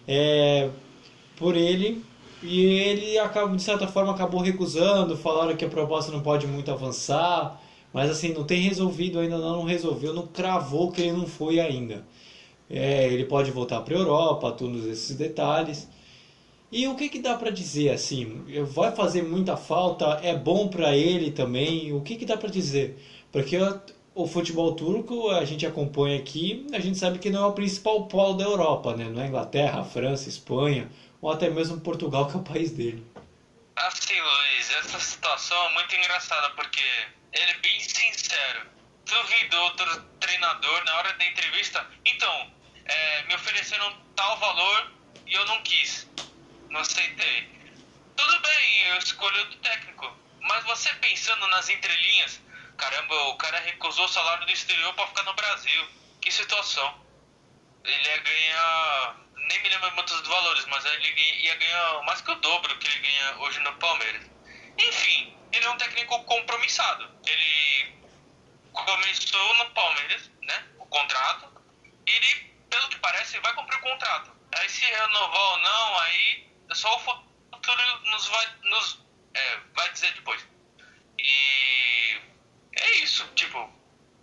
é, 0.06 0.70
por 1.36 1.56
ele 1.56 2.04
e 2.42 2.64
ele 2.64 3.18
acaba, 3.18 3.54
de 3.56 3.62
certa 3.62 3.88
forma 3.88 4.12
acabou 4.12 4.40
recusando, 4.40 5.16
falaram 5.16 5.56
que 5.56 5.64
a 5.64 5.68
proposta 5.68 6.12
não 6.12 6.20
pode 6.20 6.46
muito 6.46 6.70
avançar, 6.70 7.60
mas 7.96 8.10
assim, 8.10 8.34
não 8.34 8.44
tem 8.44 8.60
resolvido 8.60 9.18
ainda, 9.18 9.38
não 9.38 9.64
resolveu, 9.64 10.12
não 10.12 10.26
cravou 10.26 10.92
que 10.92 11.00
ele 11.00 11.12
não 11.12 11.26
foi 11.26 11.58
ainda. 11.58 12.06
É, 12.68 13.06
ele 13.06 13.24
pode 13.24 13.50
voltar 13.50 13.80
para 13.80 13.96
a 13.96 13.98
Europa, 13.98 14.52
todos 14.52 14.84
esses 14.84 15.16
detalhes. 15.16 15.88
E 16.70 16.86
o 16.86 16.94
que, 16.94 17.08
que 17.08 17.20
dá 17.20 17.36
para 17.36 17.48
dizer 17.48 17.88
assim? 17.88 18.44
Vai 18.66 18.94
fazer 18.94 19.22
muita 19.22 19.56
falta? 19.56 20.20
É 20.22 20.36
bom 20.36 20.68
para 20.68 20.94
ele 20.94 21.30
também? 21.30 21.90
O 21.94 22.02
que, 22.02 22.16
que 22.16 22.26
dá 22.26 22.36
para 22.36 22.50
dizer? 22.50 23.02
Porque 23.32 23.56
o 24.14 24.26
futebol 24.26 24.74
turco 24.74 25.30
a 25.30 25.46
gente 25.46 25.64
acompanha 25.64 26.18
aqui, 26.18 26.66
a 26.74 26.78
gente 26.78 26.98
sabe 26.98 27.18
que 27.18 27.30
não 27.30 27.44
é 27.44 27.46
o 27.46 27.52
principal 27.52 28.04
polo 28.08 28.34
da 28.34 28.44
Europa, 28.44 28.94
né? 28.94 29.04
Não 29.08 29.22
é 29.22 29.26
Inglaterra, 29.26 29.82
França, 29.82 30.28
Espanha 30.28 30.90
ou 31.22 31.30
até 31.30 31.48
mesmo 31.48 31.80
Portugal, 31.80 32.26
que 32.28 32.36
é 32.36 32.40
o 32.40 32.42
país 32.42 32.72
dele. 32.72 33.02
Assim, 33.74 34.20
Luiz, 34.20 34.70
essa 34.84 35.00
situação 35.00 35.56
é 35.68 35.72
muito 35.72 35.96
engraçada 35.96 36.50
porque 36.50 36.82
ele 37.32 37.50
é 37.50 37.58
bem 37.58 37.80
sincero. 37.80 38.66
Duvido 39.46 39.62
outro 39.62 40.02
treinador 40.20 40.84
na 40.84 40.96
hora 40.96 41.12
da 41.12 41.24
entrevista. 41.24 41.86
Então, 42.04 42.52
é, 42.84 43.22
me 43.24 43.34
ofereceram 43.34 43.96
tal 44.16 44.36
valor 44.38 44.92
e 45.24 45.34
eu 45.34 45.44
não 45.46 45.62
quis. 45.62 46.08
Não 46.68 46.80
aceitei. 46.80 47.48
Tudo 48.16 48.40
bem, 48.40 48.82
eu 48.88 48.98
escolhi 48.98 49.38
o 49.40 49.44
do 49.44 49.56
técnico. 49.58 50.12
Mas 50.40 50.64
você 50.64 50.92
pensando 50.94 51.46
nas 51.48 51.68
entrelinhas, 51.68 52.40
caramba, 52.76 53.14
o 53.28 53.36
cara 53.36 53.60
recusou 53.60 54.04
o 54.06 54.08
salário 54.08 54.46
do 54.46 54.52
exterior 54.52 54.92
para 54.94 55.06
ficar 55.06 55.22
no 55.22 55.34
Brasil. 55.34 55.88
Que 56.20 56.30
situação. 56.32 57.00
Ele 57.84 58.08
ia 58.08 58.18
ganhar, 58.18 59.16
nem 59.48 59.62
me 59.62 59.68
lembro 59.68 59.94
muitos 59.94 60.26
valores, 60.26 60.64
mas 60.66 60.84
ele 60.84 61.44
ia 61.44 61.54
ganhar 61.54 62.02
mais 62.02 62.20
que 62.20 62.32
o 62.32 62.34
dobro 62.36 62.76
que 62.78 62.86
ele 62.88 62.98
ganha 62.98 63.36
hoje 63.38 63.60
no 63.60 63.72
Palmeiras. 63.74 64.28
Enfim, 64.76 65.36
ele 65.52 65.64
é 65.64 65.70
um 65.70 65.76
técnico 65.76 66.24
compromissado. 66.24 67.08
Ele 67.24 67.55
começou 68.84 69.54
no 69.56 69.70
Palmeiras, 69.70 70.30
né? 70.42 70.66
O 70.78 70.86
contrato. 70.86 71.56
Ele 72.06 72.56
pelo 72.70 72.88
que 72.88 72.98
parece, 72.98 73.38
vai 73.40 73.54
cumprir 73.54 73.78
o 73.78 73.82
contrato. 73.82 74.32
Aí 74.54 74.68
se 74.68 74.84
renovar 74.84 75.40
ou 75.40 75.58
não, 75.58 75.98
aí 76.00 76.48
só 76.72 76.96
o 76.96 76.98
futuro 76.98 78.00
nos 78.04 78.26
vai, 78.26 78.56
nos, 78.64 78.98
é, 79.34 79.56
vai 79.74 79.92
dizer 79.92 80.12
depois. 80.14 80.46
E 81.18 82.20
é 82.74 82.90
isso, 82.96 83.26
tipo, 83.34 83.58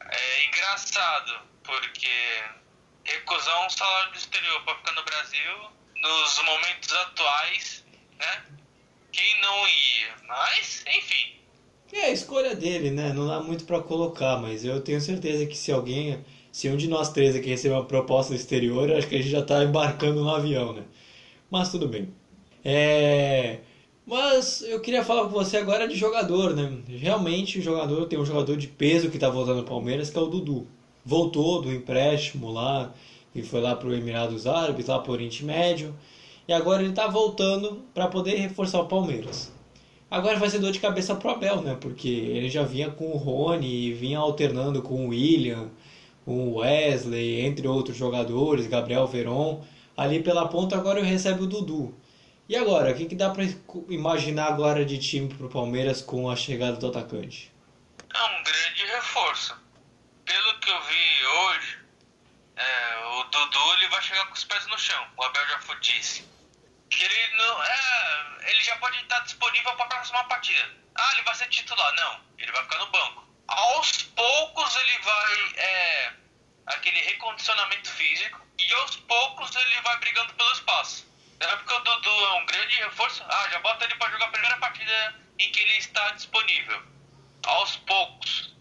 é 0.02 0.46
engraçado, 0.46 1.42
porque 1.64 2.44
recusar 3.06 3.66
um 3.66 3.70
salário 3.70 4.12
do 4.12 4.18
exterior 4.18 4.64
para 4.64 4.76
ficar 4.78 4.92
no 4.94 5.04
Brasil, 5.04 5.72
nos 5.96 6.44
momentos 6.44 6.94
atuais, 6.94 7.86
né? 8.18 8.46
Quem 9.12 9.42
não 9.42 9.68
ia? 9.68 10.16
Mas, 10.24 10.84
enfim. 10.88 11.43
É 11.94 12.08
a 12.08 12.12
escolha 12.12 12.56
dele, 12.56 12.92
né? 12.92 13.14
Não 13.14 13.28
dá 13.28 13.40
muito 13.40 13.64
para 13.66 13.80
colocar, 13.80 14.42
mas 14.42 14.66
eu 14.66 14.82
tenho 14.82 15.00
certeza 15.00 15.46
que 15.46 15.58
se 15.58 15.72
alguém 15.72 16.20
se 16.54 16.70
um 16.70 16.78
de 16.78 16.88
nós 16.88 17.10
três 17.10 17.36
aqui 17.36 17.50
receber 17.50 17.74
uma 17.74 17.86
proposta 17.86 18.32
do 18.32 18.36
exterior, 18.36 18.92
acho 18.92 19.08
que 19.08 19.16
a 19.16 19.18
gente 19.18 19.32
já 19.32 19.40
está 19.40 19.64
embarcando 19.64 20.22
no 20.22 20.30
avião, 20.30 20.72
né? 20.72 20.84
Mas 21.50 21.72
tudo 21.72 21.88
bem. 21.88 22.10
É... 22.64 23.62
Mas 24.06 24.62
eu 24.62 24.80
queria 24.80 25.04
falar 25.04 25.24
com 25.24 25.30
você 25.30 25.58
agora 25.58 25.88
de 25.88 25.96
jogador, 25.96 26.56
né? 26.56 26.78
Realmente 26.88 27.58
o 27.58 27.62
jogador 27.62 28.06
tem 28.06 28.20
um 28.20 28.26
jogador 28.26 28.56
de 28.56 28.68
peso 28.68 29.10
que 29.10 29.18
está 29.18 29.30
voltando 29.30 29.60
ao 29.60 29.66
Palmeiras, 29.66 30.12
que 30.12 30.18
é 30.18 30.22
o 30.22 30.28
Dudu. 30.28 30.68
Voltou 31.06 31.62
do 31.62 31.74
empréstimo 31.74 32.52
lá 32.52 32.94
e 33.34 33.42
foi 33.42 33.62
lá 33.62 33.76
para 33.76 33.90
o 33.90 33.94
Emirados 33.96 34.46
Árabes, 34.46 34.88
lá 34.88 35.00
para 35.00 35.10
o 35.10 35.14
Oriente 35.14 35.44
Médio. 35.46 35.96
E 36.48 36.54
agora 36.54 36.82
ele 36.82 36.92
está 36.92 37.08
voltando 37.08 37.82
para 37.94 38.08
poder 38.08 38.36
reforçar 38.36 38.82
o 38.82 38.88
Palmeiras. 38.88 39.53
Agora 40.14 40.38
vai 40.38 40.48
ser 40.48 40.60
dor 40.60 40.72
de 40.72 40.80
cabeça 40.80 41.16
pro 41.16 41.32
Abel, 41.32 41.64
né? 41.64 41.76
Porque 41.82 42.08
ele 42.08 42.48
já 42.48 42.62
vinha 42.62 42.92
com 42.92 43.14
o 43.14 43.18
Rony, 43.18 43.94
vinha 43.94 44.20
alternando 44.20 44.80
com 44.80 45.08
o 45.08 45.08
William, 45.08 45.72
com 46.24 46.50
o 46.50 46.58
Wesley, 46.58 47.42
entre 47.42 47.68
outros 47.68 47.98
jogadores, 47.98 48.68
Gabriel 48.68 49.08
Veron. 49.08 49.66
Ali 49.98 50.22
pela 50.22 50.48
ponta 50.48 50.76
agora 50.76 51.02
recebe 51.02 51.42
o 51.42 51.48
Dudu. 51.48 51.98
E 52.48 52.56
agora, 52.56 52.92
o 52.92 52.96
que, 52.96 53.06
que 53.08 53.16
dá 53.16 53.32
para 53.32 53.44
imaginar 53.90 54.50
agora 54.50 54.86
de 54.86 55.00
time 55.00 55.34
pro 55.34 55.50
Palmeiras 55.50 56.00
com 56.00 56.30
a 56.30 56.36
chegada 56.36 56.78
do 56.78 56.90
atacante? 56.90 57.52
É 58.14 58.24
um 58.24 58.44
grande 58.44 58.86
reforço. 58.94 59.58
Pelo 60.26 60.60
que 60.60 60.70
eu 60.70 60.80
vi 60.84 61.26
hoje, 61.26 61.78
é, 62.56 63.18
o 63.18 63.24
Dudu 63.24 63.74
ele 63.80 63.90
vai 63.90 64.02
chegar 64.04 64.28
com 64.28 64.36
os 64.36 64.44
pés 64.44 64.68
no 64.68 64.78
chão, 64.78 65.04
o 65.18 65.24
Abel 65.24 65.42
já 65.48 65.74
disse. 65.82 66.33
Que 66.98 67.04
ele 67.04 67.36
não. 67.38 67.64
É, 67.64 68.52
ele 68.52 68.64
já 68.64 68.76
pode 68.78 68.98
estar 69.00 69.20
disponível 69.20 69.74
para 69.76 69.86
a 69.86 69.90
próxima 69.90 70.24
partida. 70.26 70.76
Ah, 70.96 71.12
ele 71.14 71.24
vai 71.24 71.36
ser 71.36 71.48
titular. 71.48 71.94
Não, 71.96 72.22
ele 72.38 72.52
vai 72.52 72.64
ficar 72.64 72.80
no 72.80 72.88
banco. 72.88 73.28
Aos 73.48 74.04
poucos 74.04 74.76
ele 74.76 75.00
vai. 75.00 75.54
É, 75.58 76.14
aquele 76.68 77.00
recondicionamento 77.02 77.90
físico. 77.90 78.42
E 78.60 78.74
aos 78.74 78.96
poucos 78.98 79.56
ele 79.56 79.82
vai 79.82 79.98
brigando 80.00 80.34
pelo 80.34 80.52
espaço. 80.52 81.12
É 81.40 81.56
porque 81.58 81.74
o 81.74 81.80
Dudu 81.80 82.26
é 82.26 82.34
um 82.34 82.46
grande 82.46 82.76
reforço. 82.76 83.24
Ah, 83.28 83.50
já 83.50 83.60
bota 83.60 83.86
ele 83.86 83.96
para 83.96 84.12
jogar 84.12 84.26
a 84.26 84.32
primeira 84.32 84.58
partida 84.58 85.16
em 85.40 85.52
que 85.52 85.60
ele 85.60 85.78
está 85.78 86.12
disponível. 86.12 86.82
Aos 87.46 87.76
poucos. 87.78 88.54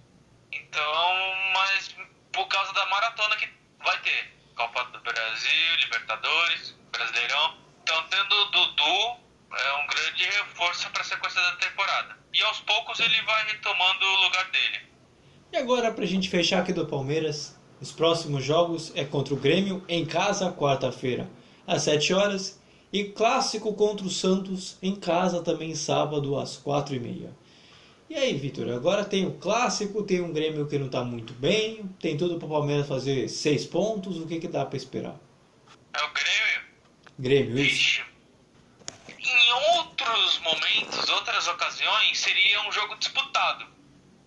Então, 0.51 1.35
mas 1.53 1.95
por 2.33 2.47
causa 2.49 2.73
da 2.73 2.87
maratona 2.87 3.37
que 3.37 3.49
vai 3.79 3.99
ter. 4.01 4.43
Copa 4.57 4.85
do 4.85 5.01
Brasil, 5.01 5.77
Libertadores, 5.77 6.73
Brasileirão. 6.91 7.62
Então, 7.83 8.05
tendo 8.09 8.35
o 8.35 8.45
Dudu 8.47 9.23
é 9.55 9.83
um 9.83 9.87
grande 9.87 10.25
reforço 10.25 10.89
para 10.91 11.03
a 11.03 11.05
sequência 11.05 11.41
da 11.41 11.57
temporada. 11.57 12.17
E 12.33 12.43
aos 12.43 12.61
poucos 12.61 13.01
ele 13.01 13.23
vai 13.23 13.47
retomando 13.47 14.05
o 14.05 14.25
lugar 14.25 14.51
dele. 14.51 14.81
E 15.53 15.57
agora, 15.57 15.93
para 15.93 16.05
a 16.05 16.07
gente 16.07 16.31
fechar 16.31 16.61
aqui 16.61 16.73
do 16.73 16.87
Palmeiras, 16.87 17.59
os 17.81 17.93
próximos 17.93 18.45
jogos 18.45 18.93
é 18.95 19.05
contra 19.05 19.35
o 19.35 19.37
Grêmio 19.37 19.85
em 19.89 20.07
casa, 20.07 20.53
quarta-feira, 20.53 21.29
às 21.67 21.83
7 21.83 22.15
horas. 22.15 22.61
E 22.93 23.05
clássico 23.05 23.75
contra 23.75 24.07
o 24.07 24.11
Santos 24.11 24.77
em 24.83 24.95
casa 24.95 25.43
também 25.43 25.75
sábado 25.75 26.39
às 26.39 26.59
4 26.59 26.95
e 26.95 27.01
meia. 27.01 27.31
E 28.09 28.15
aí, 28.15 28.35
Vitor, 28.35 28.69
agora 28.69 29.07
tem 29.07 29.27
o 29.27 29.33
clássico, 29.33 30.03
tem 30.03 30.21
um 30.21 30.31
Grêmio 30.31 30.67
que 30.67 30.79
não 30.79 30.87
está 30.87 31.03
muito 31.03 31.33
bem, 31.33 31.89
tem 31.99 32.15
tudo 32.19 32.37
para 32.37 32.45
o 32.47 32.51
Palmeiras 32.51 32.87
fazer 32.87 33.27
seis 33.29 33.65
pontos, 33.65 34.19
o 34.19 34.27
que, 34.27 34.39
que 34.39 34.49
dá 34.49 34.67
para 34.67 34.77
esperar? 34.77 35.17
É 35.95 36.05
o 36.05 36.13
Grêmio? 36.13 36.62
Grêmio, 37.23 37.57
isso. 37.57 38.03
Em 39.17 39.53
outros 39.77 40.39
momentos, 40.41 41.09
outras 41.09 41.47
ocasiões, 41.47 42.19
seria 42.19 42.61
um 42.63 42.73
jogo 42.73 42.97
disputado. 42.97 43.65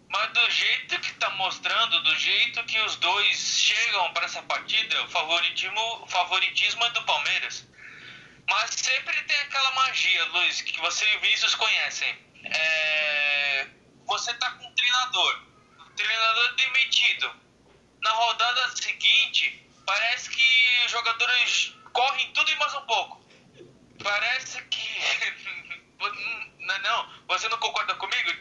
Mas 0.07 0.31
do 0.31 0.49
jeito 0.49 0.97
que 1.01 1.09
está 1.11 1.29
mostrando, 1.31 2.01
do 2.03 2.15
jeito 2.15 2.63
que 2.63 2.79
os 2.79 2.95
dois 2.95 3.59
chegam 3.59 4.13
para 4.13 4.23
essa 4.23 4.41
partida, 4.43 5.03
o 5.03 5.09
favoritismo, 5.09 6.07
favoritismo 6.07 6.85
é 6.85 6.89
do 6.91 7.03
Palmeiras. 7.03 7.67
Mas 8.49 8.69
sempre 8.75 9.21
tem 9.23 9.37
aquela 9.39 9.71
magia, 9.71 10.23
Luiz, 10.27 10.61
que 10.61 10.79
você 10.79 11.05
e 11.05 11.17
o 11.17 11.57
conhecem 11.57 12.15
é, 12.45 13.67
você 14.05 14.33
tá 14.35 14.51
com 14.51 14.67
um 14.67 14.73
treinador, 14.73 15.41
o 15.79 15.89
treinador 15.97 16.55
demitido. 16.55 17.29
Na 18.01 18.11
rodada 18.11 18.69
seguinte, 18.77 19.67
parece 19.85 20.29
que 20.29 20.85
os 20.85 20.91
jogadores 20.91 21.75
correm 21.95 22.29
tudo 22.33 22.51
e 22.51 22.55
mais 22.57 22.73
um 22.75 22.81
pouco. 22.81 23.25
Parece 24.03 24.61
que. 24.65 24.85
não, 26.59 26.79
não, 26.79 27.09
você 27.27 27.47
não 27.47 27.57
concorda 27.57 27.95
comigo? 27.95 28.31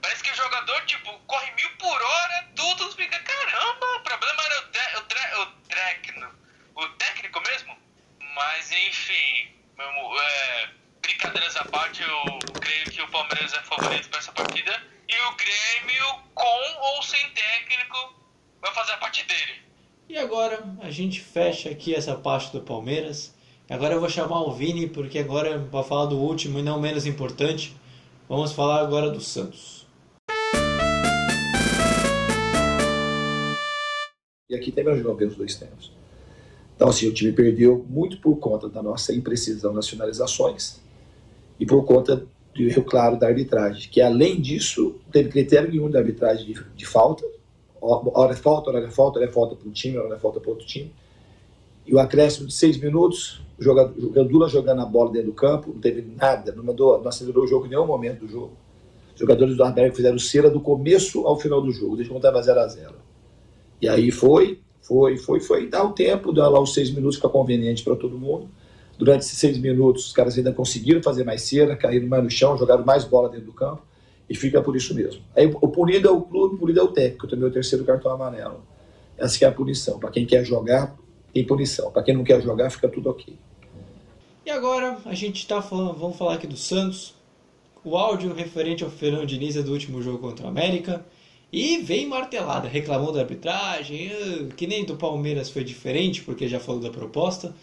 Parece 0.00 0.22
que 0.24 0.30
o 0.30 0.34
jogador, 0.34 0.80
tipo, 0.86 1.16
corre 1.26 1.52
mil 1.52 1.70
por 1.76 2.02
hora, 2.02 2.48
tudo 2.56 2.90
fica. 2.92 3.20
Caramba, 3.20 3.86
o 3.96 4.00
problema 4.00 4.42
era 4.42 4.60
o, 4.60 4.70
te, 4.70 4.96
o, 4.96 5.02
tre, 5.02 5.34
o 5.36 5.46
técnico. 5.68 6.34
O 6.74 6.88
técnico 6.88 7.40
mesmo? 7.42 7.78
Mas 8.34 8.72
enfim. 8.72 9.52
É, 9.78 10.68
brincadeiras 11.02 11.56
à 11.56 11.64
parte, 11.66 12.02
eu 12.02 12.38
creio 12.60 12.90
que 12.90 13.02
o 13.02 13.08
Palmeiras 13.08 13.52
é 13.52 13.60
favorito 13.62 14.08
gente 20.92 21.20
fecha 21.20 21.70
aqui 21.70 21.94
essa 21.94 22.14
parte 22.14 22.52
do 22.52 22.60
Palmeiras. 22.60 23.34
Agora 23.68 23.94
eu 23.94 24.00
vou 24.00 24.08
chamar 24.08 24.42
o 24.42 24.52
Vini, 24.52 24.86
porque 24.86 25.18
agora 25.18 25.58
vai 25.58 25.82
falar 25.82 26.06
do 26.06 26.18
último 26.18 26.58
e 26.58 26.62
não 26.62 26.80
menos 26.80 27.06
importante. 27.06 27.74
Vamos 28.28 28.52
falar 28.52 28.80
agora 28.80 29.10
do 29.10 29.20
Santos. 29.20 29.86
E 34.48 34.54
aqui 34.54 34.70
também 34.70 34.94
nós 34.94 35.02
vamos 35.02 35.32
os 35.32 35.36
dois 35.36 35.54
tempos. 35.54 35.90
Então, 36.76 36.88
assim, 36.88 37.08
o 37.08 37.12
time 37.14 37.32
perdeu 37.32 37.84
muito 37.88 38.18
por 38.18 38.36
conta 38.36 38.68
da 38.68 38.82
nossa 38.82 39.14
imprecisão 39.14 39.72
nas 39.72 39.88
finalizações 39.88 40.80
e 41.58 41.64
por 41.64 41.84
conta 41.84 42.26
do 42.54 42.62
erro 42.62 42.82
claro 42.82 43.18
da 43.18 43.26
arbitragem, 43.26 43.88
que 43.90 44.00
além 44.00 44.40
disso, 44.40 44.96
não 45.04 45.10
teve 45.10 45.30
critério 45.30 45.70
nenhum 45.70 45.90
da 45.90 46.00
arbitragem 46.00 46.44
de, 46.44 46.62
de 46.76 46.84
falta, 46.84 47.24
hora 47.82 48.32
é 48.32 48.36
falta, 48.36 48.70
hora 48.70 48.86
é 48.86 48.90
falta, 48.90 49.18
hora 49.18 49.28
é 49.28 49.32
falta 49.32 49.56
para 49.56 49.68
um 49.68 49.72
time, 49.72 49.98
hora 49.98 50.14
é 50.14 50.18
falta 50.18 50.38
para 50.38 50.50
outro 50.50 50.64
time. 50.64 50.92
E 51.84 51.92
o 51.92 51.98
acréscimo 51.98 52.46
de 52.46 52.54
seis 52.54 52.78
minutos, 52.78 53.42
o 53.58 54.10
Gandula 54.10 54.48
jogando 54.48 54.82
a 54.82 54.86
bola 54.86 55.10
dentro 55.10 55.28
do 55.28 55.34
campo, 55.34 55.72
não 55.72 55.80
teve 55.80 56.02
nada, 56.16 56.52
não 56.52 56.62
mandou, 56.62 57.00
não 57.00 57.08
acelerou 57.08 57.42
o 57.42 57.46
jogo 57.46 57.66
em 57.66 57.70
nenhum 57.70 57.86
momento 57.86 58.20
do 58.20 58.28
jogo. 58.28 58.52
Os 59.12 59.20
jogadores 59.20 59.56
do 59.56 59.64
Arbeck 59.64 59.96
fizeram 59.96 60.18
cera 60.18 60.48
do 60.48 60.60
começo 60.60 61.26
ao 61.26 61.36
final 61.38 61.60
do 61.60 61.72
jogo, 61.72 61.96
desde 61.96 62.12
quando 62.12 62.24
estava 62.24 62.40
0 62.40 62.60
a 62.60 62.68
0 62.68 62.94
E 63.80 63.88
aí 63.88 64.12
foi, 64.12 64.60
foi, 64.80 65.16
foi, 65.16 65.40
foi, 65.40 65.68
dá 65.68 65.84
o 65.84 65.92
tempo, 65.92 66.32
dá 66.32 66.48
lá 66.48 66.60
os 66.60 66.72
seis 66.72 66.90
minutos, 66.90 67.16
fica 67.16 67.28
conveniente 67.28 67.82
para 67.82 67.96
todo 67.96 68.16
mundo. 68.16 68.48
Durante 68.96 69.22
esses 69.22 69.36
seis 69.36 69.58
minutos, 69.58 70.06
os 70.06 70.12
caras 70.12 70.38
ainda 70.38 70.52
conseguiram 70.52 71.02
fazer 71.02 71.24
mais 71.24 71.42
cera, 71.42 71.74
caíram 71.74 72.06
mais 72.06 72.22
no 72.22 72.30
chão, 72.30 72.56
jogaram 72.56 72.84
mais 72.84 73.04
bola 73.04 73.28
dentro 73.28 73.46
do 73.46 73.52
campo 73.52 73.82
e 74.32 74.34
fica 74.34 74.62
por 74.62 74.74
isso 74.74 74.94
mesmo. 74.94 75.22
Aí 75.36 75.46
o 75.46 75.68
punido 75.68 76.08
é 76.08 76.10
o 76.10 76.22
clube, 76.22 76.54
o 76.54 76.58
punido 76.58 76.80
é 76.80 76.82
o 76.82 76.88
técnico, 76.88 77.28
também 77.28 77.46
o 77.46 77.52
terceiro 77.52 77.84
cartão 77.84 78.12
amarelo. 78.12 78.64
Essa 79.18 79.44
é 79.44 79.48
a 79.48 79.52
punição. 79.52 79.98
Para 79.98 80.10
quem 80.10 80.24
quer 80.24 80.42
jogar, 80.42 80.96
tem 81.34 81.44
punição. 81.44 81.90
Para 81.90 82.02
quem 82.02 82.16
não 82.16 82.24
quer 82.24 82.40
jogar, 82.40 82.70
fica 82.70 82.88
tudo 82.88 83.10
ok. 83.10 83.36
E 84.46 84.50
agora 84.50 84.96
a 85.04 85.12
gente 85.12 85.36
está 85.36 85.60
falando, 85.60 85.98
vamos 85.98 86.16
falar 86.16 86.34
aqui 86.34 86.46
do 86.46 86.56
Santos. 86.56 87.14
O 87.84 87.94
áudio 87.94 88.32
referente 88.32 88.82
ao 88.82 88.88
Fernando 88.88 89.26
Diniz 89.26 89.54
é 89.54 89.62
do 89.62 89.70
último 89.70 90.00
jogo 90.00 90.18
contra 90.18 90.46
o 90.46 90.48
América. 90.48 91.04
E 91.52 91.76
vem 91.82 92.06
martelada, 92.06 92.66
reclamou 92.66 93.12
da 93.12 93.20
arbitragem, 93.20 94.10
ah, 94.12 94.54
que 94.56 94.66
nem 94.66 94.86
do 94.86 94.96
Palmeiras 94.96 95.50
foi 95.50 95.62
diferente, 95.62 96.22
porque 96.22 96.48
já 96.48 96.58
falou 96.58 96.80
da 96.80 96.88
proposta. 96.88 97.54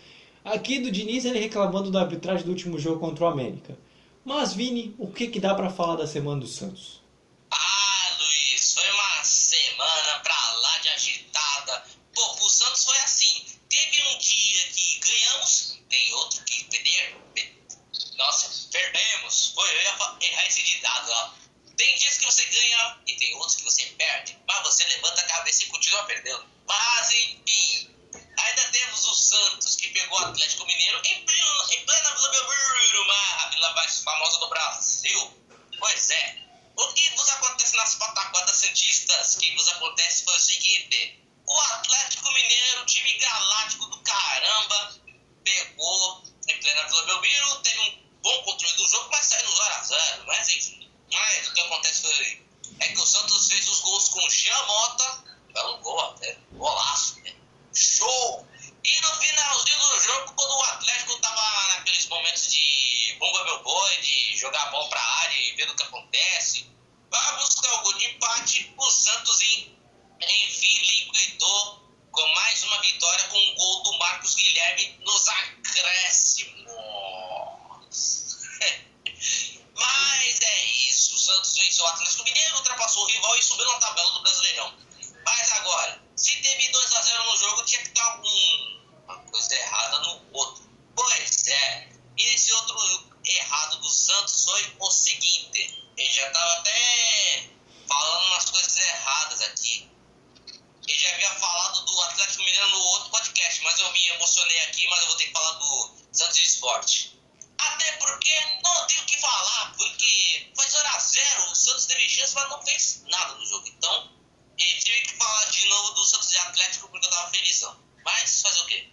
Aqui 0.45 0.77
do 0.77 0.91
Diniz 0.91 1.25
ele 1.25 1.39
reclamando 1.39 1.89
da 1.89 2.01
arbitragem 2.01 2.45
do 2.45 2.51
último 2.51 2.77
jogo 2.77 2.99
contra 2.99 3.25
o 3.25 3.27
América. 3.27 3.75
Mas 4.29 4.53
Vini, 4.53 4.93
o 4.99 5.11
que 5.11 5.25
que 5.25 5.39
dá 5.39 5.55
para 5.55 5.71
falar 5.71 5.95
da 5.95 6.05
semana 6.05 6.39
do 6.39 6.45
Santos? 6.45 7.01
Ah, 7.49 8.17
Luiz, 8.19 8.75
foi 8.75 8.87
uma 8.91 9.23
semana 9.23 10.19
pra 10.19 10.51
lá 10.51 10.77
de 10.77 10.89
agitada. 10.89 11.83
Pô, 12.13 12.35
pro 12.35 12.47
Santos 12.47 12.83
foi 12.83 12.97
assim. 12.99 13.43
Teve 13.67 14.03
um 14.03 14.19
dia 14.19 14.63
que 14.69 14.99
ganhamos, 14.99 15.79
tem 15.89 16.13
outro 16.13 16.43
que 16.43 16.63
perder. 16.65 17.19
Nossa, 18.17 18.69
perdemos. 18.71 19.51
Foi, 19.55 19.67
eu 19.67 19.81
ia 19.81 20.17
errar 20.21 20.45
esse 20.45 20.61
ditado, 20.61 21.09
ó. 21.09 21.31
Tem 21.75 21.97
dias 21.97 22.19
que 22.19 22.25
você 22.25 22.45
ganha 22.45 22.99
e 23.07 23.15
tem 23.15 23.33
outros 23.33 23.55
que 23.55 23.63
você 23.63 23.87
perde. 23.97 24.37
Mas 24.47 24.61
você 24.61 24.85
levanta 24.89 25.21
a 25.21 25.27
cabeça 25.27 25.63
e 25.63 25.69
continua 25.69 26.03
perdendo. 26.03 26.45
Mas 26.67 27.11
enfim, 27.11 27.39
o 27.39 27.43
Santos, 29.29 29.75
que 29.75 29.89
pegou 29.89 30.19
o 30.19 30.25
Atlético 30.25 30.65
Mineiro 30.65 30.99
em 31.05 31.23
plena, 31.23 31.67
em 31.71 31.85
plena 31.85 32.15
Vila 32.15 32.29
Belmiro, 32.29 33.11
a 33.11 33.49
vila 33.49 33.73
mais 33.75 34.01
famosa 34.01 34.39
do 34.39 34.49
Brasil. 34.49 35.33
Pois 35.77 36.09
é. 36.09 36.37
O 36.75 36.93
que 36.93 37.11
vos 37.11 37.29
acontece 37.29 37.75
nas 37.75 37.95
pataquadas 37.95 38.55
santistas? 38.55 39.35
O 39.35 39.39
que 39.39 39.55
vos 39.55 39.67
acontece 39.67 40.23
foi 40.23 40.35
o 40.35 40.39
seguinte. 40.39 41.23
O 41.45 41.59
Atlético 41.59 42.31
Mineiro, 42.31 42.85
time 42.87 43.13
galáctico 43.19 43.85
do 43.85 44.01
caramba, 44.01 44.95
pegou 45.43 46.23
em 46.47 46.59
plena 46.59 46.87
Vila 46.87 47.03
Belmiro, 47.03 47.59
teve 47.61 47.79
um 47.81 48.03
bom 48.23 48.43
controle 48.45 48.77
do 48.77 48.87
jogo, 48.87 49.09
mas 49.11 49.25
saiu 49.27 49.47
no 49.47 49.55
0x0. 49.55 50.23
Mas 50.25 50.49
enfim. 50.49 50.91
Mas 51.11 51.47
o 51.47 51.53
que 51.53 51.61
acontece 51.61 52.01
foi 52.01 52.45
é 52.79 52.87
que 52.87 52.97
o 52.99 53.05
Santos 53.05 53.47
fez 53.47 53.67
os 53.69 53.81
gols 53.81 54.09
com 54.09 54.25
o 54.25 54.29
Jean 54.31 54.65
Mota, 54.65 55.23
belo 55.53 55.77
gol 55.77 55.99
até, 56.01 56.35
golaço, 56.53 57.19
né? 57.19 57.35
show. 57.73 58.47
E 58.83 59.01
no 59.01 59.15
finalzinho 59.15 59.79
do 59.79 59.99
jogo, 59.99 60.33
quando 60.33 60.51
o 60.51 60.63
Atlético 60.63 61.19
tava 61.19 61.67
naqueles 61.75 62.07
momentos 62.07 62.51
de 62.51 63.15
bomba 63.19 63.43
meu 63.43 63.63
boi, 63.63 63.97
de 63.97 64.37
jogar 64.37 64.63
a 64.63 64.71
bola 64.71 64.89
pra 64.89 65.01
área 65.01 65.37
e 65.37 65.55
ver 65.55 65.69
o 65.69 65.75
que 65.75 65.83
acontece, 65.83 66.69
vai 67.11 67.37
buscar 67.37 67.73
o 67.73 67.81
gol 67.83 67.93
de 67.97 68.05
empate, 68.05 68.73
o 68.77 68.91
Santos 68.91 69.41
enfim 70.21 70.79
liquidou 70.81 71.89
com 72.11 72.27
mais 72.33 72.63
uma 72.63 72.81
vitória 72.81 73.27
com 73.27 73.37
o 73.37 73.51
um 73.51 73.55
gol 73.55 73.83
do 73.83 73.97
Marcos 73.99 74.35
Guilherme 74.35 74.97
nos 75.01 75.27
acréscimos. 75.27 76.59
Mas 79.75 80.41
é 80.41 80.59
e 83.39 83.43
subiu 83.43 83.65
na 83.65 83.79
tabela 83.79 84.11
do 84.11 84.21
Brasileirão. 84.21 84.73
Mas 85.25 85.51
agora, 85.53 86.01
se 86.19 86.35
teve 86.41 86.69
2x0 86.69 87.25
no 87.25 87.37
jogo, 87.37 87.63
tinha 87.63 87.81
que 87.81 87.89
ter 87.91 88.01
alguma 88.01 89.17
coisa 89.31 89.55
errada 89.55 89.99
no 89.99 90.21
outro. 90.33 90.69
Pois 90.93 91.47
é, 91.47 91.89
e 92.17 92.23
esse 92.35 92.51
outro 92.51 93.07
errado 93.23 93.79
do 93.79 93.89
Santos 93.89 94.43
foi 94.43 94.75
o 94.79 94.91
seguinte: 94.91 95.81
ele 95.95 96.11
já 96.11 96.27
estava 96.27 96.53
até 96.59 97.49
falando 97.87 98.25
umas 98.25 98.49
coisas 98.49 98.77
erradas 98.77 99.41
aqui. 99.43 99.89
Ele 100.87 100.99
já 100.99 101.09
havia 101.13 101.31
falado 101.35 101.85
do 101.85 102.01
Atlético 102.01 102.43
Mineiro 102.43 102.67
no 102.67 102.79
outro 102.79 103.09
podcast, 103.11 103.61
mas 103.61 103.79
eu 103.79 103.91
me 103.93 104.07
emocionei 104.07 104.59
aqui, 104.63 104.87
mas 104.89 104.99
eu 104.99 105.07
vou 105.07 105.15
ter 105.17 105.25
que 105.25 105.31
falar 105.31 105.51
do 105.53 105.91
Santos 106.11 106.37
Esporte. 106.37 107.17
Até 107.57 107.91
porque 107.93 108.59
não 108.61 108.87
tenho 108.87 109.03
o 109.03 109.05
que 109.05 109.17
falar, 109.19 109.73
porque 109.77 110.51
foi 110.53 110.65
0x0, 110.65 111.51
o 111.51 111.55
Santos 111.55 111.85
teve 111.85 112.09
chance, 112.09 112.33
mas 112.35 112.49
não 112.49 112.61
fez 112.65 113.03
nada 113.07 113.35
no 113.35 113.45
jogo. 113.45 113.67
Então, 113.67 114.18
ele 114.59 114.79
tive 114.81 114.99
que 115.01 115.13
falar 115.15 115.45
de 115.45 115.67
novo 115.67 115.91
do 115.91 116.05
Santos 116.05 116.33
e 116.33 116.37
Atlético 116.37 116.89
porque 116.89 117.05
eu 117.05 117.11
tava 117.11 117.31
felizão. 117.31 117.79
Mas 118.03 118.41
fazer 118.41 118.59
o 118.59 118.65
quê? 118.65 118.89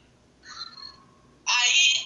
Aí, 1.47 2.06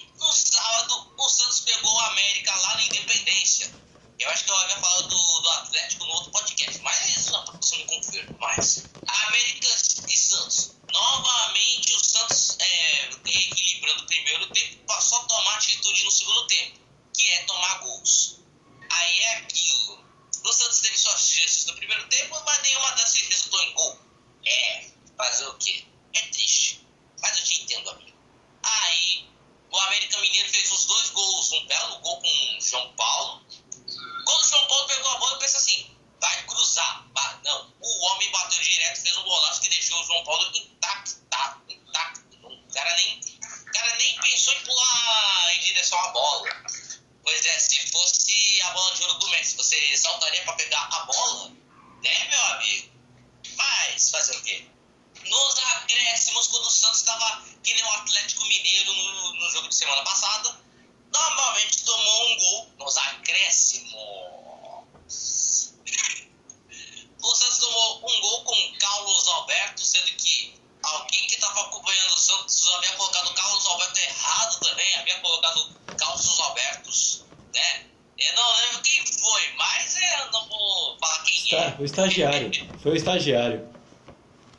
Foi 82.81 82.93
o 82.93 82.95
estagiário. 82.95 83.69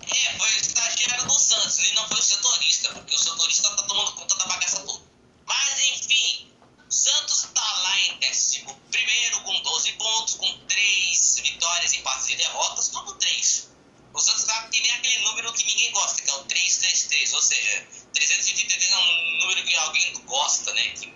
É, 0.00 0.38
foi 0.38 0.48
o 0.48 0.60
estagiário 0.60 1.26
do 1.26 1.34
Santos, 1.34 1.78
ele 1.78 1.92
não 1.94 2.06
foi 2.06 2.18
o 2.20 2.22
setorista, 2.22 2.92
porque 2.94 3.14
o 3.16 3.18
setorista 3.18 3.68
tá 3.74 3.82
tomando 3.82 4.12
conta 4.12 4.36
da 4.36 4.46
bagaça 4.46 4.80
toda. 4.86 5.02
Mas 5.44 5.80
enfim, 5.88 6.52
o 6.88 6.92
Santos 6.92 7.48
tá 7.52 7.80
lá 7.82 8.00
em 8.00 8.18
décimo 8.18 8.80
primeiro 8.92 9.40
com 9.40 9.60
12 9.60 9.92
pontos, 9.94 10.34
com 10.34 10.58
3 10.68 11.40
vitórias, 11.42 11.92
empates 11.94 12.28
e 12.30 12.36
derrotas, 12.36 12.88
tudo 12.90 13.12
3. 13.14 13.70
O 14.14 14.20
Santos 14.20 14.44
tá 14.44 14.68
que 14.68 14.80
nem 14.80 14.92
aquele 14.92 15.18
número 15.24 15.52
que 15.52 15.64
ninguém 15.64 15.90
gosta, 15.90 16.22
que 16.22 16.30
é 16.30 16.34
o 16.34 16.44
333, 16.44 17.32
ou 17.32 17.42
seja, 17.42 17.88
333 18.12 18.92
é 18.92 18.96
um 18.98 19.38
número 19.40 19.64
que 19.64 19.74
alguém 19.74 20.12
gosta, 20.26 20.72
né? 20.74 20.90
Que, 20.90 21.10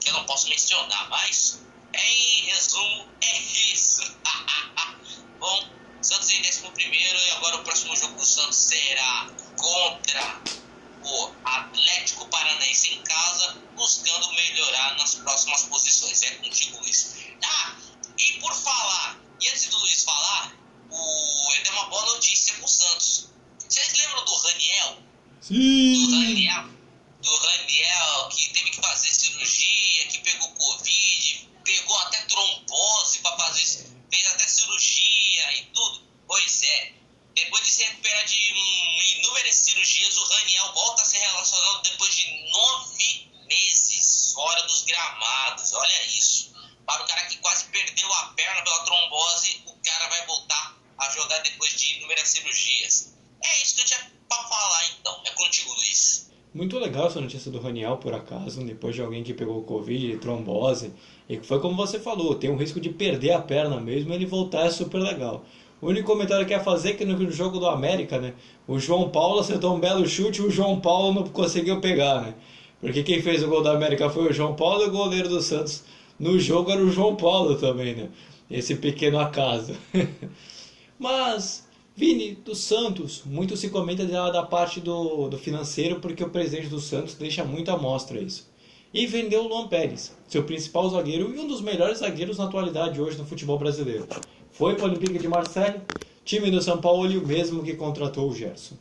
que 0.00 0.08
eu 0.08 0.12
não 0.12 0.24
posso 0.26 0.48
mencionar, 0.48 1.08
mas 1.08 1.60
em 1.92 2.44
resumo 2.44 3.08
é 3.20 3.38
isso. 3.72 4.02
Bom, 5.40 5.75
Santos 6.06 6.30
em 6.30 6.40
décimo 6.40 6.70
primeiro 6.70 7.18
e 7.18 7.30
agora 7.32 7.56
o 7.56 7.64
próximo 7.64 7.96
jogo 7.96 8.14
do 8.14 8.24
Santos 8.24 8.56
será 8.56 9.28
contra 9.56 10.40
o 11.02 11.32
Atlético 11.44 12.28
Paranaense 12.28 12.94
em 12.94 13.02
casa, 13.02 13.60
buscando 13.74 14.32
melhorar 14.34 14.96
nas 14.98 15.16
próximas 15.16 15.64
posições. 15.64 16.22
É 16.22 16.30
contigo, 16.36 16.78
Luiz. 16.78 17.16
Ah, 17.42 17.74
e 18.16 18.32
por 18.34 18.54
falar, 18.54 19.18
e 19.40 19.48
antes 19.48 19.68
do 19.68 19.78
Luiz 19.78 20.04
falar, 20.04 20.56
o, 20.90 21.52
eu 21.54 21.62
dei 21.64 21.72
uma 21.72 21.86
boa 21.86 22.06
notícia 22.06 22.54
pro 22.54 22.68
Santos. 22.68 23.28
Vocês 23.68 23.92
lembram 23.94 24.24
do 24.24 24.34
Raniel? 24.36 24.98
Do 25.40 25.46
Sim! 25.46 26.24
Raniel? 26.24 26.68
Do 27.20 27.36
Raniel 27.36 28.28
que 28.28 28.52
teve 28.52 28.70
que 28.70 28.80
fazer 28.80 29.10
cirurgia, 29.10 30.06
que 30.06 30.18
pegou 30.20 30.52
Covid, 30.52 31.48
pegou 31.64 31.98
até 31.98 32.20
trombose 32.26 33.18
para 33.18 33.36
fazer, 33.38 33.86
fez 34.08 34.26
até 34.28 34.46
e 35.54 35.64
tudo. 35.66 36.06
Pois 36.26 36.62
é, 36.62 36.92
depois 37.34 37.64
de 37.64 37.70
se 37.70 37.84
recuperar 37.84 38.24
de 38.24 38.36
inúmeras 39.18 39.54
cirurgias, 39.54 40.16
o 40.16 40.24
Raniel 40.24 40.72
volta 40.72 41.02
a 41.02 41.04
ser 41.04 41.18
relacionado 41.18 41.82
depois 41.82 42.14
de 42.16 42.50
nove 42.50 43.30
meses 43.46 44.32
fora 44.32 44.62
dos 44.62 44.82
gramados. 44.84 45.72
Olha 45.72 46.06
isso. 46.06 46.54
Para 46.86 47.02
o 47.02 47.06
cara 47.06 47.26
que 47.26 47.36
quase 47.38 47.66
perdeu 47.66 48.12
a 48.12 48.26
perna 48.34 48.62
pela 48.62 48.84
trombose, 48.84 49.62
o 49.66 49.74
cara 49.82 50.08
vai 50.08 50.26
voltar 50.26 50.76
a 50.98 51.10
jogar 51.10 51.38
depois 51.38 51.76
de 51.76 51.96
inúmeras 51.96 52.28
cirurgias. 52.28 53.14
É 53.42 53.62
isso 53.62 53.74
que 53.74 53.80
eu 53.82 53.86
tinha 53.86 54.12
para 54.28 54.48
falar 54.48 54.88
então. 54.90 55.22
É 55.24 55.30
contigo, 55.30 55.72
Luiz. 55.74 56.30
Muito 56.56 56.78
legal 56.78 57.08
essa 57.08 57.20
notícia 57.20 57.50
do 57.50 57.60
Raniel, 57.60 57.98
por 57.98 58.14
acaso, 58.14 58.64
depois 58.64 58.94
de 58.94 59.02
alguém 59.02 59.22
que 59.22 59.34
pegou 59.34 59.62
Covid, 59.62 60.16
trombose, 60.16 60.90
e 61.28 61.36
que 61.36 61.46
foi 61.46 61.60
como 61.60 61.76
você 61.76 61.98
falou, 61.98 62.34
tem 62.34 62.48
um 62.48 62.56
risco 62.56 62.80
de 62.80 62.88
perder 62.88 63.32
a 63.32 63.42
perna 63.42 63.78
mesmo, 63.78 64.14
ele 64.14 64.24
voltar 64.24 64.64
é 64.64 64.70
super 64.70 64.96
legal. 64.96 65.44
O 65.82 65.88
único 65.88 66.06
comentário 66.06 66.46
que 66.46 66.54
ia 66.54 66.60
fazer 66.60 66.92
é 66.92 66.94
que 66.94 67.04
no 67.04 67.30
jogo 67.30 67.58
do 67.58 67.66
América, 67.66 68.18
né, 68.18 68.32
o 68.66 68.78
João 68.78 69.10
Paulo 69.10 69.40
acertou 69.40 69.76
um 69.76 69.78
belo 69.78 70.08
chute 70.08 70.40
e 70.40 70.46
o 70.46 70.50
João 70.50 70.80
Paulo 70.80 71.12
não 71.12 71.24
conseguiu 71.24 71.78
pegar, 71.78 72.22
né? 72.22 72.34
Porque 72.80 73.02
quem 73.02 73.20
fez 73.20 73.42
o 73.42 73.48
gol 73.48 73.62
da 73.62 73.72
América 73.72 74.08
foi 74.08 74.30
o 74.30 74.32
João 74.32 74.54
Paulo 74.54 74.82
e 74.82 74.86
o 74.86 74.92
goleiro 74.92 75.28
do 75.28 75.42
Santos 75.42 75.84
no 76.18 76.40
jogo 76.40 76.70
era 76.70 76.80
o 76.82 76.90
João 76.90 77.16
Paulo 77.16 77.56
também, 77.56 77.94
né? 77.94 78.08
Esse 78.50 78.76
pequeno 78.76 79.18
acaso. 79.18 79.74
Mas, 80.98 81.65
Vini, 81.98 82.32
do 82.44 82.54
Santos, 82.54 83.22
muito 83.24 83.56
se 83.56 83.70
comenta 83.70 84.04
da, 84.04 84.30
da 84.30 84.42
parte 84.42 84.80
do, 84.80 85.30
do 85.30 85.38
financeiro 85.38 85.98
porque 85.98 86.22
o 86.22 86.28
presidente 86.28 86.68
do 86.68 86.78
Santos 86.78 87.14
deixa 87.14 87.42
muito 87.42 87.70
à 87.70 87.78
mostra 87.78 88.20
isso. 88.20 88.52
E 88.92 89.06
vendeu 89.06 89.44
o 89.44 89.48
Luan 89.48 89.66
Pérez, 89.66 90.14
seu 90.28 90.44
principal 90.44 90.90
zagueiro 90.90 91.34
e 91.34 91.38
um 91.38 91.48
dos 91.48 91.62
melhores 91.62 92.00
zagueiros 92.00 92.36
na 92.36 92.44
atualidade 92.44 93.00
hoje 93.00 93.16
no 93.16 93.24
futebol 93.24 93.58
brasileiro. 93.58 94.06
Foi 94.50 94.74
para 94.74 94.84
o 94.84 94.88
Olympique 94.88 95.18
de 95.18 95.26
Marseille, 95.26 95.80
time 96.22 96.50
do 96.50 96.60
São 96.60 96.78
Paulo 96.82 97.10
e 97.10 97.16
o 97.16 97.26
mesmo 97.26 97.62
que 97.62 97.72
contratou 97.72 98.28
o 98.28 98.34
Gerson. 98.34 98.76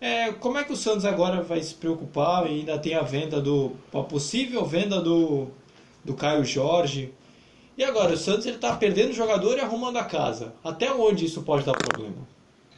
É, 0.00 0.32
como 0.32 0.58
é 0.58 0.64
que 0.64 0.72
o 0.72 0.76
Santos 0.76 1.04
agora 1.04 1.40
vai 1.40 1.62
se 1.62 1.74
preocupar? 1.74 2.50
E 2.50 2.58
ainda 2.58 2.76
tem 2.80 2.94
a 2.94 3.02
venda 3.02 3.40
do. 3.40 3.72
a 3.92 4.02
possível 4.02 4.64
venda 4.66 5.00
do, 5.00 5.46
do 6.04 6.14
Caio 6.14 6.44
Jorge. 6.44 7.12
E 7.76 7.82
agora, 7.82 8.14
o 8.14 8.16
Santos 8.16 8.46
ele 8.46 8.58
tá 8.58 8.76
perdendo 8.76 9.12
jogador 9.12 9.58
e 9.58 9.60
arrumando 9.60 9.96
a 9.96 10.04
casa. 10.04 10.54
Até 10.62 10.92
onde 10.92 11.26
isso 11.26 11.42
pode 11.42 11.64
dar 11.64 11.72
problema? 11.72 12.26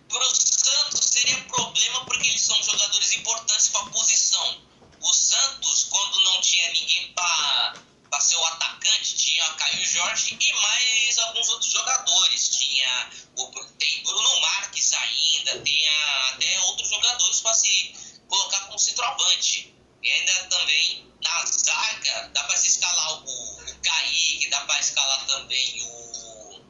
Pro 0.09 0.25
Santos 0.35 1.05
seria 1.05 1.37
problema 1.43 2.05
porque 2.07 2.29
eles 2.29 2.41
são 2.41 2.57
jogadores 2.63 3.15
importantes 3.15 3.69
para 3.69 3.83
a 3.83 3.91
posição. 3.91 4.61
O 5.03 5.13
Santos, 5.13 5.85
quando 5.91 6.25
não 6.25 6.41
tinha 6.41 6.73
ninguém 6.73 7.13
para 7.13 8.21
ser 8.21 8.37
o 8.37 8.45
atacante, 8.47 9.17
tinha 9.17 9.45
Caio 9.53 9.85
Jorge 9.85 10.39
e 10.41 10.53
mais 10.55 11.19
alguns 11.19 11.49
outros 11.51 11.71
jogadores. 11.71 12.49
Tinha 12.57 13.11
o, 13.37 13.47
tem 13.79 14.03
Bruno 14.03 14.41
Marques 14.41 14.95
ainda, 14.95 15.61
tem 15.61 15.89
até 16.33 16.61
outros 16.61 16.89
jogadores 16.89 17.41
para 17.43 17.53
se 17.53 17.93
colocar 18.29 18.61
como 18.61 18.79
centroavante. 18.79 19.75
E 20.03 20.11
ainda 20.11 20.33
também 20.45 21.07
na 21.23 21.45
zaga 21.45 22.31
dá 22.33 22.45
para 22.45 22.57
se 22.57 22.69
escalar 22.69 23.23
o, 23.27 23.66
aí 23.97 24.39
que 24.39 24.49
dá 24.49 24.61
para 24.63 24.81
escalar 24.81 25.27
também 25.27 25.83
o. 25.83 26.65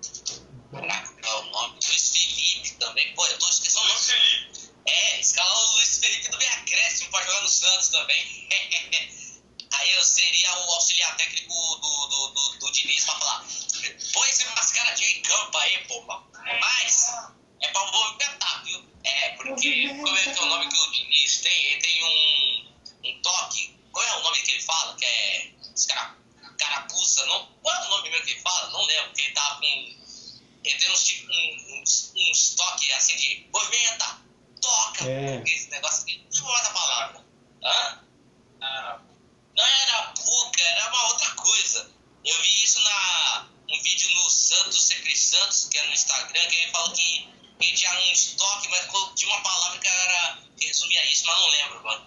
Caraca, 0.72 1.14
qual 1.22 1.38
é 1.38 1.40
o 1.42 1.50
nome? 1.50 1.78
Luiz 1.86 2.10
Felipe 2.10 2.70
também. 2.78 3.14
Pô, 3.14 3.26
eu 3.26 3.38
tô 3.38 3.48
esquecendo 3.48 3.84
o 3.84 3.88
nome. 3.88 4.00
Luiz 4.00 4.10
Felipe. 4.10 4.72
É, 4.86 5.20
escalar 5.20 5.58
o 5.58 5.74
Luiz 5.74 5.98
Felipe 5.98 6.28
também 6.30 6.48
acréscimo 6.48 7.10
para 7.10 7.24
jogar 7.24 7.40
no 7.42 7.48
Santos 7.48 7.88
também. 7.88 8.48
Aí 9.72 9.92
eu 9.92 10.04
seria 10.04 10.52
o 10.52 10.72
auxiliar 10.72 11.16
técnico 11.16 11.52
do, 11.52 12.06
do, 12.06 12.28
do, 12.28 12.58
do 12.58 12.72
Diniz 12.72 13.04
pra 13.04 13.14
falar. 13.16 13.46
Põe 14.12 14.30
esse 14.30 14.44
mascaradinho 14.46 15.10
em 15.10 15.22
campo 15.22 15.58
aí, 15.58 15.84
pô. 15.86 16.02
Mas 16.60 17.12
é 17.62 17.68
pra 17.68 17.84
movimentar, 17.92 18.64
viu? 18.64 18.82
É, 19.04 19.30
porque 19.30 19.88
como 19.88 20.16
é 20.16 20.22
que 20.22 20.38
é 20.38 20.42
o 20.42 20.46
nome 20.46 20.68
que 20.68 20.80
o 20.80 20.92
Diniz 20.92 21.40
tem? 21.40 21.66
Ele 21.66 21.80
tem 21.80 22.04
um, 22.04 23.10
um 23.10 23.22
toque. 23.22 23.76
Qual 23.92 24.04
é 24.04 24.16
o 24.16 24.22
nome 24.22 24.40
que 24.42 24.50
ele 24.52 24.62
fala? 24.62 24.96
Que 24.96 25.04
é. 25.04 25.50
Escravo. 25.74 26.16
Não 28.76 28.84
lembro, 28.84 29.04
porque 29.06 29.22
ele 29.22 29.32
tava 29.32 29.60
com. 29.60 29.66
Ele 30.64 30.78
tem 30.78 30.90
um, 30.90 30.94
um, 30.94 31.78
um, 31.78 32.32
estoque 32.32 32.92
assim 32.92 33.16
de 33.16 33.48
movimenta, 33.52 34.20
toca, 34.60 35.08
É. 35.08 35.42
esse 35.46 35.70
negócio 35.70 36.02
aqui. 36.02 36.18
Não 36.18 36.32
lembro 36.32 36.52
mais 36.52 36.66
a 36.66 36.70
palavra. 36.70 37.24
Hã? 37.62 38.00
Ah, 38.60 39.00
não 39.56 39.64
era 39.64 40.02
puca, 40.12 40.62
era 40.62 40.88
uma 40.88 41.06
outra 41.08 41.30
coisa. 41.36 41.90
Eu 42.24 42.42
vi 42.42 42.64
isso 42.64 42.80
na 42.80 43.48
um 43.68 43.82
vídeo 43.82 44.08
no 44.14 44.30
Santos 44.30 44.86
Secret 44.86 45.16
Santos, 45.16 45.68
que 45.70 45.78
é 45.78 45.86
no 45.86 45.92
Instagram, 45.92 46.48
que 46.48 46.56
ele 46.56 46.72
falou 46.72 46.92
que 46.92 47.28
ele 47.60 47.72
tinha 47.76 47.92
um 47.92 48.12
estoque, 48.12 48.68
mas 48.68 48.86
tinha 49.14 49.32
uma 49.32 49.42
palavra 49.42 49.78
que 49.78 49.88
era 49.88 50.38
que 50.58 50.66
resumia 50.66 51.12
isso, 51.12 51.24
mas 51.26 51.40
não 51.40 51.48
lembro, 51.48 51.84
mano. 51.84 52.06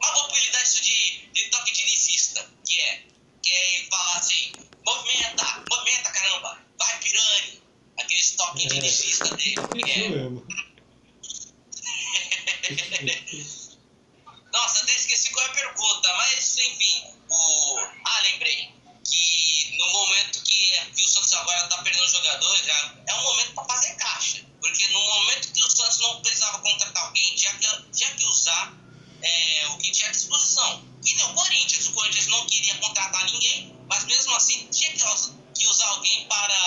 Mas 0.00 0.12
vou 0.12 0.24
apelidar 0.24 0.62
isso 0.62 0.82
de, 0.82 1.26
de 1.32 1.50
toque 1.50 1.72
de 1.72 1.82
inicista, 1.82 2.50
que 2.66 2.80
é, 2.80 3.04
que 3.46 3.52
é 3.52 3.76
ele 3.78 3.88
falar 3.88 4.16
assim, 4.18 4.52
movimenta, 4.84 5.64
movimenta 5.70 6.10
caramba, 6.10 6.58
vai 6.76 6.98
pirani. 6.98 7.62
Aquele 7.98 8.26
toque 8.36 8.66
de 8.66 8.74
É. 8.74 8.78
inicista 8.78 9.36
dele. 9.36 9.54
que 9.54 9.78
Isso 9.78 10.04
é, 10.04 10.08
mesmo. 10.08 10.46
Nossa, 14.52 14.82
até 14.82 14.96
esqueci 14.96 15.30
qual 15.30 15.46
é 15.46 15.48
a 15.48 15.52
pergunta, 15.54 16.12
mas 16.16 16.58
enfim, 16.58 17.04
o. 17.30 17.78
Ah, 18.04 18.20
lembrei. 18.22 18.74
Que 19.04 19.76
no 19.78 19.86
momento 19.92 20.42
que, 20.42 20.72
que 20.96 21.04
o 21.04 21.08
Santos 21.08 21.32
agora 21.34 21.68
tá 21.68 21.80
perdendo 21.82 22.08
jogadores, 22.08 22.66
já 22.66 22.94
é 23.06 23.14
um 23.14 23.22
momento 23.22 23.54
para 23.54 23.64
fazer 23.64 23.94
caixa. 23.94 24.44
Porque 24.60 24.88
no 24.88 25.00
momento 25.00 25.52
que 25.52 25.62
o 25.62 25.70
Santos 25.70 25.98
não 26.00 26.20
precisava 26.20 26.58
contratar 26.58 27.04
alguém, 27.04 27.32
tinha 27.36 27.54
que, 27.54 27.68
tinha 27.92 28.12
que 28.16 28.24
usar 28.24 28.74
é, 29.22 29.66
o 29.68 29.78
que 29.78 29.92
tinha 29.92 30.08
à 30.08 30.10
disposição. 30.10 30.84
O 31.26 31.34
Corinthians, 31.34 31.86
o 31.86 31.92
Corinthians 31.92 32.26
não 32.28 32.46
queria 32.46 32.74
contratar 32.76 33.24
ninguém, 33.26 33.74
mas 33.88 34.04
mesmo 34.04 34.34
assim 34.36 34.68
tinha 34.70 34.92
que 34.92 35.66
usar 35.68 35.86
alguém 35.88 36.26
para 36.28 36.65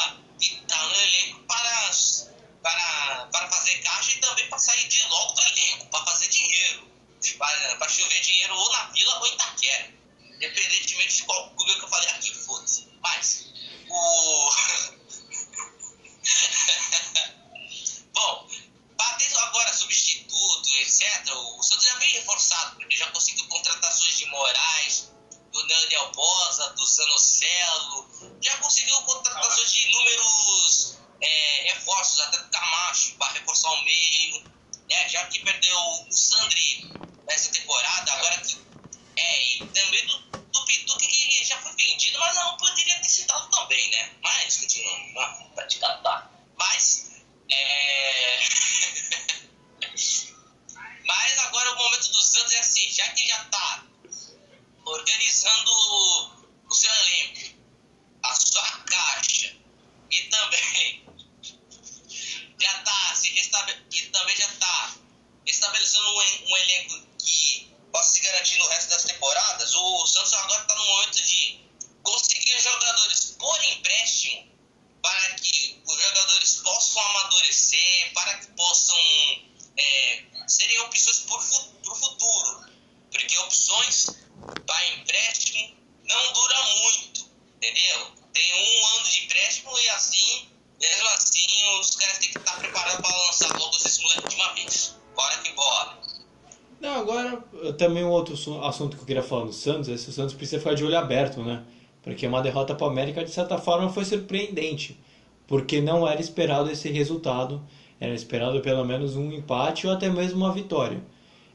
também 97.78 98.04
um 98.04 98.10
outro 98.10 98.34
assu- 98.34 98.60
assunto 98.62 98.96
que 98.96 99.04
eu 99.04 99.08
queria 99.08 99.24
falar 99.24 99.46
do 99.46 99.54
Santos 99.54 99.90
é 99.90 99.98
se 99.98 100.10
o 100.10 100.12
Santos 100.12 100.34
precisa 100.34 100.60
ficar 100.60 100.74
de 100.74 100.84
olho 100.84 100.98
aberto, 100.98 101.42
né? 101.42 101.64
Porque 102.02 102.26
uma 102.26 102.42
derrota 102.42 102.74
para 102.74 102.88
o 102.88 102.90
América, 102.90 103.24
de 103.24 103.30
certa 103.30 103.58
forma, 103.58 103.90
foi 103.90 104.06
surpreendente. 104.06 105.00
Porque 105.48 105.82
não 105.82 106.08
era 106.08 106.22
esperado 106.22 106.70
esse 106.72 106.90
resultado. 106.90 107.62
Era 108.00 108.14
esperado 108.14 108.62
pelo 108.62 108.86
menos 108.86 109.16
um 109.16 109.32
empate 109.32 109.86
ou 109.86 109.94
até 109.94 110.10
mesmo 110.10 110.38
uma 110.38 110.54
vitória. 110.54 111.02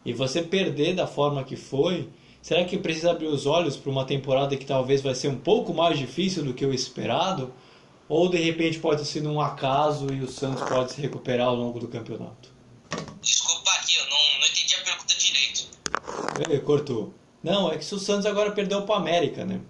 E 0.05 0.13
você 0.13 0.43
perder 0.43 0.95
da 0.95 1.07
forma 1.07 1.43
que 1.43 1.57
foi, 1.57 2.09
será 2.43 2.63
que 2.65 2.77
precisa 2.77 3.13
abrir 3.13 3.27
os 3.27 3.47
olhos 3.47 3.77
para 3.77 3.91
uma 3.91 4.05
temporada 4.05 4.55
que 4.55 4.67
talvez 4.67 5.01
vai 5.01 5.15
ser 5.15 5.29
um 5.29 5.39
pouco 5.39 5.73
mais 5.73 5.99
difícil 5.99 6.45
do 6.45 6.53
que 6.53 6.67
o 6.67 6.75
esperado? 6.75 7.53
Ou 8.07 8.29
de 8.29 8.37
repente 8.37 8.79
pode 8.79 9.03
sido 9.07 9.31
um 9.31 9.41
acaso 9.41 10.13
e 10.13 10.21
o 10.21 10.29
Santos 10.31 10.63
pode 10.69 10.93
se 10.93 11.01
recuperar 11.01 11.49
ao 11.49 11.57
longo 11.57 11.81
do 11.81 11.89
campeonato? 11.89 12.53
Desculpa 13.23 13.71
aqui, 13.71 13.97
eu 13.97 14.05
não, 14.05 14.41
não 14.41 14.47
entendi 14.47 14.75
a 14.75 14.85
pergunta 14.85 15.15
direito. 15.17 15.69
Cortou. 16.65 17.15
Não, 17.43 17.71
é 17.71 17.77
que 17.79 17.85
se 17.85 17.95
o 17.95 17.99
Santos 17.99 18.27
agora 18.27 18.53
perdeu 18.53 18.83
para 18.83 18.97
América, 18.97 19.45
né? 19.45 19.61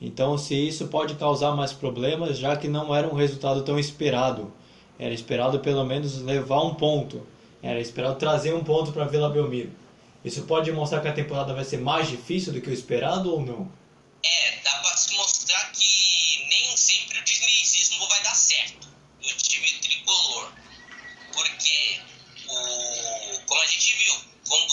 Então, 0.00 0.36
se 0.36 0.54
isso 0.54 0.88
pode 0.88 1.14
causar 1.14 1.52
mais 1.56 1.72
problemas, 1.72 2.36
já 2.38 2.56
que 2.56 2.68
não 2.68 2.94
era 2.94 3.08
um 3.08 3.14
resultado 3.14 3.62
tão 3.62 3.78
esperado. 3.78 4.52
Era 4.98 5.14
esperado 5.14 5.58
pelo 5.60 5.84
menos 5.84 6.20
levar 6.20 6.62
um 6.62 6.74
ponto. 6.74 7.26
Era 7.62 7.80
esperado 7.80 8.18
trazer 8.18 8.54
um 8.54 8.62
ponto 8.62 8.92
para 8.92 9.06
Vila 9.06 9.30
Belmiro. 9.30 9.72
Isso 10.24 10.42
pode 10.42 10.70
mostrar 10.70 11.00
que 11.00 11.08
a 11.08 11.12
temporada 11.12 11.54
vai 11.54 11.64
ser 11.64 11.78
mais 11.78 12.08
difícil 12.08 12.52
do 12.52 12.60
que 12.60 12.70
o 12.70 12.72
esperado 12.72 13.32
ou 13.32 13.40
não? 13.40 13.72
É, 14.22 14.60
dá 14.62 14.78
pra 14.80 14.96
se 14.96 15.14
mostrar 15.16 15.70
que 15.72 16.46
nem 16.48 16.76
sempre 16.76 17.18
o 17.18 17.24
dinizismo 17.24 18.06
vai 18.08 18.22
dar 18.22 18.34
certo 18.34 18.86
no 19.22 19.28
time 19.36 19.66
tricolor. 19.80 20.52
Porque, 21.32 22.00
o, 22.48 23.40
como 23.46 23.60
a 23.62 23.66
gente 23.66 23.96
viu, 23.96 24.14
quando 24.48 24.72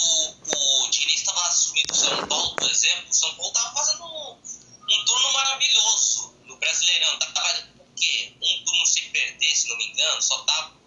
o 0.84 0.90
Diniz 0.90 1.22
estava 1.22 1.42
assumindo 1.48 1.94
o 1.94 1.96
São 1.96 2.28
Paulo, 2.28 2.56
por 2.56 2.70
exemplo, 2.70 3.10
o 3.10 3.14
São 3.14 3.34
Paulo 3.36 3.48
estava 3.52 3.74
fazendo 3.76 4.04
um, 4.06 4.32
um 4.34 5.06
turno 5.06 5.34
maravilhoso 5.34 6.36
no 6.46 6.58
Brasileirão. 6.58 7.18
Tava, 7.20 7.64
o 7.80 7.96
quê? 7.96 8.34
Um 8.42 8.66
turno 8.66 8.86
sem 8.86 9.10
perder, 9.10 9.56
se 9.56 9.68
não 9.70 9.78
me 9.78 9.88
engano, 9.88 10.22
só 10.22 10.38
tava 10.44 10.80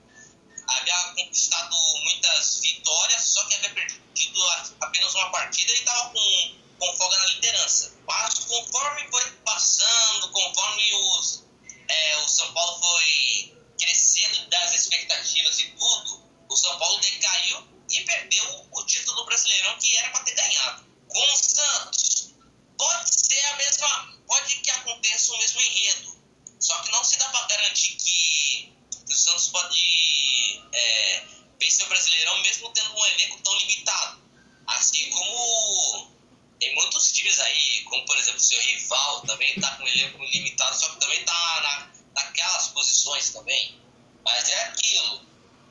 havia 0.67 0.97
conquistado 1.15 1.77
muitas 2.05 2.59
vitórias, 2.61 3.23
só 3.23 3.45
que 3.45 3.55
havia 3.57 3.71
perdido 3.71 4.45
a- 4.45 4.71
apenas 4.81 5.15
uma 5.15 5.31
partida 5.31 5.71
e 5.71 5.75
estava 5.75 6.09
com, 6.11 6.55
com 6.79 6.97
folga 6.97 7.19
na 7.19 7.27
liderança. 7.27 7.93
Mas 8.07 8.35
conforme 8.39 9.07
foi 9.11 9.31
passando, 9.45 10.31
conforme 10.31 10.83
os, 10.95 11.45
é, 11.87 12.17
o 12.19 12.29
São 12.29 12.51
Paulo 12.55 12.81
foi 12.81 13.55
crescendo 13.79 14.49
das 14.49 14.75
expectativas 14.75 15.59
e 15.61 15.67
tudo, 15.73 16.23
o 16.49 16.57
São 16.57 16.79
Paulo 16.79 16.99
decaiu 17.01 17.63
e 17.91 18.01
perdeu 18.01 18.67
o 18.73 18.83
título 18.87 19.19
do 19.19 19.27
Brasileirão 19.27 19.77
que 19.79 19.95
era 19.99 20.11
para 20.13 20.25
ter 20.25 20.35
ganhado. 20.35 20.87
Com 21.09 21.33
o 21.33 21.37
Santos, 21.37 22.35
pode 22.79 23.11
ser 23.15 23.45
a 23.53 23.57
mesma, 23.57 24.15
pode 24.27 24.57
que 24.61 24.71
aconteça 24.71 25.35
o 25.35 25.39
mesmo 25.39 25.61
enredo, 25.61 26.17
só 26.59 26.81
que 26.83 26.91
não 26.91 27.05
se 27.05 27.19
dá 27.19 27.29
para 27.29 27.47
garantir 27.49 27.97
que, 27.97 28.73
que 29.07 29.13
o 29.13 29.17
Santos 29.17 29.49
pode 29.49 30.63
é, 30.73 31.23
vencer 31.61 31.85
o 31.87 31.89
Brasileirão 31.89 32.41
mesmo 32.65 32.71
tendo 32.73 32.97
um 32.97 33.07
elenco 33.07 33.39
tão 33.43 33.57
limitado. 33.59 34.23
Assim 34.67 35.11
como 35.11 36.11
tem 36.59 36.75
muitos 36.75 37.13
times 37.13 37.39
aí, 37.41 37.83
como 37.85 38.05
por 38.07 38.17
exemplo 38.17 38.39
o 38.39 38.43
seu 38.43 38.61
rival 38.61 39.21
também 39.23 39.53
está 39.55 39.71
com 39.77 39.85
um 39.85 39.89
elenco 39.89 40.25
limitado, 40.25 40.79
só 40.79 40.89
que 40.89 41.01
também 41.01 41.21
está 41.21 41.61
na, 41.61 42.23
naquelas 42.23 42.69
posições 42.69 43.31
também. 43.31 43.79
Mas 44.25 44.49
é 44.49 44.65
aquilo. 44.65 45.21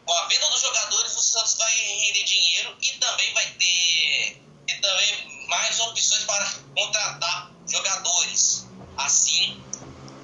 Com 0.06 0.14
a 0.14 0.28
venda 0.28 0.50
dos 0.50 0.62
jogadores, 0.62 1.16
o 1.16 1.22
Santos 1.22 1.56
vai 1.56 1.74
render 1.74 2.24
dinheiro 2.24 2.78
e 2.82 2.98
também 3.00 3.34
vai 3.34 3.50
ter 3.54 4.42
e 4.68 4.74
também 4.80 5.48
mais 5.48 5.80
opções 5.80 6.24
para 6.26 6.46
contratar 6.76 7.52
jogadores. 7.68 8.68
Assim, 8.98 9.64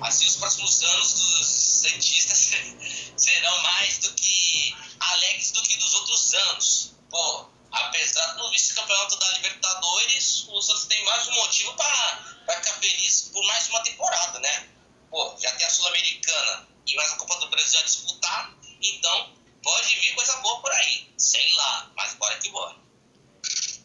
assim 0.01 0.25
os 0.25 0.35
próximos 0.35 0.83
anos 0.83 1.13
dos 1.13 1.47
Santistas 1.47 2.51
serão 3.17 3.63
mais 3.63 3.97
do 3.99 4.13
que 4.13 4.75
alegres 4.99 5.51
do 5.51 5.61
que 5.63 5.77
dos 5.77 5.93
outros 5.93 6.33
anos. 6.33 6.95
Pô, 7.09 7.45
apesar 7.71 8.33
do 8.33 8.49
vice-campeonato 8.51 9.17
da 9.17 9.31
Libertadores, 9.33 10.45
o 10.49 10.61
Santos 10.61 10.85
tem 10.85 11.03
mais 11.05 11.27
um 11.27 11.33
motivo 11.33 11.73
para 11.73 12.55
ficar 12.55 12.79
feliz 12.79 13.29
por 13.33 13.45
mais 13.45 13.67
uma 13.69 13.81
temporada, 13.81 14.39
né? 14.39 14.69
pô, 15.09 15.33
já 15.39 15.51
tem 15.53 15.65
a 15.65 15.69
Sul-Americana 15.69 16.67
e 16.87 16.95
mais 16.95 17.11
a 17.11 17.15
Copa 17.17 17.39
do 17.39 17.49
Brasil 17.49 17.79
a 17.79 17.83
disputar, 17.83 18.53
então 18.81 19.29
pode 19.63 19.95
vir 19.99 20.15
coisa 20.15 20.35
boa 20.37 20.61
por 20.61 20.71
aí. 20.71 21.07
Sei 21.17 21.53
lá, 21.57 21.91
mas 21.95 22.15
bora 22.15 22.37
que 22.37 22.49
bora. 22.49 22.75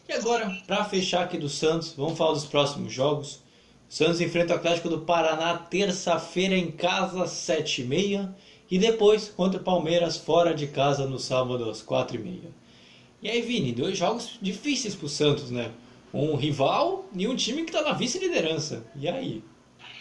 E 0.09 0.13
agora, 0.13 0.63
para 0.67 0.85
fechar 0.85 1.25
aqui 1.25 1.39
do 1.39 1.49
Santos, 1.49 1.95
vamos 1.95 2.17
falar 2.17 2.33
dos 2.33 2.45
próximos 2.45 2.93
jogos. 2.93 3.41
O 3.89 3.95
Santos 3.95 4.21
enfrenta 4.21 4.55
o 4.55 4.57
Atlético 4.57 4.89
do 4.89 5.01
Paraná 5.01 5.57
terça-feira 5.57 6.57
em 6.57 6.71
casa, 6.71 7.25
7h30. 7.25 8.35
E 8.71 8.79
depois 8.79 9.29
contra 9.29 9.61
o 9.61 9.65
Palmeiras 9.65 10.17
fora 10.17 10.55
de 10.55 10.67
casa 10.67 11.07
no 11.07 11.19
sábado 11.19 11.69
às 11.69 11.83
4h30. 11.83 12.51
E 13.23 13.31
aí, 13.31 13.41
Vini, 13.41 13.73
dois 13.73 13.97
jogos 13.97 14.39
difíceis 14.41 14.95
pro 14.95 15.09
Santos, 15.09 15.51
né? 15.51 15.73
Um 16.13 16.37
rival 16.37 17.09
e 17.15 17.27
um 17.27 17.35
time 17.35 17.65
que 17.65 17.73
tá 17.73 17.83
na 17.83 17.93
vice-liderança. 17.93 18.87
E 18.95 19.09
aí? 19.09 19.43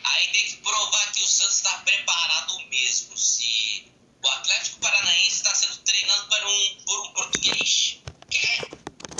Aí 0.03 0.27
tem 0.33 0.45
que 0.45 0.57
provar 0.57 1.11
que 1.13 1.23
o 1.23 1.25
Santos 1.25 1.55
está 1.55 1.77
preparado 1.79 2.53
mesmo. 2.69 3.17
Se 3.17 3.85
o 4.23 4.27
Atlético 4.27 4.79
Paranaense 4.79 5.35
está 5.37 5.55
sendo 5.55 5.77
treinado 5.77 6.27
por 6.27 6.43
um, 6.45 6.83
por 6.85 6.99
um 6.99 7.13
português. 7.13 8.01
É. 8.33 8.61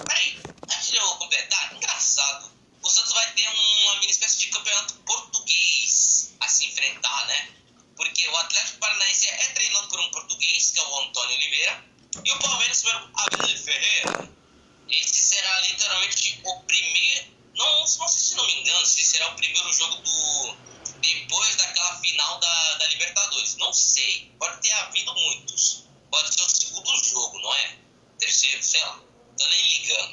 Peraí, 0.06 0.38
antes 0.64 0.92
de 0.92 0.98
eu 0.98 1.08
completar, 1.16 1.76
engraçado. 1.76 2.52
O 2.82 2.90
Santos 2.90 3.14
vai 3.14 3.32
ter 3.34 3.48
uma 3.48 4.00
mini 4.00 4.12
espécie 4.12 4.40
de 4.40 4.48
campeonato 4.48 4.94
português 5.06 6.34
a 6.40 6.48
se 6.48 6.66
enfrentar, 6.66 7.28
né? 7.28 7.50
Porque 7.96 8.28
o 8.28 8.38
Atlético 8.38 8.80
Paranaense 8.80 9.28
é 9.28 9.48
treinado 9.50 9.88
por 9.88 10.00
um 10.00 10.12
português, 10.12 10.72
que 10.72 10.80
é 10.80 10.84
o 10.84 11.00
Antônio 11.02 11.36
Oliveira, 11.36 11.86
e 12.24 12.32
o 12.32 12.40
Palmeiras 12.40 12.82
pelo 12.82 13.12
Abel 13.16 13.58
Ferreira. 13.58 14.30
Esse 14.90 15.16
será 15.16 15.62
literalmente 15.62 16.42
o 16.44 16.60
primeiro. 16.64 17.34
Não, 17.56 17.80
não 17.80 17.86
sei 17.88 18.08
se 18.08 18.36
não 18.36 18.46
me 18.46 18.62
engano, 18.62 18.86
se 18.86 19.04
será 19.04 19.30
o 19.30 19.36
primeiro 19.36 19.72
jogo 19.74 19.96
do. 19.98 20.58
Depois 21.02 21.56
daquela 21.56 22.00
final 22.00 22.40
da, 22.40 22.74
da 22.76 22.88
Libertadores. 22.88 23.56
Não 23.58 23.74
sei. 23.74 24.32
Pode 24.40 24.62
ter 24.62 24.72
havido 24.74 25.14
muitos. 25.14 25.86
Pode 26.12 26.34
ser 26.34 26.42
o 26.42 26.50
segundo 26.50 27.04
jogo, 27.04 27.40
não 27.40 27.54
é? 27.56 27.78
Terceiro, 28.20 28.64
sei 28.64 28.82
lá. 28.82 29.00
Tô 29.38 29.48
nem 29.48 29.80
ligando. 29.80 30.13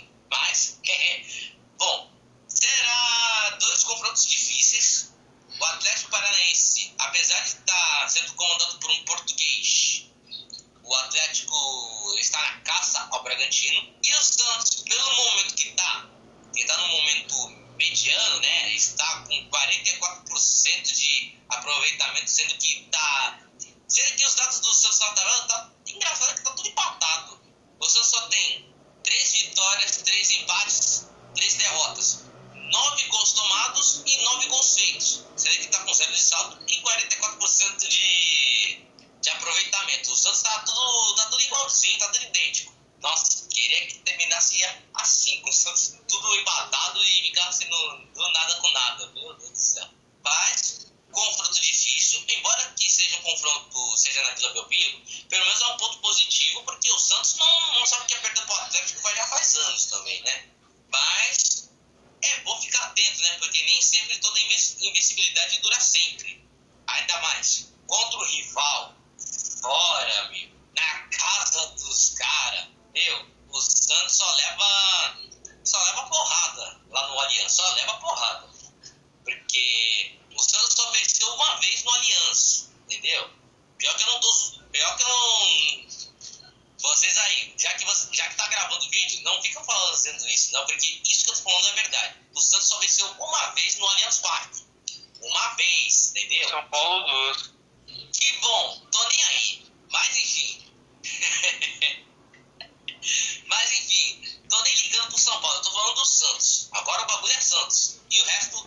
Agora 106.81 107.03
o 107.03 107.07
bagulho 107.07 107.33
é 107.33 107.41
Santos. 107.41 108.01
E 108.11 108.20
o 108.22 108.24
resto, 108.24 108.66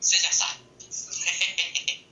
você 0.00 0.18
já 0.18 0.32
sabe. 0.32 0.64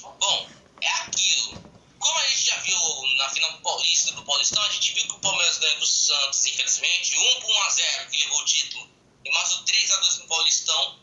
Bom, 0.00 0.48
é 0.80 0.90
aquilo. 1.02 1.62
Como 1.98 2.18
a 2.18 2.28
gente 2.28 2.46
já 2.46 2.56
viu 2.60 2.78
na 3.18 3.28
final 3.28 3.52
do 3.52 3.58
Paulista, 3.60 4.12
do 4.12 4.24
Paulistão, 4.24 4.62
a 4.62 4.72
gente 4.72 4.94
viu 4.94 5.06
que 5.06 5.12
o 5.12 5.18
Palmeiras 5.20 5.58
ganhou 5.58 5.80
do 5.80 5.86
Santos, 5.86 6.46
infelizmente, 6.46 7.18
1 7.18 7.40
por 7.40 7.50
1 7.50 7.62
a 7.62 7.70
0 7.70 8.10
que 8.10 8.24
levou 8.24 8.40
o 8.40 8.44
título, 8.46 8.90
e 9.22 9.30
mais 9.30 9.52
o 9.52 9.64
3 9.64 9.90
a 9.90 9.96
2 9.96 10.18
no 10.18 10.28
Paulistão. 10.28 10.98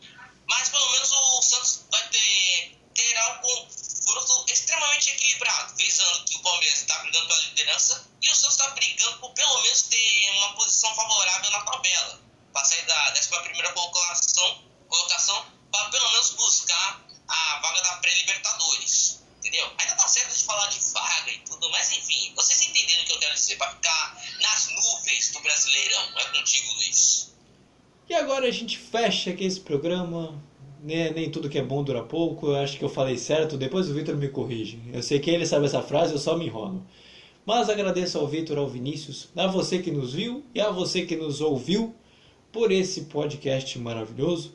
Mas 0.48 0.68
pelo 0.68 0.90
menos 0.90 1.12
o 1.12 1.42
Santos 1.42 1.84
vai 1.88 2.08
ter 2.08 2.78
terá 2.94 3.32
um 3.34 3.38
confronto 3.38 4.44
extremamente 4.52 5.10
equilibrado, 5.10 5.76
visando 5.76 6.24
que 6.24 6.34
o 6.34 6.42
Palmeiras 6.42 6.80
está 6.80 6.98
brigando 6.98 7.28
pela 7.28 7.40
liderança 7.42 8.10
e 8.20 8.28
o 8.28 8.34
Santos 8.34 8.56
está 8.56 8.70
brigando 8.70 9.18
por 9.20 9.32
pelo 9.34 9.62
menos 9.62 9.82
ter 9.82 10.30
uma 10.30 10.54
posição 10.54 10.92
favorável 10.94 11.50
na 11.52 11.60
tabela, 11.60 12.31
para 12.52 12.64
sair 12.64 12.84
da 12.86 13.14
11 13.14 13.28
colocação, 13.74 14.62
colocação 14.88 15.46
para 15.70 15.88
pelo 15.88 16.10
menos 16.12 16.30
buscar 16.30 17.00
a 17.28 17.60
vaga 17.60 17.82
da 17.82 17.96
pré-Libertadores. 17.96 19.22
Entendeu? 19.38 19.66
Ainda 19.78 19.96
tá 19.96 20.06
certo 20.06 20.36
de 20.36 20.44
falar 20.44 20.68
de 20.68 20.78
vaga 20.92 21.32
e 21.32 21.38
tudo, 21.38 21.68
mas 21.70 21.90
enfim, 21.92 22.32
vocês 22.36 22.62
entenderam 22.62 23.02
o 23.02 23.06
que 23.06 23.12
eu 23.12 23.18
quero 23.18 23.34
dizer, 23.34 23.56
para 23.56 23.70
ficar 23.72 24.22
nas 24.40 24.68
nuvens 24.70 25.32
do 25.32 25.40
Brasileirão. 25.40 26.18
É 26.18 26.24
contigo, 26.26 26.74
Luiz. 26.74 27.32
E 28.08 28.14
agora 28.14 28.46
a 28.46 28.50
gente 28.50 28.78
fecha 28.78 29.30
aqui 29.30 29.44
esse 29.44 29.60
programa. 29.60 30.40
né? 30.80 31.10
Nem 31.10 31.30
tudo 31.30 31.48
que 31.48 31.58
é 31.58 31.62
bom 31.62 31.82
dura 31.82 32.04
pouco. 32.04 32.48
Eu 32.48 32.56
acho 32.56 32.78
que 32.78 32.84
eu 32.84 32.88
falei 32.88 33.18
certo. 33.18 33.56
Depois 33.56 33.88
o 33.88 33.94
Vitor 33.94 34.16
me 34.16 34.28
corrige. 34.28 34.80
Eu 34.92 35.02
sei 35.02 35.18
que 35.18 35.30
ele 35.30 35.46
sabe 35.46 35.66
essa 35.66 35.82
frase, 35.82 36.12
eu 36.12 36.18
só 36.18 36.36
me 36.36 36.46
enrolo. 36.46 36.86
Mas 37.44 37.68
agradeço 37.68 38.18
ao 38.18 38.28
Vitor, 38.28 38.58
ao 38.58 38.68
Vinícius, 38.68 39.28
a 39.34 39.48
você 39.48 39.80
que 39.80 39.90
nos 39.90 40.12
viu 40.12 40.44
e 40.54 40.60
a 40.60 40.70
você 40.70 41.04
que 41.04 41.16
nos 41.16 41.40
ouviu 41.40 41.96
por 42.52 42.70
esse 42.70 43.02
podcast 43.02 43.78
maravilhoso. 43.78 44.54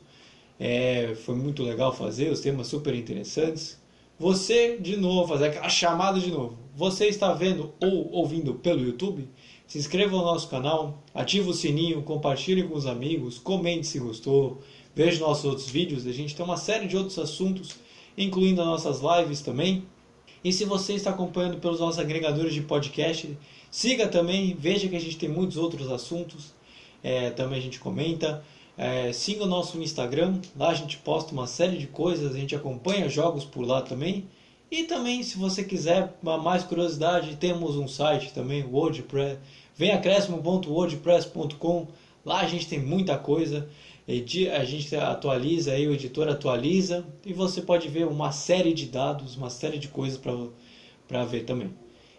É, 0.60 1.16
foi 1.26 1.36
muito 1.36 1.64
legal 1.64 1.94
fazer, 1.94 2.32
os 2.32 2.40
temas 2.40 2.68
super 2.68 2.94
interessantes. 2.94 3.82
Você, 4.20 4.78
de 4.78 4.96
novo, 4.98 5.28
fazer 5.28 5.48
aquela 5.48 5.70
chamada 5.70 6.20
de 6.20 6.32
novo. 6.32 6.58
Você 6.76 7.08
está 7.08 7.34
vendo 7.34 7.74
ou 7.82 8.12
ouvindo 8.12 8.54
pelo 8.56 8.84
YouTube? 8.84 9.28
Se 9.68 9.78
inscreva 9.78 10.16
no 10.16 10.24
nosso 10.24 10.48
canal, 10.48 11.04
ative 11.14 11.50
o 11.50 11.54
sininho, 11.54 12.02
compartilhe 12.02 12.64
com 12.64 12.76
os 12.76 12.86
amigos, 12.86 13.38
comente 13.38 13.86
se 13.86 14.00
gostou, 14.00 14.62
veja 14.96 15.20
nossos 15.20 15.46
outros 15.46 15.70
vídeos. 15.70 16.08
A 16.08 16.12
gente 16.12 16.36
tem 16.36 16.46
uma 16.46 16.58
série 16.58 16.88
de 16.88 16.96
outros 16.96 17.20
assuntos, 17.20 17.76
incluindo 18.18 18.62
as 18.62 18.68
nossas 18.68 19.02
lives 19.02 19.42
também. 19.42 19.86
E 20.44 20.54
se 20.54 20.66
você 20.66 20.94
está 20.94 21.10
acompanhando 21.10 21.60
pelos 21.60 21.80
nossos 21.80 22.00
agregadores 22.00 22.54
de 22.54 22.62
podcast, 22.62 23.38
siga 23.70 24.08
também, 24.08 24.56
veja 24.58 24.88
que 24.88 24.96
a 24.96 25.00
gente 25.00 25.18
tem 25.18 25.30
muitos 25.30 25.58
outros 25.58 25.92
assuntos, 25.92 26.54
é, 27.04 27.30
também 27.32 27.60
a 27.60 27.62
gente 27.62 27.80
comenta. 27.80 28.44
É, 28.78 29.12
siga 29.12 29.44
o 29.44 29.48
nosso 29.48 29.82
Instagram, 29.82 30.40
lá 30.56 30.70
a 30.70 30.74
gente 30.74 30.98
posta 30.98 31.34
uma 31.34 31.48
série 31.48 31.78
de 31.78 31.88
coisas, 31.88 32.36
a 32.36 32.38
gente 32.38 32.56
acompanha 32.56 33.10
jogos 33.10 33.44
por 33.44 33.66
lá 33.66 33.82
também. 33.82 34.28
E 34.70 34.84
também, 34.84 35.24
se 35.24 35.38
você 35.38 35.64
quiser 35.64 36.14
mais 36.22 36.64
curiosidade, 36.64 37.38
temos 37.38 37.78
um 37.78 37.88
site 37.88 38.34
também, 38.34 38.66
WordPress. 38.66 39.40
Vem 39.76 39.92
acréscimo.wordpress.com. 39.92 41.88
Lá 42.26 42.42
a 42.42 42.48
gente 42.48 42.68
tem 42.68 42.80
muita 42.80 43.18
coisa. 43.18 43.70
A 44.08 44.64
gente 44.64 44.96
atualiza 44.96 45.72
aí, 45.72 45.88
o 45.88 45.94
editor 45.94 46.28
atualiza 46.28 47.06
e 47.26 47.34
você 47.34 47.62
pode 47.62 47.88
ver 47.88 48.08
uma 48.08 48.32
série 48.32 48.74
de 48.74 48.86
dados, 48.88 49.36
uma 49.36 49.50
série 49.50 49.78
de 49.78 49.88
coisas 49.88 50.20
para 51.08 51.26
ver 51.26 51.46
também. 51.46 51.74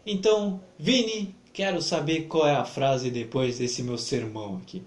Então, 0.06 0.60
Vini, 0.78 1.34
Quero 1.58 1.82
saber 1.82 2.28
qual 2.28 2.46
é 2.46 2.54
a 2.54 2.64
frase 2.64 3.10
depois 3.10 3.58
desse 3.58 3.82
meu 3.82 3.98
sermão 3.98 4.58
aqui. 4.62 4.80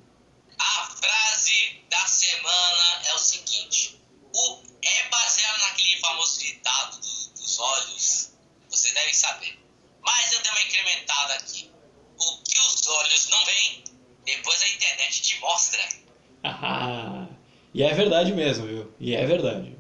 A 0.58 0.88
frase 0.88 1.82
da 1.90 2.06
semana 2.08 3.02
é 3.10 3.14
o 3.14 3.18
seguinte: 3.18 4.02
o, 4.34 4.58
é 4.82 5.10
baseado 5.10 5.60
naquele 5.64 6.00
famoso 6.00 6.40
ditado 6.40 6.96
dos, 6.96 7.28
dos 7.36 7.60
olhos, 7.60 8.32
Você 8.70 8.90
deve 8.94 9.14
saber. 9.14 9.60
Mas 10.02 10.32
eu 10.32 10.42
dei 10.42 10.50
uma 10.50 10.62
incrementada 10.62 11.34
aqui. 11.34 11.70
O 12.18 12.38
que 12.42 12.58
os 12.58 12.88
olhos 12.88 13.28
não 13.30 13.44
veem, 13.44 13.84
depois 14.24 14.62
a 14.62 14.70
internet 14.70 15.22
te 15.24 15.42
mostra. 15.42 15.90
Ah, 16.46 17.28
e 17.76 17.84
é 17.84 17.94
verdade 17.94 18.32
mesmo, 18.32 18.66
viu? 18.66 18.96
E 18.98 19.14
é 19.14 19.26
verdade. 19.26 19.76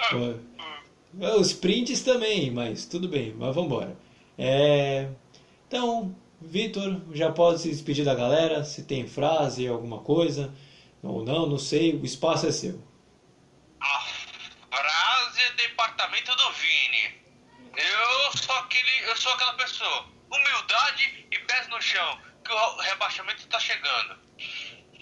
Ah, 0.00 1.36
os 1.36 1.52
prints 1.52 2.00
também, 2.00 2.50
mas 2.50 2.84
tudo 2.84 3.06
bem, 3.06 3.32
mas 3.32 3.54
vambora. 3.54 3.96
É. 4.36 5.08
Então, 5.66 6.14
Vitor, 6.40 7.00
já 7.12 7.32
pode 7.32 7.60
se 7.60 7.70
despedir 7.70 8.04
da 8.04 8.14
galera, 8.14 8.62
se 8.62 8.84
tem 8.84 9.08
frase, 9.08 9.66
alguma 9.66 9.98
coisa, 10.00 10.54
ou 11.02 11.24
não, 11.24 11.46
não 11.46 11.58
sei, 11.58 11.96
o 11.96 12.04
espaço 12.04 12.46
é 12.46 12.52
seu. 12.52 12.80
A 13.80 14.00
frase 14.70 15.40
é 15.40 15.52
departamento 15.52 16.30
do 16.36 16.52
Vini. 16.52 17.26
Eu 17.76 18.38
sou 18.38 18.54
aquele, 18.56 19.10
eu 19.10 19.16
sou 19.16 19.32
aquela 19.32 19.54
pessoa, 19.54 20.06
humildade 20.30 21.26
e 21.32 21.38
pés 21.40 21.68
no 21.68 21.80
chão, 21.82 22.18
que 22.44 22.52
o 22.52 22.76
rebaixamento 22.78 23.46
tá 23.48 23.58
chegando. 23.58 24.16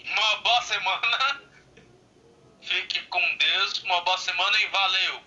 Uma 0.03 0.35
boa 0.37 0.61
semana. 0.63 1.41
Fique 2.61 3.01
com 3.03 3.21
Deus, 3.37 3.83
uma 3.83 4.01
boa 4.01 4.17
semana 4.17 4.57
e 4.59 4.67
valeu. 4.69 5.21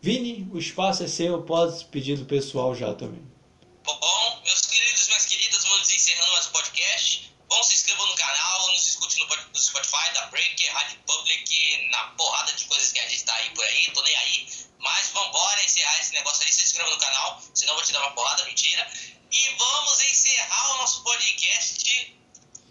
Vini, 0.00 0.48
o 0.50 0.58
espaço 0.58 1.02
é 1.02 1.08
seu, 1.08 1.42
pode 1.42 1.78
se 1.78 1.84
pedir 1.84 2.16
do 2.16 2.24
pessoal 2.24 2.74
já 2.74 2.94
também. 2.94 3.33
Bom, 3.84 4.40
meus 4.46 4.62
queridos, 4.62 5.08
minhas 5.08 5.26
queridas, 5.26 5.62
vamos 5.64 5.90
encerrando 5.90 6.32
mais 6.32 6.46
o 6.46 6.52
podcast. 6.52 7.30
Bom, 7.46 7.62
se 7.62 7.74
inscrevam 7.74 8.06
no 8.06 8.14
canal, 8.14 8.72
nos 8.72 8.88
escute 8.88 9.18
no, 9.18 9.60
Spotify, 9.60 10.10
da 10.14 10.24
Breaker, 10.28 10.72
Rádio 10.72 10.98
Public, 11.00 11.88
na 11.90 12.04
porrada 12.16 12.54
de 12.54 12.64
coisas 12.64 12.92
que 12.92 12.98
a 12.98 13.08
gente 13.10 13.24
tá 13.24 13.34
aí 13.34 13.50
por 13.50 13.62
aí, 13.62 13.90
tô 13.92 14.02
nem 14.02 14.16
aí. 14.16 14.48
Mas 14.78 15.10
vambora 15.10 15.62
encerrar 15.64 16.00
esse 16.00 16.14
negócio 16.14 16.42
aí, 16.44 16.50
se 16.50 16.62
inscreva 16.62 16.88
no 16.88 16.96
canal, 16.96 17.42
senão 17.52 17.74
vou 17.74 17.84
te 17.84 17.92
dar 17.92 18.00
uma 18.00 18.12
porrada, 18.12 18.46
mentira. 18.46 18.90
E 19.30 19.48
vamos 19.50 20.00
encerrar 20.00 20.72
o 20.72 20.76
nosso 20.78 21.02
podcast 21.02 22.16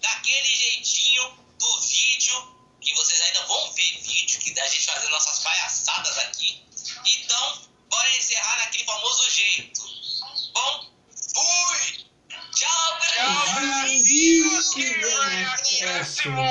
daquele 0.01 0.55
jeitinho 0.55 1.37
do 1.59 1.81
vídeo, 1.81 2.57
que 2.81 2.91
vocês 2.95 3.21
ainda 3.21 3.45
vão 3.45 3.71
ver 3.73 4.01
vídeo 4.01 4.39
que 4.39 4.49
da 4.49 4.67
gente 4.67 4.87
fazendo 4.87 5.11
nossas 5.11 5.43
palhaçadas 5.43 6.17
aqui. 6.17 6.65
Então, 7.05 7.69
bora 7.87 8.17
encerrar 8.17 8.57
naquele 8.65 8.85
famoso 8.85 9.29
jeito. 9.29 9.83
Bom, 10.53 10.92
fui! 11.33 12.05
Tchau, 12.55 12.99
Brasil! 12.99 13.55
Brasil! 13.55 14.45
Que 14.73 14.83
é 15.05 15.45
acréscimo! 15.45 16.41